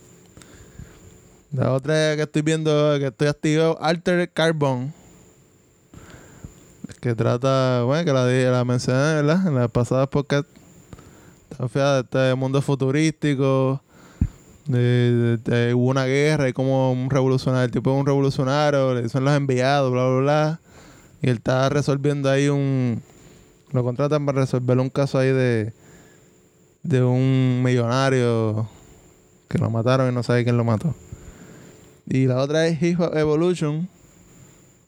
La 1.52 1.72
otra 1.72 2.16
que 2.16 2.22
estoy 2.22 2.42
viendo, 2.42 2.70
que 2.98 3.06
estoy 3.08 3.28
activo, 3.28 3.78
Alter 3.80 4.30
Carbon. 4.30 4.92
Que 7.00 7.14
trata, 7.14 7.82
bueno, 7.84 8.04
que 8.04 8.12
la, 8.12 8.26
la 8.26 8.64
mencioné, 8.64 9.14
¿verdad? 9.22 9.46
En 9.46 9.54
las 9.54 9.70
pasadas 9.70 10.08
podcast. 10.08 10.46
Está 11.50 11.68
fea 11.68 12.00
este 12.00 12.34
mundo 12.34 12.60
futurístico. 12.62 13.82
De, 14.66 15.38
de- 15.38 15.74
hubo 15.74 15.88
una 15.88 16.04
guerra 16.04 16.48
y 16.48 16.52
como 16.52 16.92
un 16.92 17.10
revolucionario, 17.10 17.64
el 17.64 17.70
tipo 17.72 17.90
es 17.92 17.98
un 17.98 18.06
revolucionario, 18.06 18.94
le 18.94 19.08
son 19.08 19.24
los 19.24 19.34
enviados, 19.34 19.90
bla, 19.90 20.06
bla, 20.06 20.20
bla. 20.20 20.60
Y 21.22 21.30
él 21.30 21.36
está 21.36 21.68
resolviendo 21.68 22.30
ahí 22.30 22.48
un. 22.48 23.02
Lo 23.72 23.84
contratan 23.84 24.26
para 24.26 24.40
resolver 24.40 24.78
un 24.78 24.90
caso 24.90 25.18
ahí 25.18 25.28
de. 25.32 25.72
De 26.82 27.02
un 27.02 27.62
millonario 27.62 28.66
que 29.48 29.58
lo 29.58 29.68
mataron 29.68 30.10
y 30.10 30.14
no 30.14 30.22
sabe 30.22 30.44
quién 30.44 30.56
lo 30.56 30.64
mató. 30.64 30.94
Y 32.06 32.26
la 32.26 32.38
otra 32.38 32.66
es 32.66 32.82
Hip 32.82 32.98
Hop 33.00 33.16
Evolution. 33.16 33.88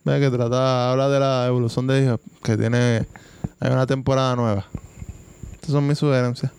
Ve 0.04 0.18
que 0.18 0.30
trata, 0.30 0.90
habla 0.90 1.08
de 1.10 1.20
la 1.20 1.46
evolución 1.46 1.86
de 1.86 2.02
hip 2.02 2.10
hop, 2.12 2.20
que 2.42 2.56
tiene, 2.56 3.06
hay 3.60 3.70
una 3.70 3.86
temporada 3.86 4.34
nueva. 4.34 4.66
Estas 5.52 5.70
son 5.70 5.86
mis 5.86 5.98
sugerencias. 5.98 6.50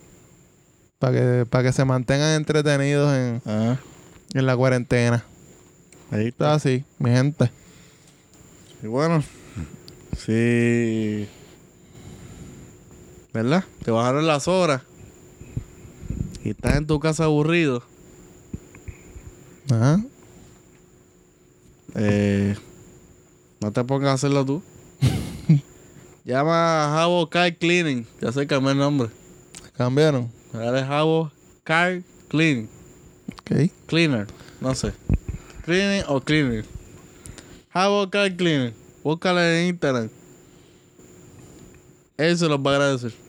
Para 0.98 1.12
que, 1.12 1.46
para 1.46 1.64
que 1.64 1.72
se 1.72 1.84
mantengan 1.84 2.36
entretenidos 2.36 3.12
en, 3.14 3.42
Ah, 3.44 3.76
en 4.32 4.46
la 4.46 4.56
cuarentena. 4.56 5.24
ahí 6.10 6.28
Está 6.28 6.54
está. 6.54 6.54
así, 6.54 6.84
mi 6.98 7.10
gente. 7.10 7.50
Y 8.82 8.86
bueno, 8.86 9.22
sí. 10.16 11.28
¿Verdad? 13.34 13.64
Te 13.84 13.90
bajaron 13.90 14.28
las 14.28 14.46
horas. 14.46 14.82
Y 16.44 16.50
estás 16.50 16.76
en 16.76 16.86
tu 16.86 17.00
casa 17.00 17.24
aburrido. 17.24 17.82
Ajá. 19.68 20.00
Eh, 21.96 22.54
no 23.60 23.72
te 23.72 23.82
pongas 23.82 24.10
a 24.10 24.12
hacerlo 24.12 24.44
tú. 24.44 24.62
Llama 26.24 26.84
a 26.84 26.96
Jabo 26.96 27.28
Car 27.28 27.56
Cleaning. 27.56 28.06
Ya 28.20 28.30
sé 28.30 28.46
cambié 28.46 28.70
el 28.70 28.78
nombre. 28.78 29.08
Cambiaron. 29.76 30.30
Ahora 30.52 30.78
es 30.78 30.86
Jabo 30.86 31.32
Car 31.64 32.02
Cleaning. 32.28 32.68
Ok. 33.40 33.72
Cleaner. 33.86 34.28
No 34.60 34.76
sé. 34.76 34.92
Cleaning 35.64 36.04
o 36.06 36.20
cleaner. 36.20 36.64
Jabo 37.72 38.08
Car 38.10 38.36
Cleaner. 38.36 38.74
Búscala 39.02 39.58
en 39.58 39.70
Instagram. 39.70 40.08
Él 42.16 42.38
se 42.38 42.48
los 42.48 42.60
va 42.60 42.70
a 42.70 42.74
agradecer. 42.74 43.23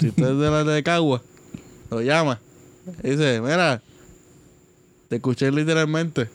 Si 0.00 0.08
usted 0.08 0.22
es 0.30 0.38
de 0.38 0.50
la 0.50 0.64
de 0.64 0.82
Cagua, 0.82 1.22
lo 1.90 2.00
llama. 2.02 2.40
Dice, 3.02 3.40
mira, 3.40 3.82
te 5.08 5.16
escuché 5.16 5.50
literalmente. 5.50 6.28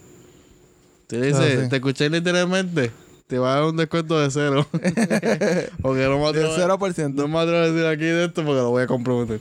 Te 1.07 1.21
dice, 1.21 1.57
Ah, 1.59 1.63
sí. 1.63 1.69
te 1.69 1.75
escuché 1.77 2.09
literalmente. 2.09 2.91
Te 3.27 3.39
va 3.39 3.53
a 3.53 3.55
dar 3.55 3.63
un 3.69 3.77
descuento 3.77 4.19
de 4.19 4.29
cero. 4.29 4.67
porque 5.81 6.03
no 6.03 6.19
me 6.19 6.27
atrevo, 6.27 6.55
0%. 6.55 7.13
no 7.13 7.27
me 7.27 7.39
atrevo 7.39 7.57
a 7.57 7.71
decir 7.71 7.85
aquí 7.87 8.05
de 8.05 8.25
esto 8.25 8.43
porque 8.45 8.59
lo 8.61 8.69
voy 8.69 8.83
a 8.83 8.87
comprometer. 8.87 9.39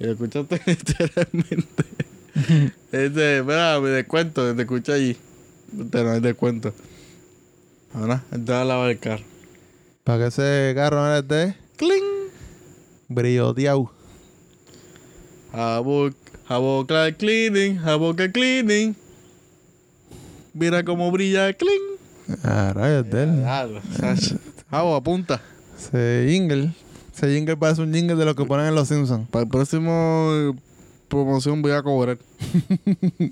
Y 0.00 0.04
lo 0.04 0.12
escuchaste 0.12 0.60
literalmente. 0.66 1.84
Dice, 2.92 3.42
mira, 3.44 3.80
mi 3.80 3.88
descuento, 3.90 4.54
te 4.54 4.62
escuché 4.62 4.92
allí. 4.92 5.16
Te 5.90 6.02
no 6.04 6.10
hay 6.12 6.20
descuento. 6.20 6.72
Ahora, 7.94 8.22
entra 8.32 8.62
a 8.62 8.64
lavar 8.64 8.90
el 8.90 8.98
carro. 8.98 9.24
Para 10.04 10.18
que 10.18 10.26
ese 10.26 10.72
carro 10.76 10.96
no 11.02 11.16
esté 11.16 11.56
¡Cling! 11.76 12.15
Brilloteado. 13.08 13.90
Jabo, 15.52 16.10
jabo 16.48 16.86
Clark 16.86 17.16
cleaning, 17.16 17.78
jabo 17.78 18.14
Clark 18.14 18.32
cleaning. 18.32 18.94
Mira 20.54 20.84
cómo 20.84 21.10
brilla, 21.10 21.52
cling. 21.52 21.96
Ah, 22.42 22.72
rayos 22.74 23.08
de 23.10 23.22
él. 23.22 23.44
Jabo, 24.70 24.96
apunta. 24.96 25.40
Ese 25.78 26.26
jingle. 26.28 26.72
Ese 27.14 27.34
jingle 27.34 27.56
parece 27.56 27.82
un 27.82 27.92
jingle 27.92 28.16
de 28.16 28.24
lo 28.24 28.34
que 28.34 28.44
ponen 28.44 28.66
en 28.66 28.74
Los 28.74 28.88
Simpsons. 28.88 29.28
Para 29.28 29.44
el 29.44 29.50
próximo 29.50 30.54
promoción 31.08 31.62
voy 31.62 31.72
a 31.72 31.82
cobrar. 31.82 32.18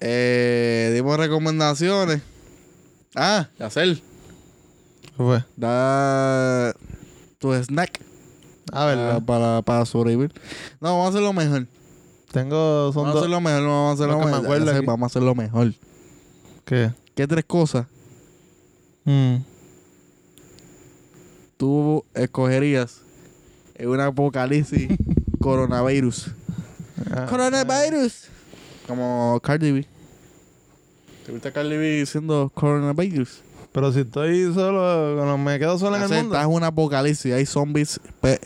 eh, 0.00 0.92
dimos 0.94 1.16
recomendaciones. 1.16 2.22
Ah, 3.14 3.48
hacer. 3.58 4.00
¿Qué 5.02 5.12
fue? 5.16 5.44
Da 5.56 6.74
tu 7.38 7.52
snack 7.52 8.00
Ah, 8.74 8.86
¿verdad? 8.86 9.22
para, 9.22 9.40
para, 9.40 9.62
para 9.62 9.86
sobrevivir. 9.86 10.32
No, 10.80 10.88
vamos 10.98 11.06
a 11.06 11.08
hacer 11.10 11.22
lo 11.22 11.32
mejor. 11.32 11.66
Tengo... 12.32 12.92
Son 12.92 13.02
Vamos 13.04 13.16
a 13.16 13.18
hacer 13.20 13.30
lo 13.30 13.40
mejor, 13.40 13.62
vamos 13.62 13.90
a 13.90 13.92
hacer 13.94 14.06
lo 14.08 14.12
lo 14.14 14.18
que 14.20 14.24
me 14.26 14.58
mejor. 14.64 14.84
Vamos 14.86 15.02
a 15.02 15.06
hacer 15.06 15.22
lo 15.22 15.34
mejor. 15.34 15.72
¿Qué? 16.64 16.90
¿Qué 17.14 17.26
tres 17.26 17.44
cosas 17.46 17.86
Mm. 19.06 19.36
tú 21.58 22.04
escogerías 22.14 23.02
en 23.74 23.88
un 23.90 24.00
apocalipsis 24.00 24.88
coronavirus? 25.40 26.28
Ah, 27.10 27.26
Coronavirus. 27.28 28.28
Como 28.86 29.38
Cardi 29.42 29.72
B. 29.72 29.86
¿Te 31.26 31.32
gusta 31.32 31.52
Cardi 31.52 31.76
B 31.76 31.98
diciendo 32.00 32.50
coronavirus? 32.54 33.40
Pero 33.74 33.92
si 33.92 34.00
estoy 34.00 34.54
solo... 34.54 35.16
Cuando 35.16 35.36
me 35.36 35.58
quedo 35.58 35.76
solo 35.80 35.96
en 35.96 36.04
el 36.04 36.08
mundo... 36.08 36.34
Estás 36.36 36.44
en 36.48 36.54
un 36.54 36.62
apocalipsis, 36.62 37.32
hay 37.32 37.44
zombies, 37.44 37.98
pe- 38.20 38.40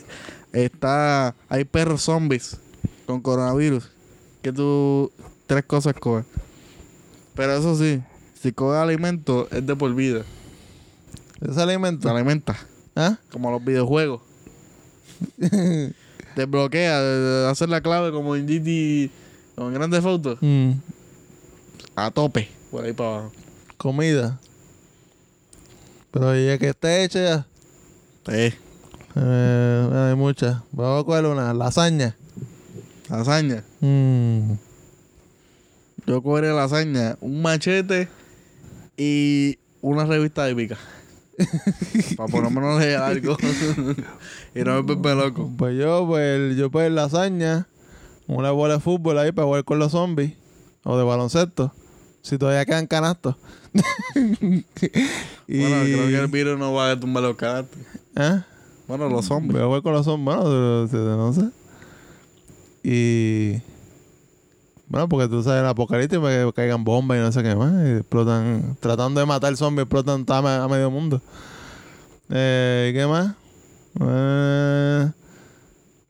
está, 0.54 1.34
hay 1.50 1.64
perros 1.66 2.00
zombies 2.00 2.56
con 3.04 3.20
coronavirus. 3.20 3.90
Que 4.40 4.52
tú 4.54 5.12
tres 5.46 5.64
cosas 5.66 5.92
coges. 6.00 6.24
Pero 7.34 7.52
eso 7.56 7.76
sí, 7.76 8.00
si 8.40 8.52
coges 8.52 8.78
alimento 8.80 9.48
es 9.50 9.66
de 9.66 9.76
por 9.76 9.94
vida. 9.94 10.22
Ese 11.42 11.52
Te 11.54 11.60
alimento. 11.60 12.08
alimentas, 12.08 12.56
¿Ah? 12.96 13.18
como 13.30 13.50
los 13.50 13.62
videojuegos. 13.62 14.22
Te 15.38 16.44
bloquea, 16.46 17.00
de- 17.02 17.48
hacer 17.50 17.68
la 17.68 17.82
clave 17.82 18.12
como 18.12 18.34
en 18.34 18.46
GT, 18.46 19.10
como 19.56 19.68
en 19.68 19.74
grandes 19.74 20.00
fotos. 20.02 20.38
Mm. 20.40 20.70
A 21.96 22.10
tope, 22.12 22.48
por 22.70 22.84
ahí 22.84 22.92
para 22.94 23.10
abajo. 23.10 23.32
Comida. 23.76 24.40
Pero 26.10 26.36
ya 26.36 26.58
que 26.58 26.70
esté 26.70 27.04
hecha 27.04 27.20
ya. 27.20 27.46
Sí. 28.26 28.54
Eh, 29.16 29.90
hay 30.10 30.14
muchas. 30.14 30.58
Vamos 30.72 31.02
a 31.02 31.04
coger 31.04 31.26
una. 31.26 31.52
Lasaña. 31.54 32.16
Lasaña. 33.08 33.64
Mm. 33.80 34.52
Yo 36.08 36.22
cogería 36.22 36.54
lasaña, 36.54 37.18
un 37.20 37.42
machete 37.42 38.08
y 38.96 39.58
una 39.82 40.06
revista 40.06 40.48
épica. 40.48 40.78
Para 42.16 42.28
por 42.30 42.42
lo 42.42 42.50
menos 42.50 42.80
leer 42.80 42.96
algo. 42.96 43.36
y 44.54 44.60
no 44.60 44.74
me 44.74 44.80
volverme 44.80 45.22
loco. 45.22 45.52
Pues 45.58 45.78
yo, 45.78 46.06
pues, 46.06 46.56
yo 46.56 46.70
pues 46.70 46.90
lasaña, 46.90 47.68
una 48.26 48.52
bola 48.52 48.74
de 48.74 48.80
fútbol 48.80 49.18
ahí 49.18 49.32
para 49.32 49.46
jugar 49.46 49.64
con 49.64 49.78
los 49.78 49.92
zombies. 49.92 50.32
O 50.82 50.96
de 50.96 51.04
baloncesto. 51.04 51.74
Si 52.22 52.38
todavía 52.38 52.64
quedan 52.64 52.86
canastos. 52.86 53.36
y... 55.48 55.60
Bueno, 55.60 55.82
creo 55.84 56.06
que 56.08 56.18
el 56.20 56.26
virus 56.28 56.58
no 56.58 56.72
va 56.74 56.90
a 56.92 57.00
tumbar 57.00 57.22
los 57.22 57.36
canastos. 57.36 57.78
¿Ah? 58.14 58.44
Bueno, 58.86 59.08
los 59.08 59.24
zombies. 59.24 59.54
Voy 59.54 59.62
a 59.62 59.66
jugar 59.66 59.82
con 59.82 59.92
los 59.94 60.04
zombies. 60.04 60.36
Bueno, 60.36 61.16
no 61.16 61.32
sé. 61.32 61.48
Y... 62.84 63.60
Bueno, 64.88 65.08
porque 65.08 65.28
tú 65.28 65.42
sabes, 65.42 65.60
el 65.60 65.66
apocalipsis 65.66 66.18
para 66.18 66.44
que 66.46 66.52
caigan 66.54 66.82
bombas 66.84 67.18
y 67.18 67.20
no 67.20 67.32
sé 67.32 67.42
qué 67.42 67.54
más. 67.54 67.72
Y 67.86 67.90
explotan... 67.98 68.76
Tratando 68.80 69.20
de 69.20 69.26
matar 69.26 69.56
zombies, 69.56 69.84
explotan 69.84 70.24
a, 70.28 70.64
a 70.64 70.68
medio 70.68 70.90
mundo. 70.90 71.20
Eh, 72.30 72.92
¿Qué 72.94 73.06
más? 73.06 73.34
Eh, 74.00 75.10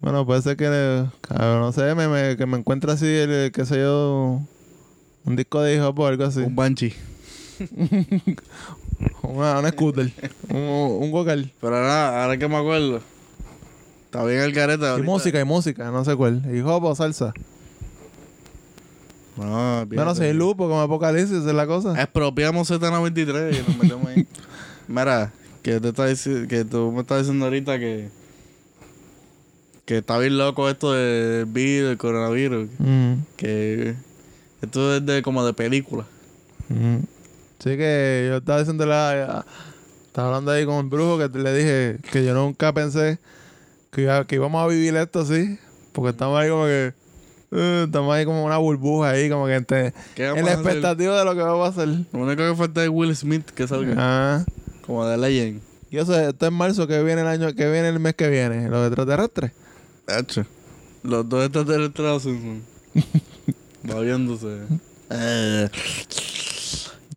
bueno, 0.01 0.25
puede 0.27 0.43
ser 0.43 0.57
que... 0.57 1.05
cabrón, 1.23 1.61
no 1.61 1.73
sé, 1.73 1.95
me, 1.95 2.07
me- 2.09 2.37
que 2.37 2.47
me 2.47 2.59
encuentre 2.59 2.93
así, 2.93 3.07
el, 3.07 3.51
qué 3.53 3.65
sé 3.67 3.81
yo... 3.81 4.41
Un 5.25 5.37
disco 5.37 5.61
de 5.61 5.75
hip 5.77 5.99
o 5.99 6.07
algo 6.07 6.25
así. 6.25 6.41
Un 6.41 6.55
banshee. 6.57 6.95
Una, 9.23 9.59
un 9.61 9.69
scooter. 9.69 10.11
un, 10.49 10.59
un 11.03 11.11
vocal. 11.13 11.53
Pero 11.61 11.77
ahora, 11.77 12.23
ahora 12.25 12.37
que 12.39 12.49
me 12.49 12.57
acuerdo. 12.57 13.01
Está 14.07 14.25
bien 14.25 14.41
el 14.41 14.53
careta. 14.55 14.87
Y 14.87 14.89
ahorita. 14.91 15.07
música, 15.07 15.41
y 15.41 15.45
música, 15.45 15.91
no 15.91 16.05
sé 16.05 16.17
cuál. 16.17 16.43
Hip 16.53 16.67
hop 16.67 16.85
o 16.85 16.95
salsa. 16.95 17.33
No, 19.37 19.87
Bueno, 19.87 20.15
si 20.15 20.25
hay 20.25 20.33
lupo 20.33 20.65
como 20.69 20.81
apocalipsis, 20.81 21.39
esa 21.39 21.49
es 21.51 21.55
la 21.55 21.67
cosa. 21.67 22.01
Expropiamos 22.03 22.69
Z93 22.71 23.55
y 23.55 23.69
nos 23.69 23.79
metemos 23.79 24.09
ahí. 24.09 24.27
Mira, 24.89 25.33
que, 25.63 25.79
te 25.81 25.89
está 25.91 26.07
que 26.49 26.65
tú 26.65 26.91
me 26.93 27.03
estás 27.03 27.19
diciendo 27.21 27.45
ahorita 27.45 27.79
que. 27.79 28.09
Que 29.85 29.99
está 29.99 30.19
bien 30.19 30.37
loco 30.39 30.69
esto 30.69 30.93
del 30.93 31.47
virus, 31.47 31.89
del 31.91 31.99
coronavirus. 31.99 32.69
Mm, 32.79 33.13
Que. 33.37 33.95
Esto 34.61 34.97
es 34.97 35.07
de 35.07 35.23
como 35.23 35.45
de 35.47 35.53
película. 35.53 36.05
mm. 36.69 36.97
Sí 37.59 37.71
que 37.77 38.27
yo 38.31 38.37
estaba 38.39 38.59
diciendo 38.61 38.87
la... 38.87 39.45
Estaba 40.07 40.29
hablando 40.29 40.51
ahí 40.53 40.65
con 40.65 40.77
el 40.77 40.91
brujo 40.91 41.19
que 41.19 41.39
le 41.39 41.55
dije 41.57 41.99
que 42.11 42.25
yo 42.25 42.35
nunca 42.35 42.73
pensé 42.73 43.19
que, 43.93 44.03
iba- 44.03 44.25
que 44.27 44.35
íbamos 44.37 44.63
a 44.65 44.67
vivir 44.69 44.97
esto 44.97 45.21
así. 45.21 45.59
Porque 45.93 46.11
estamos 46.11 46.39
ahí 46.41 46.49
como 46.51 46.65
que... 46.65 46.93
eh, 47.53 47.83
estamos 47.87 48.15
ahí 48.15 48.25
como 48.25 48.45
una 48.45 48.57
burbuja 48.59 49.11
ahí, 49.11 49.29
como 49.31 49.47
que 49.47 49.55
entre- 49.55 49.93
¿Qué 50.15 50.25
vamos 50.27 50.39
en 50.41 50.45
la 50.47 50.53
hacer? 50.53 50.65
expectativa 50.67 51.19
de 51.19 51.25
lo 51.25 51.35
que 51.35 51.43
va 51.43 51.53
a 51.67 51.71
pasar. 51.71 51.89
Lo 51.89 52.19
único 52.21 52.43
que 52.49 52.55
falta 52.57 52.83
es 52.85 52.89
Will 52.91 53.15
Smith 53.17 53.45
que 53.51 53.67
salga. 53.69 53.95
Ah. 53.97 54.45
Como 54.87 55.05
de 55.07 55.17
Legend. 55.19 55.61
Y 55.91 55.99
eso, 55.99 56.19
esto 56.19 56.47
es 56.47 56.53
marzo 56.53 56.87
que 56.87 57.03
viene 57.03 57.23
el 57.23 57.27
año, 57.29 57.55
que 57.55 57.71
viene 57.71 57.89
el 57.89 57.99
mes 58.01 58.15
que 58.15 58.29
viene, 58.29 58.69
los 58.69 58.87
extraterrestres. 58.87 59.53
Hacho. 60.07 60.45
Los 61.03 61.29
dos 61.29 61.45
extraterrestres 61.45 62.23
Simpsons. 62.23 62.63
Moviéndose. 63.83 64.59
Eh, 65.11 65.69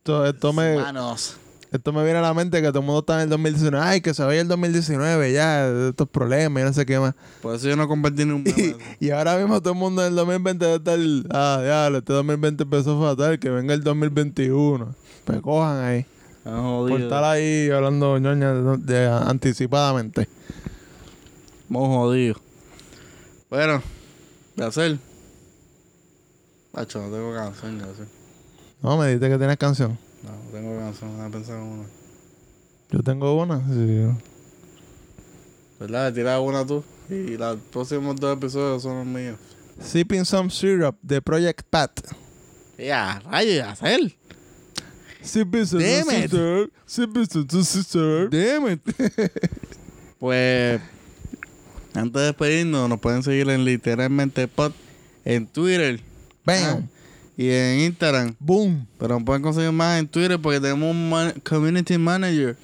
Esto, 0.02 0.26
esto 0.26 0.52
me, 0.52 0.78
Manos. 0.78 1.36
esto 1.72 1.94
me 1.94 2.04
viene 2.04 2.18
a 2.18 2.22
la 2.24 2.34
mente 2.34 2.60
que 2.60 2.70
todo 2.70 2.80
el 2.80 2.86
mundo 2.86 3.02
está 3.02 3.18
en 3.18 3.22
el 3.22 3.30
2019. 3.30 3.86
Ay, 3.86 4.02
que 4.02 4.16
se 4.16 4.24
vaya 4.24 4.42
el 4.42 4.48
2019 4.48 5.32
ya, 5.32 5.68
estos 5.90 6.10
problemas 6.10 6.62
y 6.62 6.66
no 6.66 6.74
sé 6.74 6.88
qué 6.88 7.00
más. 7.00 7.14
Por 7.44 7.54
eso 7.56 7.68
yo 7.70 7.76
no 7.76 7.88
compartí 7.88 8.26
ni 8.26 8.32
un 8.32 8.44
eso. 8.48 8.78
Y 9.00 9.12
ahora 9.12 9.38
mismo 9.38 9.62
todo 9.62 9.74
el 9.74 9.80
mundo 9.80 10.02
en 10.02 10.10
el 10.10 10.16
2020 10.16 10.66
debe 10.66 10.78
estar, 10.78 11.00
ah, 11.38 11.60
diablo, 11.64 12.00
este 12.00 12.14
2020 12.14 12.64
empezó 12.64 13.00
fatal, 13.00 13.38
que 13.38 13.50
venga 13.52 13.76
el 13.76 13.84
2021. 13.84 14.96
Pues 15.24 15.40
cojan 15.42 15.84
ahí. 15.84 16.06
Ah, 16.46 16.50
Por 16.56 16.90
jodido. 16.90 16.98
estar 16.98 17.24
ahí 17.24 17.70
hablando 17.70 18.18
ñoña 18.18 18.54
de, 18.56 18.78
de- 18.78 19.08
anticipadamente. 19.08 20.28
Estamos 21.62 21.88
jodidos. 21.90 22.38
Bueno, 23.52 23.84
de 24.56 24.66
hacer. 24.66 24.98
Macho, 26.74 27.00
no 27.02 27.16
tengo 27.16 27.36
canción 27.36 27.78
de 27.78 27.84
hacer. 27.84 28.21
No, 28.82 28.98
me 28.98 29.08
dijiste 29.08 29.30
que 29.30 29.38
tienes 29.38 29.58
canción. 29.58 29.98
No, 30.24 30.32
no 30.32 30.52
tengo 30.52 30.78
canción, 30.78 31.12
déjame 31.12 31.32
pensar 31.32 31.58
en 31.58 31.64
una. 31.64 31.84
Yo 32.92 33.04
tengo 33.04 33.42
una. 33.42 33.60
Sí. 33.68 34.08
¿Verdad? 35.80 36.14
Tira 36.14 36.40
una 36.40 36.66
tú. 36.66 36.84
Y 37.10 37.38
los 37.38 37.58
próximos 37.72 38.16
dos 38.18 38.38
episodios 38.38 38.84
son 38.84 38.98
los 38.98 39.06
míos. 39.06 39.38
Sipping 39.82 40.26
Some 40.26 40.50
Syrup 40.50 40.96
de 41.02 41.22
Project 41.22 41.62
Pat. 41.70 41.92
Ya, 42.78 43.20
rayo, 43.20 43.68
hacer. 43.68 44.16
Sipping 45.22 45.66
Some. 45.66 46.28
Syrup. 46.28 46.72
Sipping 46.86 47.26
Some 47.28 47.64
Syrup. 47.64 48.32
Damn 48.32 48.72
it. 48.72 48.82
pues, 50.20 50.82
antes 51.94 52.14
de 52.14 52.26
despedirnos, 52.28 52.90
nos 52.90 53.00
pueden 53.00 53.24
seguir 53.24 53.50
en 53.50 53.66
literalmente 53.66 54.48
pod 54.48 54.72
en 55.26 55.48
Twitter 55.48 56.02
Bam. 56.46 56.88
Y 57.42 57.50
en 57.52 57.80
Instagram. 57.82 58.36
Boom. 58.40 58.86
Pero 59.00 59.16
nos 59.16 59.24
pueden 59.24 59.42
conseguir 59.42 59.72
más 59.72 60.00
en 60.00 60.08
Twitter 60.08 60.40
porque 60.40 60.60
tenemos 60.60 60.92
un 60.92 61.10
man- 61.10 61.34
community 61.48 61.98
manager. 61.98 62.56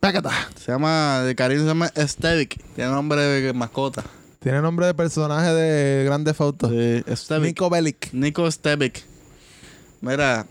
Pácata. 0.00 0.30
Se 0.56 0.72
llama, 0.72 1.20
de 1.20 1.34
cariño 1.34 1.60
se 1.60 1.66
llama 1.66 1.90
Estevic. 1.94 2.58
Tiene 2.74 2.90
nombre 2.90 3.20
de 3.20 3.52
mascota. 3.52 4.02
Tiene 4.38 4.62
nombre 4.62 4.86
de 4.86 4.94
personaje 4.94 5.52
de 5.52 6.04
Grande 6.04 6.32
Foto. 6.32 6.70
Sí, 6.70 7.02
Estevic. 7.06 7.48
Nico 7.48 7.68
Bellic. 7.68 8.12
Nico 8.14 8.50
Stevic. 8.50 9.04
Mira, 10.00 10.46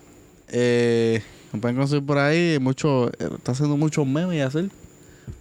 eh, 0.50 1.24
nos 1.52 1.62
pueden 1.62 1.78
conseguir 1.78 2.06
por 2.06 2.20
ahí. 2.20 2.60
Mucho, 2.62 3.08
eh, 3.08 3.30
está 3.36 3.54
haciendo 3.54 3.76
muchos 3.78 4.06
memes 4.06 4.38
y 4.38 4.42
hacer. 4.42 4.70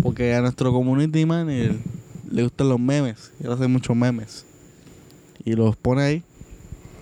Porque 0.03 0.35
a 0.35 0.41
nuestro 0.41 0.73
community 0.73 1.27
manager 1.27 1.75
le 2.31 2.43
gustan 2.45 2.71
los 2.71 2.81
memes. 2.81 3.33
Y 3.41 3.45
él 3.47 3.53
hace 3.53 3.67
muchos 3.67 3.95
memes. 3.95 4.47
Y 5.45 5.53
los 5.53 5.77
pone 5.77 6.03
ahí. 6.03 6.23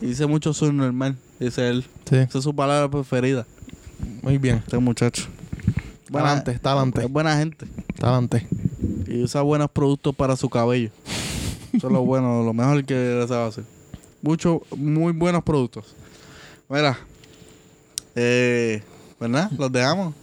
Y 0.01 0.07
dice 0.07 0.26
mucho 0.26 0.53
soy 0.53 0.72
normal. 0.72 1.16
Dice 1.38 1.68
él. 1.68 1.84
Sí. 2.09 2.16
Esa 2.16 2.38
es 2.38 2.44
su 2.44 2.55
palabra 2.55 2.90
preferida. 2.90 3.47
Muy 4.22 4.38
bien. 4.38 4.57
Este 4.57 4.78
muchacho. 4.78 5.26
Talante, 6.11 6.59
talante. 6.59 7.03
Es 7.03 7.11
buena 7.11 7.36
gente. 7.36 7.66
Talante. 7.99 8.47
Y 9.07 9.22
usa 9.22 9.42
buenos 9.42 9.70
productos 9.70 10.14
para 10.14 10.36
su 10.36 10.49
cabello. 10.49 10.90
Eso 11.72 11.86
es 11.88 11.92
lo 11.92 12.05
bueno, 12.05 12.42
lo 12.44 12.53
mejor 12.53 12.84
que 12.84 13.24
se 13.26 13.34
va 13.34 13.44
a 13.44 13.49
hacer. 13.49 13.64
Muchos, 14.22 14.61
muy 14.76 15.12
buenos 15.12 15.42
productos. 15.42 15.94
Mira. 16.68 16.99
Eh, 18.14 18.82
¿Verdad? 19.20 19.51
Los 19.59 19.70
dejamos. 19.72 20.14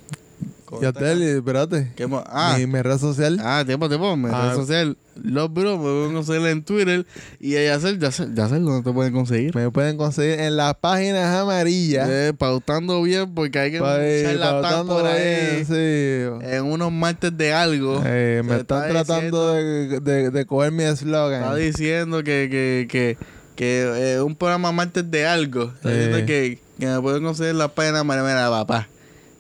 Y 0.82 0.86
a 0.86 0.92
Teli, 0.94 1.26
espérate. 1.26 1.92
¿Qué 1.96 2.08
ah, 2.28 2.56
Mi, 2.58 2.68
mi 2.68 2.82
red 2.82 2.98
social. 2.98 3.40
ah, 3.44 3.64
tiempo, 3.66 3.88
tiempo. 3.90 4.16
Mi 4.18 4.30
Ah. 4.32 4.50
red 4.50 4.56
social. 4.56 4.98
Los 5.22 5.54
bros 5.54 5.78
me 5.78 5.84
pueden 5.84 6.14
conseguir 6.14 6.48
en 6.48 6.64
Twitter. 6.64 7.06
Y 7.40 7.56
a 7.56 7.64
Yacel, 7.66 8.00
Yacel, 8.00 8.34
Yacel, 8.34 8.64
¿dónde 8.66 8.82
te 8.90 8.92
pueden 8.94 9.14
conseguir? 9.14 9.56
Me 9.56 9.70
pueden 9.70 9.96
conseguir 9.98 10.40
en 10.40 10.58
las 10.58 10.74
páginas 10.76 11.36
amarillas. 11.36 12.08
Eh, 12.10 12.34
pautando 12.38 13.02
bien 13.04 13.34
porque 13.36 13.60
hay 13.60 13.72
que 13.72 13.78
eh, 13.78 14.24
charlatán 14.26 14.62
pautando 14.62 14.94
por 14.98 15.06
ahí. 15.06 15.22
bien, 15.24 15.66
sí. 15.68 16.48
En 16.56 16.64
unos 16.64 16.92
martes 16.92 17.38
de 17.38 17.54
algo. 17.54 18.02
Eh, 18.06 18.42
me 18.44 18.58
están 18.58 18.88
está 18.88 19.04
tratando 19.04 19.54
de, 19.54 20.00
de, 20.00 20.32
de 20.32 20.46
coger 20.46 20.72
mi 20.72 20.84
Está 20.84 20.94
eslogan. 21.06 21.56
diciendo 21.58 22.24
que, 22.24 22.48
que, 22.50 22.88
que, 22.90 23.18
que 23.56 24.14
eh, 24.16 24.22
un 24.22 24.36
programa 24.36 24.72
martes 24.72 25.10
de 25.12 25.28
algo. 25.28 25.66
Está 25.76 25.92
Eh. 25.92 25.96
diciendo 25.96 26.26
que, 26.26 26.60
que 26.80 26.86
me 26.88 27.00
pueden 27.02 27.24
conseguir 27.24 27.54
la 27.54 27.68
página 27.68 28.00
amarilla. 28.00 28.26
Mira, 28.28 28.50
papá. 28.50 28.88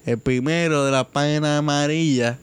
El 0.06 0.18
primero 0.18 0.84
de 0.86 0.92
la 0.92 1.08
página 1.08 1.58
amarilla 1.58 2.38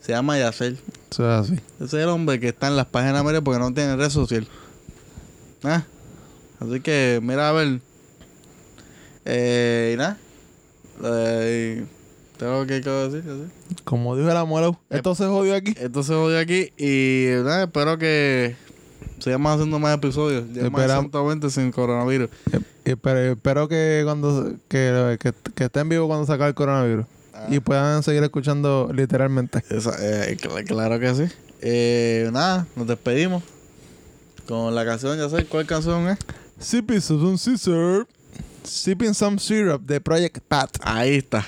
se 0.00 0.12
llama 0.12 0.38
Yacel. 0.38 0.78
Eso 1.10 1.24
es 1.24 1.50
así. 1.50 1.54
Ese 1.76 1.84
es 1.84 1.94
el 1.94 2.08
hombre 2.08 2.38
que 2.38 2.48
está 2.48 2.68
en 2.68 2.76
las 2.76 2.86
páginas 2.86 3.20
amarillas 3.20 3.42
porque 3.44 3.58
no 3.58 3.74
tiene 3.74 3.96
red 3.96 4.10
social. 4.10 4.46
Ah. 5.64 5.84
Así 6.60 6.80
que, 6.80 7.20
mira, 7.22 7.48
a 7.48 7.52
ver. 7.52 7.80
Eh, 9.24 9.92
y 9.94 9.96
nada. 9.98 10.16
Eh, 11.04 11.84
tengo 12.38 12.66
que 12.66 12.80
decir. 12.80 13.24
así. 13.28 13.76
Como 13.84 14.16
dijo 14.16 14.30
el 14.30 14.36
amuelo, 14.36 14.78
esto 14.90 15.14
se 15.14 15.26
jodió 15.26 15.54
aquí. 15.54 15.74
Esto 15.76 16.02
se 16.02 16.14
jodió 16.14 16.38
aquí 16.38 16.72
y 16.78 17.26
nada, 17.42 17.64
espero 17.64 17.98
que 17.98 18.56
sigamos 19.20 19.52
haciendo 19.54 19.78
más 19.78 19.94
episodios. 19.96 20.44
Ya 20.52 20.68
más 20.70 20.82
Esperam- 20.82 20.96
exactamente 20.98 21.50
sin 21.50 21.70
coronavirus. 21.70 22.28
Eh, 22.52 22.60
Espero, 22.84 23.20
espero 23.20 23.68
que 23.68 24.00
cuando 24.04 24.54
que, 24.68 25.16
que, 25.20 25.32
que 25.54 25.64
estén 25.64 25.88
vivos 25.88 26.08
cuando 26.08 26.26
se 26.26 26.32
acabe 26.32 26.48
el 26.48 26.54
coronavirus. 26.54 27.06
Y 27.48 27.60
puedan 27.60 28.02
seguir 28.02 28.22
escuchando 28.22 28.90
literalmente. 28.92 29.62
Esa- 29.70 29.96
eh, 30.00 30.36
cl- 30.40 30.66
claro 30.66 30.98
que 30.98 31.14
sí. 31.14 31.24
Eh, 31.62 32.28
nada, 32.32 32.66
nos 32.76 32.86
despedimos 32.86 33.42
con 34.48 34.74
la 34.74 34.84
canción. 34.84 35.16
Ya 35.18 35.28
sé 35.28 35.44
cuál 35.46 35.66
canción 35.66 36.08
es. 36.08 36.18
Sipping 36.58 37.00
some 37.00 37.38
syrup. 37.38 38.08
Sipping 38.64 39.14
some 39.14 39.38
syrup 39.38 39.82
de 39.86 40.00
Project 40.00 40.38
Pat. 40.48 40.70
Ahí 40.82 41.16
está. 41.16 41.46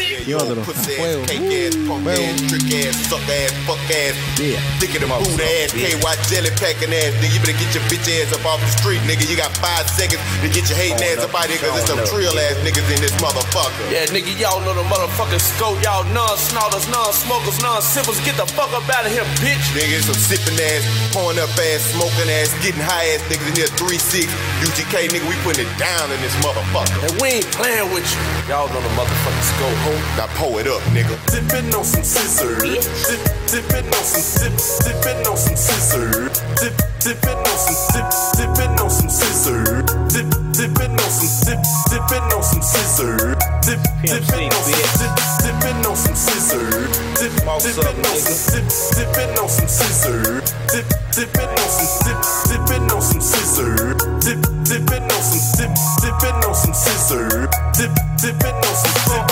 Y 0.00 0.32
otro. 0.34 0.62
Pussy 0.64 0.96
Fuego. 0.96 1.20
ass, 1.22 1.28
cake 1.28 1.52
ass, 1.60 1.74
punk 1.86 2.06
ass, 2.08 2.40
trick 2.48 2.68
ass, 2.80 2.96
suck 3.08 3.24
ass, 3.28 3.52
fuck 3.66 3.82
ass, 3.90 4.14
Yeah. 4.40 4.60
dick 4.80 4.94
in 4.96 5.02
the 5.04 5.08
boot 5.08 5.40
ass, 5.40 5.72
KY 5.72 6.14
jelly 6.28 6.50
packing 6.56 6.92
ass, 6.94 7.12
nigga. 7.20 7.34
You 7.34 7.40
better 7.40 7.58
get 7.60 7.70
your 7.74 7.84
bitch 7.90 8.06
ass 8.20 8.32
up 8.32 8.44
off 8.46 8.60
the 8.60 8.70
street, 8.80 9.00
nigga. 9.04 9.28
You 9.28 9.36
got 9.36 9.52
five 9.58 9.88
seconds 9.90 10.20
to 10.42 10.48
get 10.48 10.68
your 10.68 10.78
hating 10.78 11.02
ass 11.04 11.20
up 11.24 11.34
out 11.34 11.48
here, 11.48 11.58
cause 11.60 11.72
there's 11.76 11.88
some 11.88 12.02
trill 12.08 12.36
ass 12.38 12.56
niggas 12.64 12.88
in 12.94 13.00
this 13.04 13.12
motherfucker. 13.20 13.84
Yeah, 13.92 14.06
nigga, 14.08 14.32
y'all 14.40 14.60
know 14.64 14.74
the 14.74 14.86
motherfucking 14.88 15.40
scope. 15.40 15.76
Y'all 15.84 16.04
non-snorters, 16.16 16.88
non-smokers, 16.88 17.60
non-sippers. 17.62 18.20
Get 18.24 18.36
the 18.36 18.46
fuck 18.46 18.72
up 18.72 18.88
out 18.88 19.06
of 19.06 19.12
here, 19.12 19.24
bitch. 19.44 19.64
Nigga, 19.76 19.98
it's 20.00 20.06
some 20.06 20.16
sipping 20.16 20.58
ass, 20.60 20.84
pouring 21.12 21.38
up 21.38 21.50
ass, 21.58 21.82
smoking 21.92 22.30
ass, 22.30 22.52
getting 22.64 22.80
high 22.80 23.06
ass 23.16 23.22
niggas 23.28 23.48
in 23.50 23.56
here 23.56 23.72
3-6. 23.76 24.28
UGK, 24.64 25.08
nigga, 25.12 25.26
we 25.28 25.36
putting 25.44 25.66
it 25.66 25.72
down 25.78 26.10
in 26.12 26.20
this 26.20 26.34
motherfucker. 26.44 26.96
And 27.04 27.12
we 27.20 27.40
ain't 27.40 27.50
playing 27.52 27.90
with 27.92 28.04
you. 28.08 28.20
Y'all 28.48 28.68
know 28.68 28.80
the 28.80 28.92
motherfucking 28.96 29.46
scope, 29.56 29.78
ho. 29.90 30.16
Now 30.16 30.28
pull 30.38 30.58
it 30.58 30.66
up, 30.66 30.82
nigga. 30.94 31.14
Dipping 31.30 31.74
on 31.74 31.84
some 31.84 32.04
scissors. 32.04 32.62
Dip, 32.62 33.22
dipping 33.50 33.86
on 33.90 34.04
some 34.04 34.26
dip, 34.38 34.54
dipping 34.84 35.26
on 35.26 35.36
some 35.36 35.56
scissors. 35.56 36.30
Dip, 36.60 36.74
dipping 37.00 37.38
on 37.38 37.58
some 37.58 37.78
dip, 37.92 38.06
dipping 38.38 38.74
on 38.80 38.90
some 38.90 39.10
scissors. 39.10 39.82
Dip, 40.12 40.28
dipping 40.54 40.94
on 40.94 41.10
some 41.10 41.32
dip, 41.46 41.60
dipping 41.90 42.28
on 42.30 42.42
some 42.42 42.62
scissors. 42.62 43.36
Dip, 43.66 43.80
dipping 44.02 44.50
on 44.50 44.62
some 44.62 44.86
dip, 44.98 45.14
dipping 45.42 45.86
on 45.86 45.96
some 45.96 46.16
scissors. 46.16 46.86
Dip, 47.18 47.34
dipping 47.50 48.00
on 48.06 48.16
some 48.18 48.40
dip, 48.54 48.66
dipping 48.96 49.38
on 49.38 49.48
some 49.48 49.68
scissors. 49.68 50.42
Dip, 50.70 50.86
dipping 51.14 51.50
on 51.50 51.68
some 51.70 51.90
dip, 52.04 52.18
dipping 52.48 52.90
on 52.90 53.02
some 53.02 53.20
scissors. 53.20 53.94
Dip, 54.24 54.40
dipping 54.64 55.02
on 55.02 55.22
some 55.22 55.44
dip, 55.58 55.72
dipping 56.02 56.40
on 56.46 56.54
some 56.54 56.74
scissors. 56.74 57.48
Dip, 57.76 57.92
dipping 58.20 58.54
on 58.54 58.74
some 58.74 59.26
dip. 59.26 59.29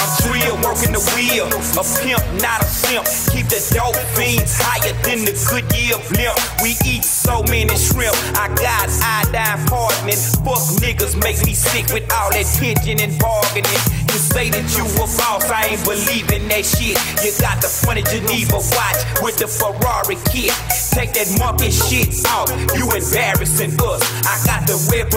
The 0.79 1.03
wheel, 1.19 1.51
a 1.51 1.83
pimp, 2.01 2.23
not 2.41 2.63
a 2.63 2.69
simp. 2.71 3.05
Keep 3.35 3.51
the 3.51 3.59
dope 3.75 3.99
fiends 4.15 4.55
higher 4.63 4.95
than 5.03 5.27
the 5.27 5.35
Goodyear 5.35 5.99
blimp. 6.07 6.39
We 6.63 6.79
eat 6.87 7.05
so 7.05 7.43
many 7.51 7.75
shrimp. 7.75 8.15
I 8.39 8.47
got 8.55 8.87
iodine 9.03 9.67
hardening. 9.67 10.17
Fuck 10.47 10.63
niggas 10.79 11.19
make 11.19 11.45
me 11.45 11.53
sick 11.53 11.93
with 11.93 12.07
all 12.15 12.31
that 12.31 12.47
tension 12.47 13.03
and 13.03 13.19
bargaining. 13.19 13.83
You 14.07 14.19
say 14.23 14.51
that 14.55 14.65
you 14.79 14.87
a 14.97 15.07
boss, 15.19 15.51
I 15.51 15.75
ain't 15.75 15.85
believing 15.85 16.47
that 16.49 16.65
shit. 16.65 16.97
You 17.27 17.35
got 17.43 17.61
the 17.61 17.69
funny 17.69 18.03
Geneva 18.07 18.63
watch 18.73 19.01
with 19.21 19.37
the 19.37 19.51
Ferrari 19.51 20.17
kit. 20.31 20.55
Take 20.95 21.13
that 21.19 21.29
monkey 21.43 21.75
shit 21.75 22.15
off, 22.33 22.49
you 22.79 22.87
embarrassing 22.87 23.75
us. 23.83 24.03
I 24.25 24.35
got 24.47 24.67
the 24.67 24.79
red 24.89 25.13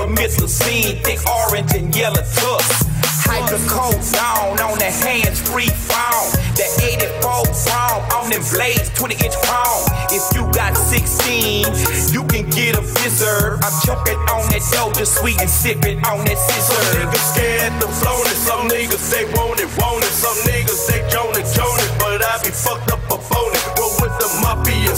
scene, 0.50 0.98
thick 1.06 1.22
orange 1.30 1.74
and 1.74 1.96
yellow 1.96 2.22
down 3.40 4.60
on 4.60 4.78
the 4.78 4.92
hands-free 4.92 5.70
phone. 5.70 6.32
The 6.56 6.68
84 7.24 7.48
chrome 7.64 8.04
on 8.12 8.30
them 8.30 8.44
blades, 8.52 8.90
20 8.96 9.16
inch 9.24 9.36
chrome. 9.48 9.86
If 10.12 10.24
you 10.36 10.44
got 10.52 10.76
16, 10.76 11.66
you 12.12 12.24
can 12.28 12.50
get 12.50 12.76
a 12.76 12.82
fizzer. 12.84 13.56
I'm 13.64 13.76
choking 13.86 14.20
on 14.28 14.44
that 14.52 14.64
doja 14.72 15.06
sweet 15.06 15.40
and 15.40 15.50
sipping 15.50 16.04
on 16.04 16.26
that 16.26 16.38
Some 16.38 16.60
scissor. 16.60 17.00
niggas 17.00 17.26
scared 17.34 17.74
to 17.82 17.88
flown 17.88 18.26
it. 18.28 18.40
Some 18.44 18.68
niggas 18.68 19.06
they 19.12 19.26
want 19.34 19.60
it, 19.60 19.70
want 19.80 20.04
it. 20.04 20.12
Some 20.12 20.38
niggas 20.44 20.88
they 20.88 21.00
joan 21.10 21.32
it, 21.40 21.48
joan 21.56 21.78
it. 21.80 21.92
But 22.00 22.24
I 22.24 22.42
be 22.44 22.52
fucked 22.52 22.92
up 22.92 23.01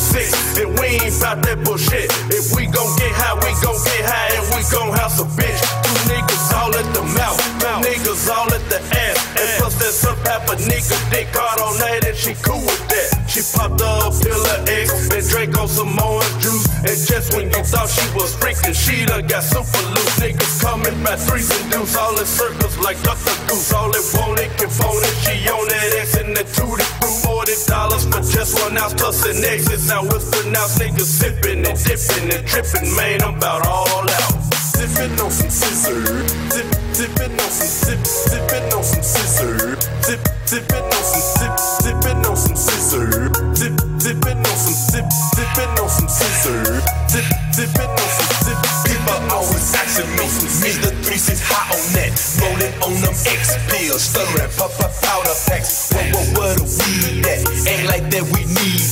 six. 0.03 0.35
And 0.59 0.75
we 0.77 0.99
ain't 0.99 1.15
about 1.15 1.39
that 1.47 1.63
bullshit. 1.63 2.11
If 2.27 2.51
we 2.55 2.67
gon' 2.67 2.91
get 2.99 3.13
high, 3.15 3.39
we 3.39 3.51
gon' 3.63 3.79
get 3.87 4.03
high. 4.03 4.35
And 4.35 4.45
we 4.51 4.61
gon' 4.67 4.91
house 4.91 5.19
a 5.23 5.25
bitch. 5.39 5.61
Two 5.87 5.97
niggas 6.11 6.47
all 6.51 6.71
at 6.75 6.87
the 6.91 7.03
mouth. 7.15 7.39
Two 7.63 7.79
niggas 7.87 8.27
all 8.27 8.49
at 8.51 8.63
the 8.67 8.79
ass. 8.83 9.17
And 9.39 9.47
plus 9.63 9.75
there's 9.79 9.95
some 9.95 10.19
type 10.27 10.43
of 10.51 10.59
nigga 10.67 10.97
dick 11.09 11.31
hard 11.31 11.59
on 11.63 11.79
that. 11.79 12.03
And 12.03 12.17
she 12.17 12.35
cool 12.43 12.59
with 12.59 12.83
that. 12.91 13.09
She 13.31 13.41
popped 13.55 13.81
up 13.81 14.13
pill 14.21 14.43
of 14.45 14.69
X 14.69 15.09
and 15.09 15.25
drank 15.31 15.57
on 15.57 15.67
some 15.67 15.97
orange 15.97 16.37
juice. 16.43 16.67
And 16.83 16.99
just 17.07 17.33
when 17.33 17.47
you 17.49 17.61
thought 17.63 17.89
she 17.89 18.05
was 18.13 18.35
freaking, 18.35 18.75
she 18.75 19.05
done 19.05 19.25
got 19.25 19.41
super 19.41 19.83
loose. 19.95 20.19
Niggas 20.19 20.61
coming 20.61 20.97
by 21.01 21.15
threes 21.15 21.49
and 21.49 21.71
deuce, 21.71 21.95
all 21.95 22.13
in 22.19 22.27
circles 22.27 22.77
like 22.77 23.01
Dr. 23.01 23.33
Goose. 23.47 23.71
All 23.73 23.89
it 23.89 24.05
want 24.13 24.37
can 24.57 24.69
phone. 24.69 25.01
She 25.23 25.47
on 25.49 25.65
that 25.67 25.89
X 25.99 26.17
and 26.17 26.35
the 26.35 26.43
two 26.43 26.67
to 26.67 26.85
prove 26.99 27.17
forty 27.23 27.55
dollars 27.67 28.05
for 28.05 28.21
just 28.21 28.59
one 28.61 28.77
ounce 28.77 28.93
plus 28.93 29.25
an 29.25 29.43
exit. 29.43 29.79
Now 29.93 30.01
it's 30.09 30.25
pronounced 30.25 30.81
niggas 30.81 31.05
sipping 31.05 31.61
and 31.69 31.77
dipping 31.77 32.25
and 32.33 32.41
tripping. 32.49 32.89
Man, 32.97 33.21
I'm 33.21 33.37
about 33.37 33.61
all 33.67 34.01
out. 34.01 34.33
Sipping 34.73 35.13
on 35.21 35.29
some 35.29 35.53
scissor. 35.53 36.01
Dip, 36.49 36.65
dipping 36.97 37.37
on 37.37 37.49
some 37.53 37.69
zip, 37.69 38.01
dipping 38.25 38.73
on 38.73 38.81
some 38.81 39.05
scissor. 39.05 39.77
Dip, 40.09 40.17
dipping 40.49 40.89
on 40.97 41.03
some 41.05 41.25
zip, 41.37 41.53
dipping 41.85 42.25
on 42.25 42.33
some 42.33 42.57
scissor. 42.57 43.29
Dip, 43.53 43.77
dipping 44.01 44.41
on 44.41 44.57
some 44.57 44.73
zip, 44.73 45.05
dipping 45.37 45.77
on 45.77 45.89
some 45.93 46.09
scissor. 46.09 46.81
Dip, 47.13 47.27
dipping 47.53 47.93
on 47.93 48.09
some 48.17 48.33
zip. 48.49 48.57
People 48.89 49.19
always 49.29 49.77
asking 49.77 50.09
me, 50.17 50.25
me 50.57 50.71
the 50.81 50.89
three 51.05 51.21
six 51.21 51.37
hot 51.45 51.69
on 51.69 51.85
that, 51.93 52.09
rolling 52.41 52.73
on 52.81 52.97
them 53.05 53.13
X 53.29 53.53
pills, 53.69 54.01
stirring 54.01 54.49
pop 54.57 54.73
pop 54.73 54.89
powder 55.05 55.37
packs. 55.45 55.93
What 55.93 56.09
what 56.17 56.27
what 56.33 56.53
a 56.57 56.65
weed 56.81 57.29
at? 57.29 57.45
Ain't 57.69 57.85
like 57.85 58.09
that 58.09 58.25
we 58.33 58.41
need 58.49 58.81
that. 58.81 58.82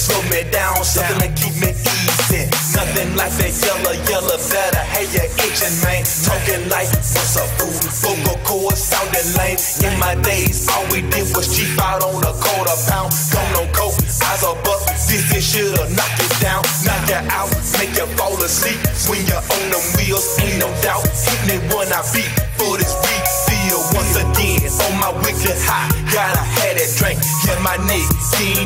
Slow 0.00 0.22
me 0.32 0.48
down, 0.48 0.80
something 0.80 1.20
that 1.20 1.36
keep 1.36 1.52
me 1.60 1.76
easy. 1.76 2.48
Nothing 2.72 3.12
like 3.20 3.36
that 3.36 3.52
yellow 3.52 3.94
yellow 4.08 4.40
better. 4.48 4.84
Hey 4.96 5.04
you 5.12 5.28
itching 5.44 5.76
man, 5.84 6.00
talking 6.24 6.64
like 6.72 6.88
what's 7.12 7.36
up 7.36 7.48
fool? 7.60 7.76
Vocal 8.00 8.40
cords 8.48 8.80
sounding 8.80 9.28
lame. 9.36 9.60
In 9.84 9.94
my 10.00 10.16
days, 10.24 10.64
all 10.72 10.88
we 10.88 11.04
did 11.12 11.28
was 11.36 11.52
cheap 11.52 11.76
out 11.76 12.00
on 12.00 12.24
a 12.24 12.32
quarter 12.32 12.78
pound. 12.88 13.12
Gone 13.28 13.54
on 13.60 13.68
coke, 13.76 14.00
eyes 14.24 14.40
are 14.40 14.56
buck. 14.64 14.80
This 15.04 15.28
this 15.28 15.44
shit'll 15.44 15.90
knock 15.92 16.12
you 16.16 16.30
down, 16.40 16.64
knock 16.88 17.04
you 17.04 17.20
out, 17.28 17.52
make 17.76 17.92
you 17.92 18.08
fall 18.16 18.40
asleep. 18.40 18.80
When 19.04 19.20
you're 19.28 19.44
on 19.44 19.64
them 19.68 19.84
wheels, 20.00 20.24
ain't 20.40 20.64
no 20.64 20.72
doubt. 20.80 21.04
Hitting 21.12 21.60
it 21.60 21.62
when 21.68 21.92
I 21.92 22.00
beat 22.16 22.32
for 22.56 22.80
this 22.80 22.96
beat. 23.04 23.24
Feel 23.44 23.80
once 23.92 24.16
again 24.16 24.49
on 24.78 24.94
my 25.02 25.10
wicked 25.26 25.58
high. 25.66 25.90
Gotta 26.14 26.38
have 26.38 26.74
that 26.78 26.90
drink, 26.94 27.18
yeah 27.46 27.58
my 27.62 27.76
nigga. 27.90 28.20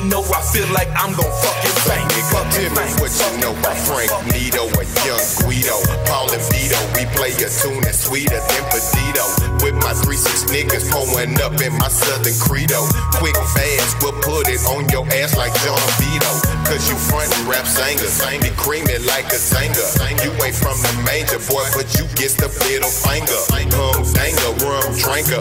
Know 0.05 0.23
I 0.31 0.41
feel 0.53 0.69
like 0.71 0.87
I'm 0.95 1.11
gon' 1.17 1.33
fucking 1.43 1.77
bang. 1.89 2.07
Nigga, 2.13 2.41
tell 2.53 2.71
me 2.77 2.85
what 3.01 3.11
you 3.11 3.31
know 3.41 3.57
about 3.57 3.79
Frank 3.89 4.13
Nito 4.31 4.69
or 4.77 4.85
Young 5.03 5.25
Guido. 5.41 5.77
Paul 6.07 6.31
and 6.31 6.45
Vito, 6.53 6.79
we 6.95 7.09
play 7.17 7.33
a 7.41 7.49
tune 7.49 7.81
that's 7.83 8.05
sweeter 8.05 8.37
than 8.37 8.65
Pedito. 8.69 9.27
With 9.65 9.75
my 9.81 9.97
3-6 9.97 10.53
niggas 10.53 10.87
pulling 10.93 11.41
up 11.41 11.57
in 11.59 11.73
my 11.81 11.89
Southern 11.89 12.37
Credo. 12.39 12.85
Quick, 13.19 13.35
fast, 13.57 13.99
we'll 14.05 14.15
put 14.21 14.47
it 14.47 14.61
on 14.69 14.87
your 14.93 15.09
ass 15.11 15.35
like 15.37 15.57
John 15.65 15.81
Vito. 15.99 16.31
Cause 16.69 16.85
you 16.89 16.97
frontin' 16.97 17.49
rap 17.49 17.67
singers, 17.67 18.21
be 18.45 18.53
creaming 18.61 19.05
like 19.09 19.27
a 19.33 19.41
singer. 19.41 19.89
You 20.23 20.31
ain't 20.45 20.55
from 20.55 20.77
the 20.81 20.93
manger, 21.05 21.41
boy, 21.49 21.65
but 21.75 21.89
you 21.97 22.07
get 22.15 22.37
the 22.39 22.49
middle 22.69 22.93
finger. 22.93 23.41
Hum 23.75 24.05
danger, 24.13 24.53
rum 24.65 24.93
drinker. 24.97 25.41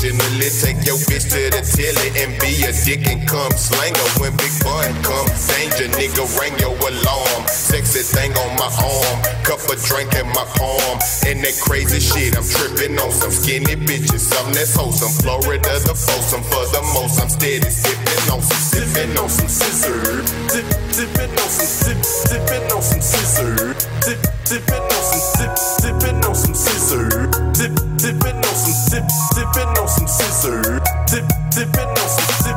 Occasionally 0.00 0.48
take 0.48 0.80
your 0.88 0.96
bitch 1.12 1.28
to 1.28 1.52
the 1.52 1.60
tilly 1.60 2.08
and 2.16 2.32
be 2.40 2.64
a 2.64 2.72
dick 2.72 3.04
and 3.04 3.20
come 3.28 3.52
slanger. 3.52 4.00
When 4.16 4.32
Big 4.40 4.56
Bun 4.64 4.88
come, 5.04 5.28
danger, 5.44 5.92
nigga, 5.92 6.24
ring 6.40 6.56
your 6.56 6.72
alarm. 6.72 7.44
Sexy 7.44 8.00
thing 8.00 8.32
on 8.32 8.56
my 8.56 8.72
arm, 8.80 9.16
cup 9.44 9.60
of 9.68 9.76
drink 9.84 10.08
in 10.16 10.24
my 10.32 10.48
palm. 10.56 10.96
And 11.28 11.44
that 11.44 11.52
crazy 11.60 12.00
shit, 12.00 12.32
I'm 12.32 12.48
tripping 12.48 12.96
on 12.96 13.12
some 13.12 13.28
skinny 13.28 13.76
bitches. 13.76 14.24
Something 14.24 14.56
that's 14.56 14.72
wholesome. 14.72 15.12
Florida, 15.20 15.68
the 15.84 15.92
foursome 15.92 16.48
for 16.48 16.64
the 16.72 16.80
most. 16.96 17.20
I'm 17.20 17.28
steady 17.28 17.68
sipping 17.68 18.32
on 18.32 18.40
some, 18.40 18.64
sipping 18.72 19.12
on 19.20 19.28
some 19.28 19.52
scissor. 19.52 20.24
Dip, 20.48 20.64
dipping 20.96 21.36
on 21.36 21.50
some 21.52 21.68
sipping 24.50 24.82
on 24.82 24.90
some 24.90 25.20
sip, 25.20 25.58
sipping 25.78 26.24
on 26.24 26.34
some 26.34 26.54
scissor. 26.54 27.08
Dip, 27.54 27.72
dipping 28.02 28.36
on 28.36 28.54
some 28.62 28.78
sip, 28.90 29.06
sipping 29.30 29.78
on 29.78 29.88
some 29.88 30.08
scissor. 30.08 30.60
Dip, 31.06 31.24
dipping 31.54 31.90
on 32.02 32.08
some 32.08 32.34
sip. 32.42 32.49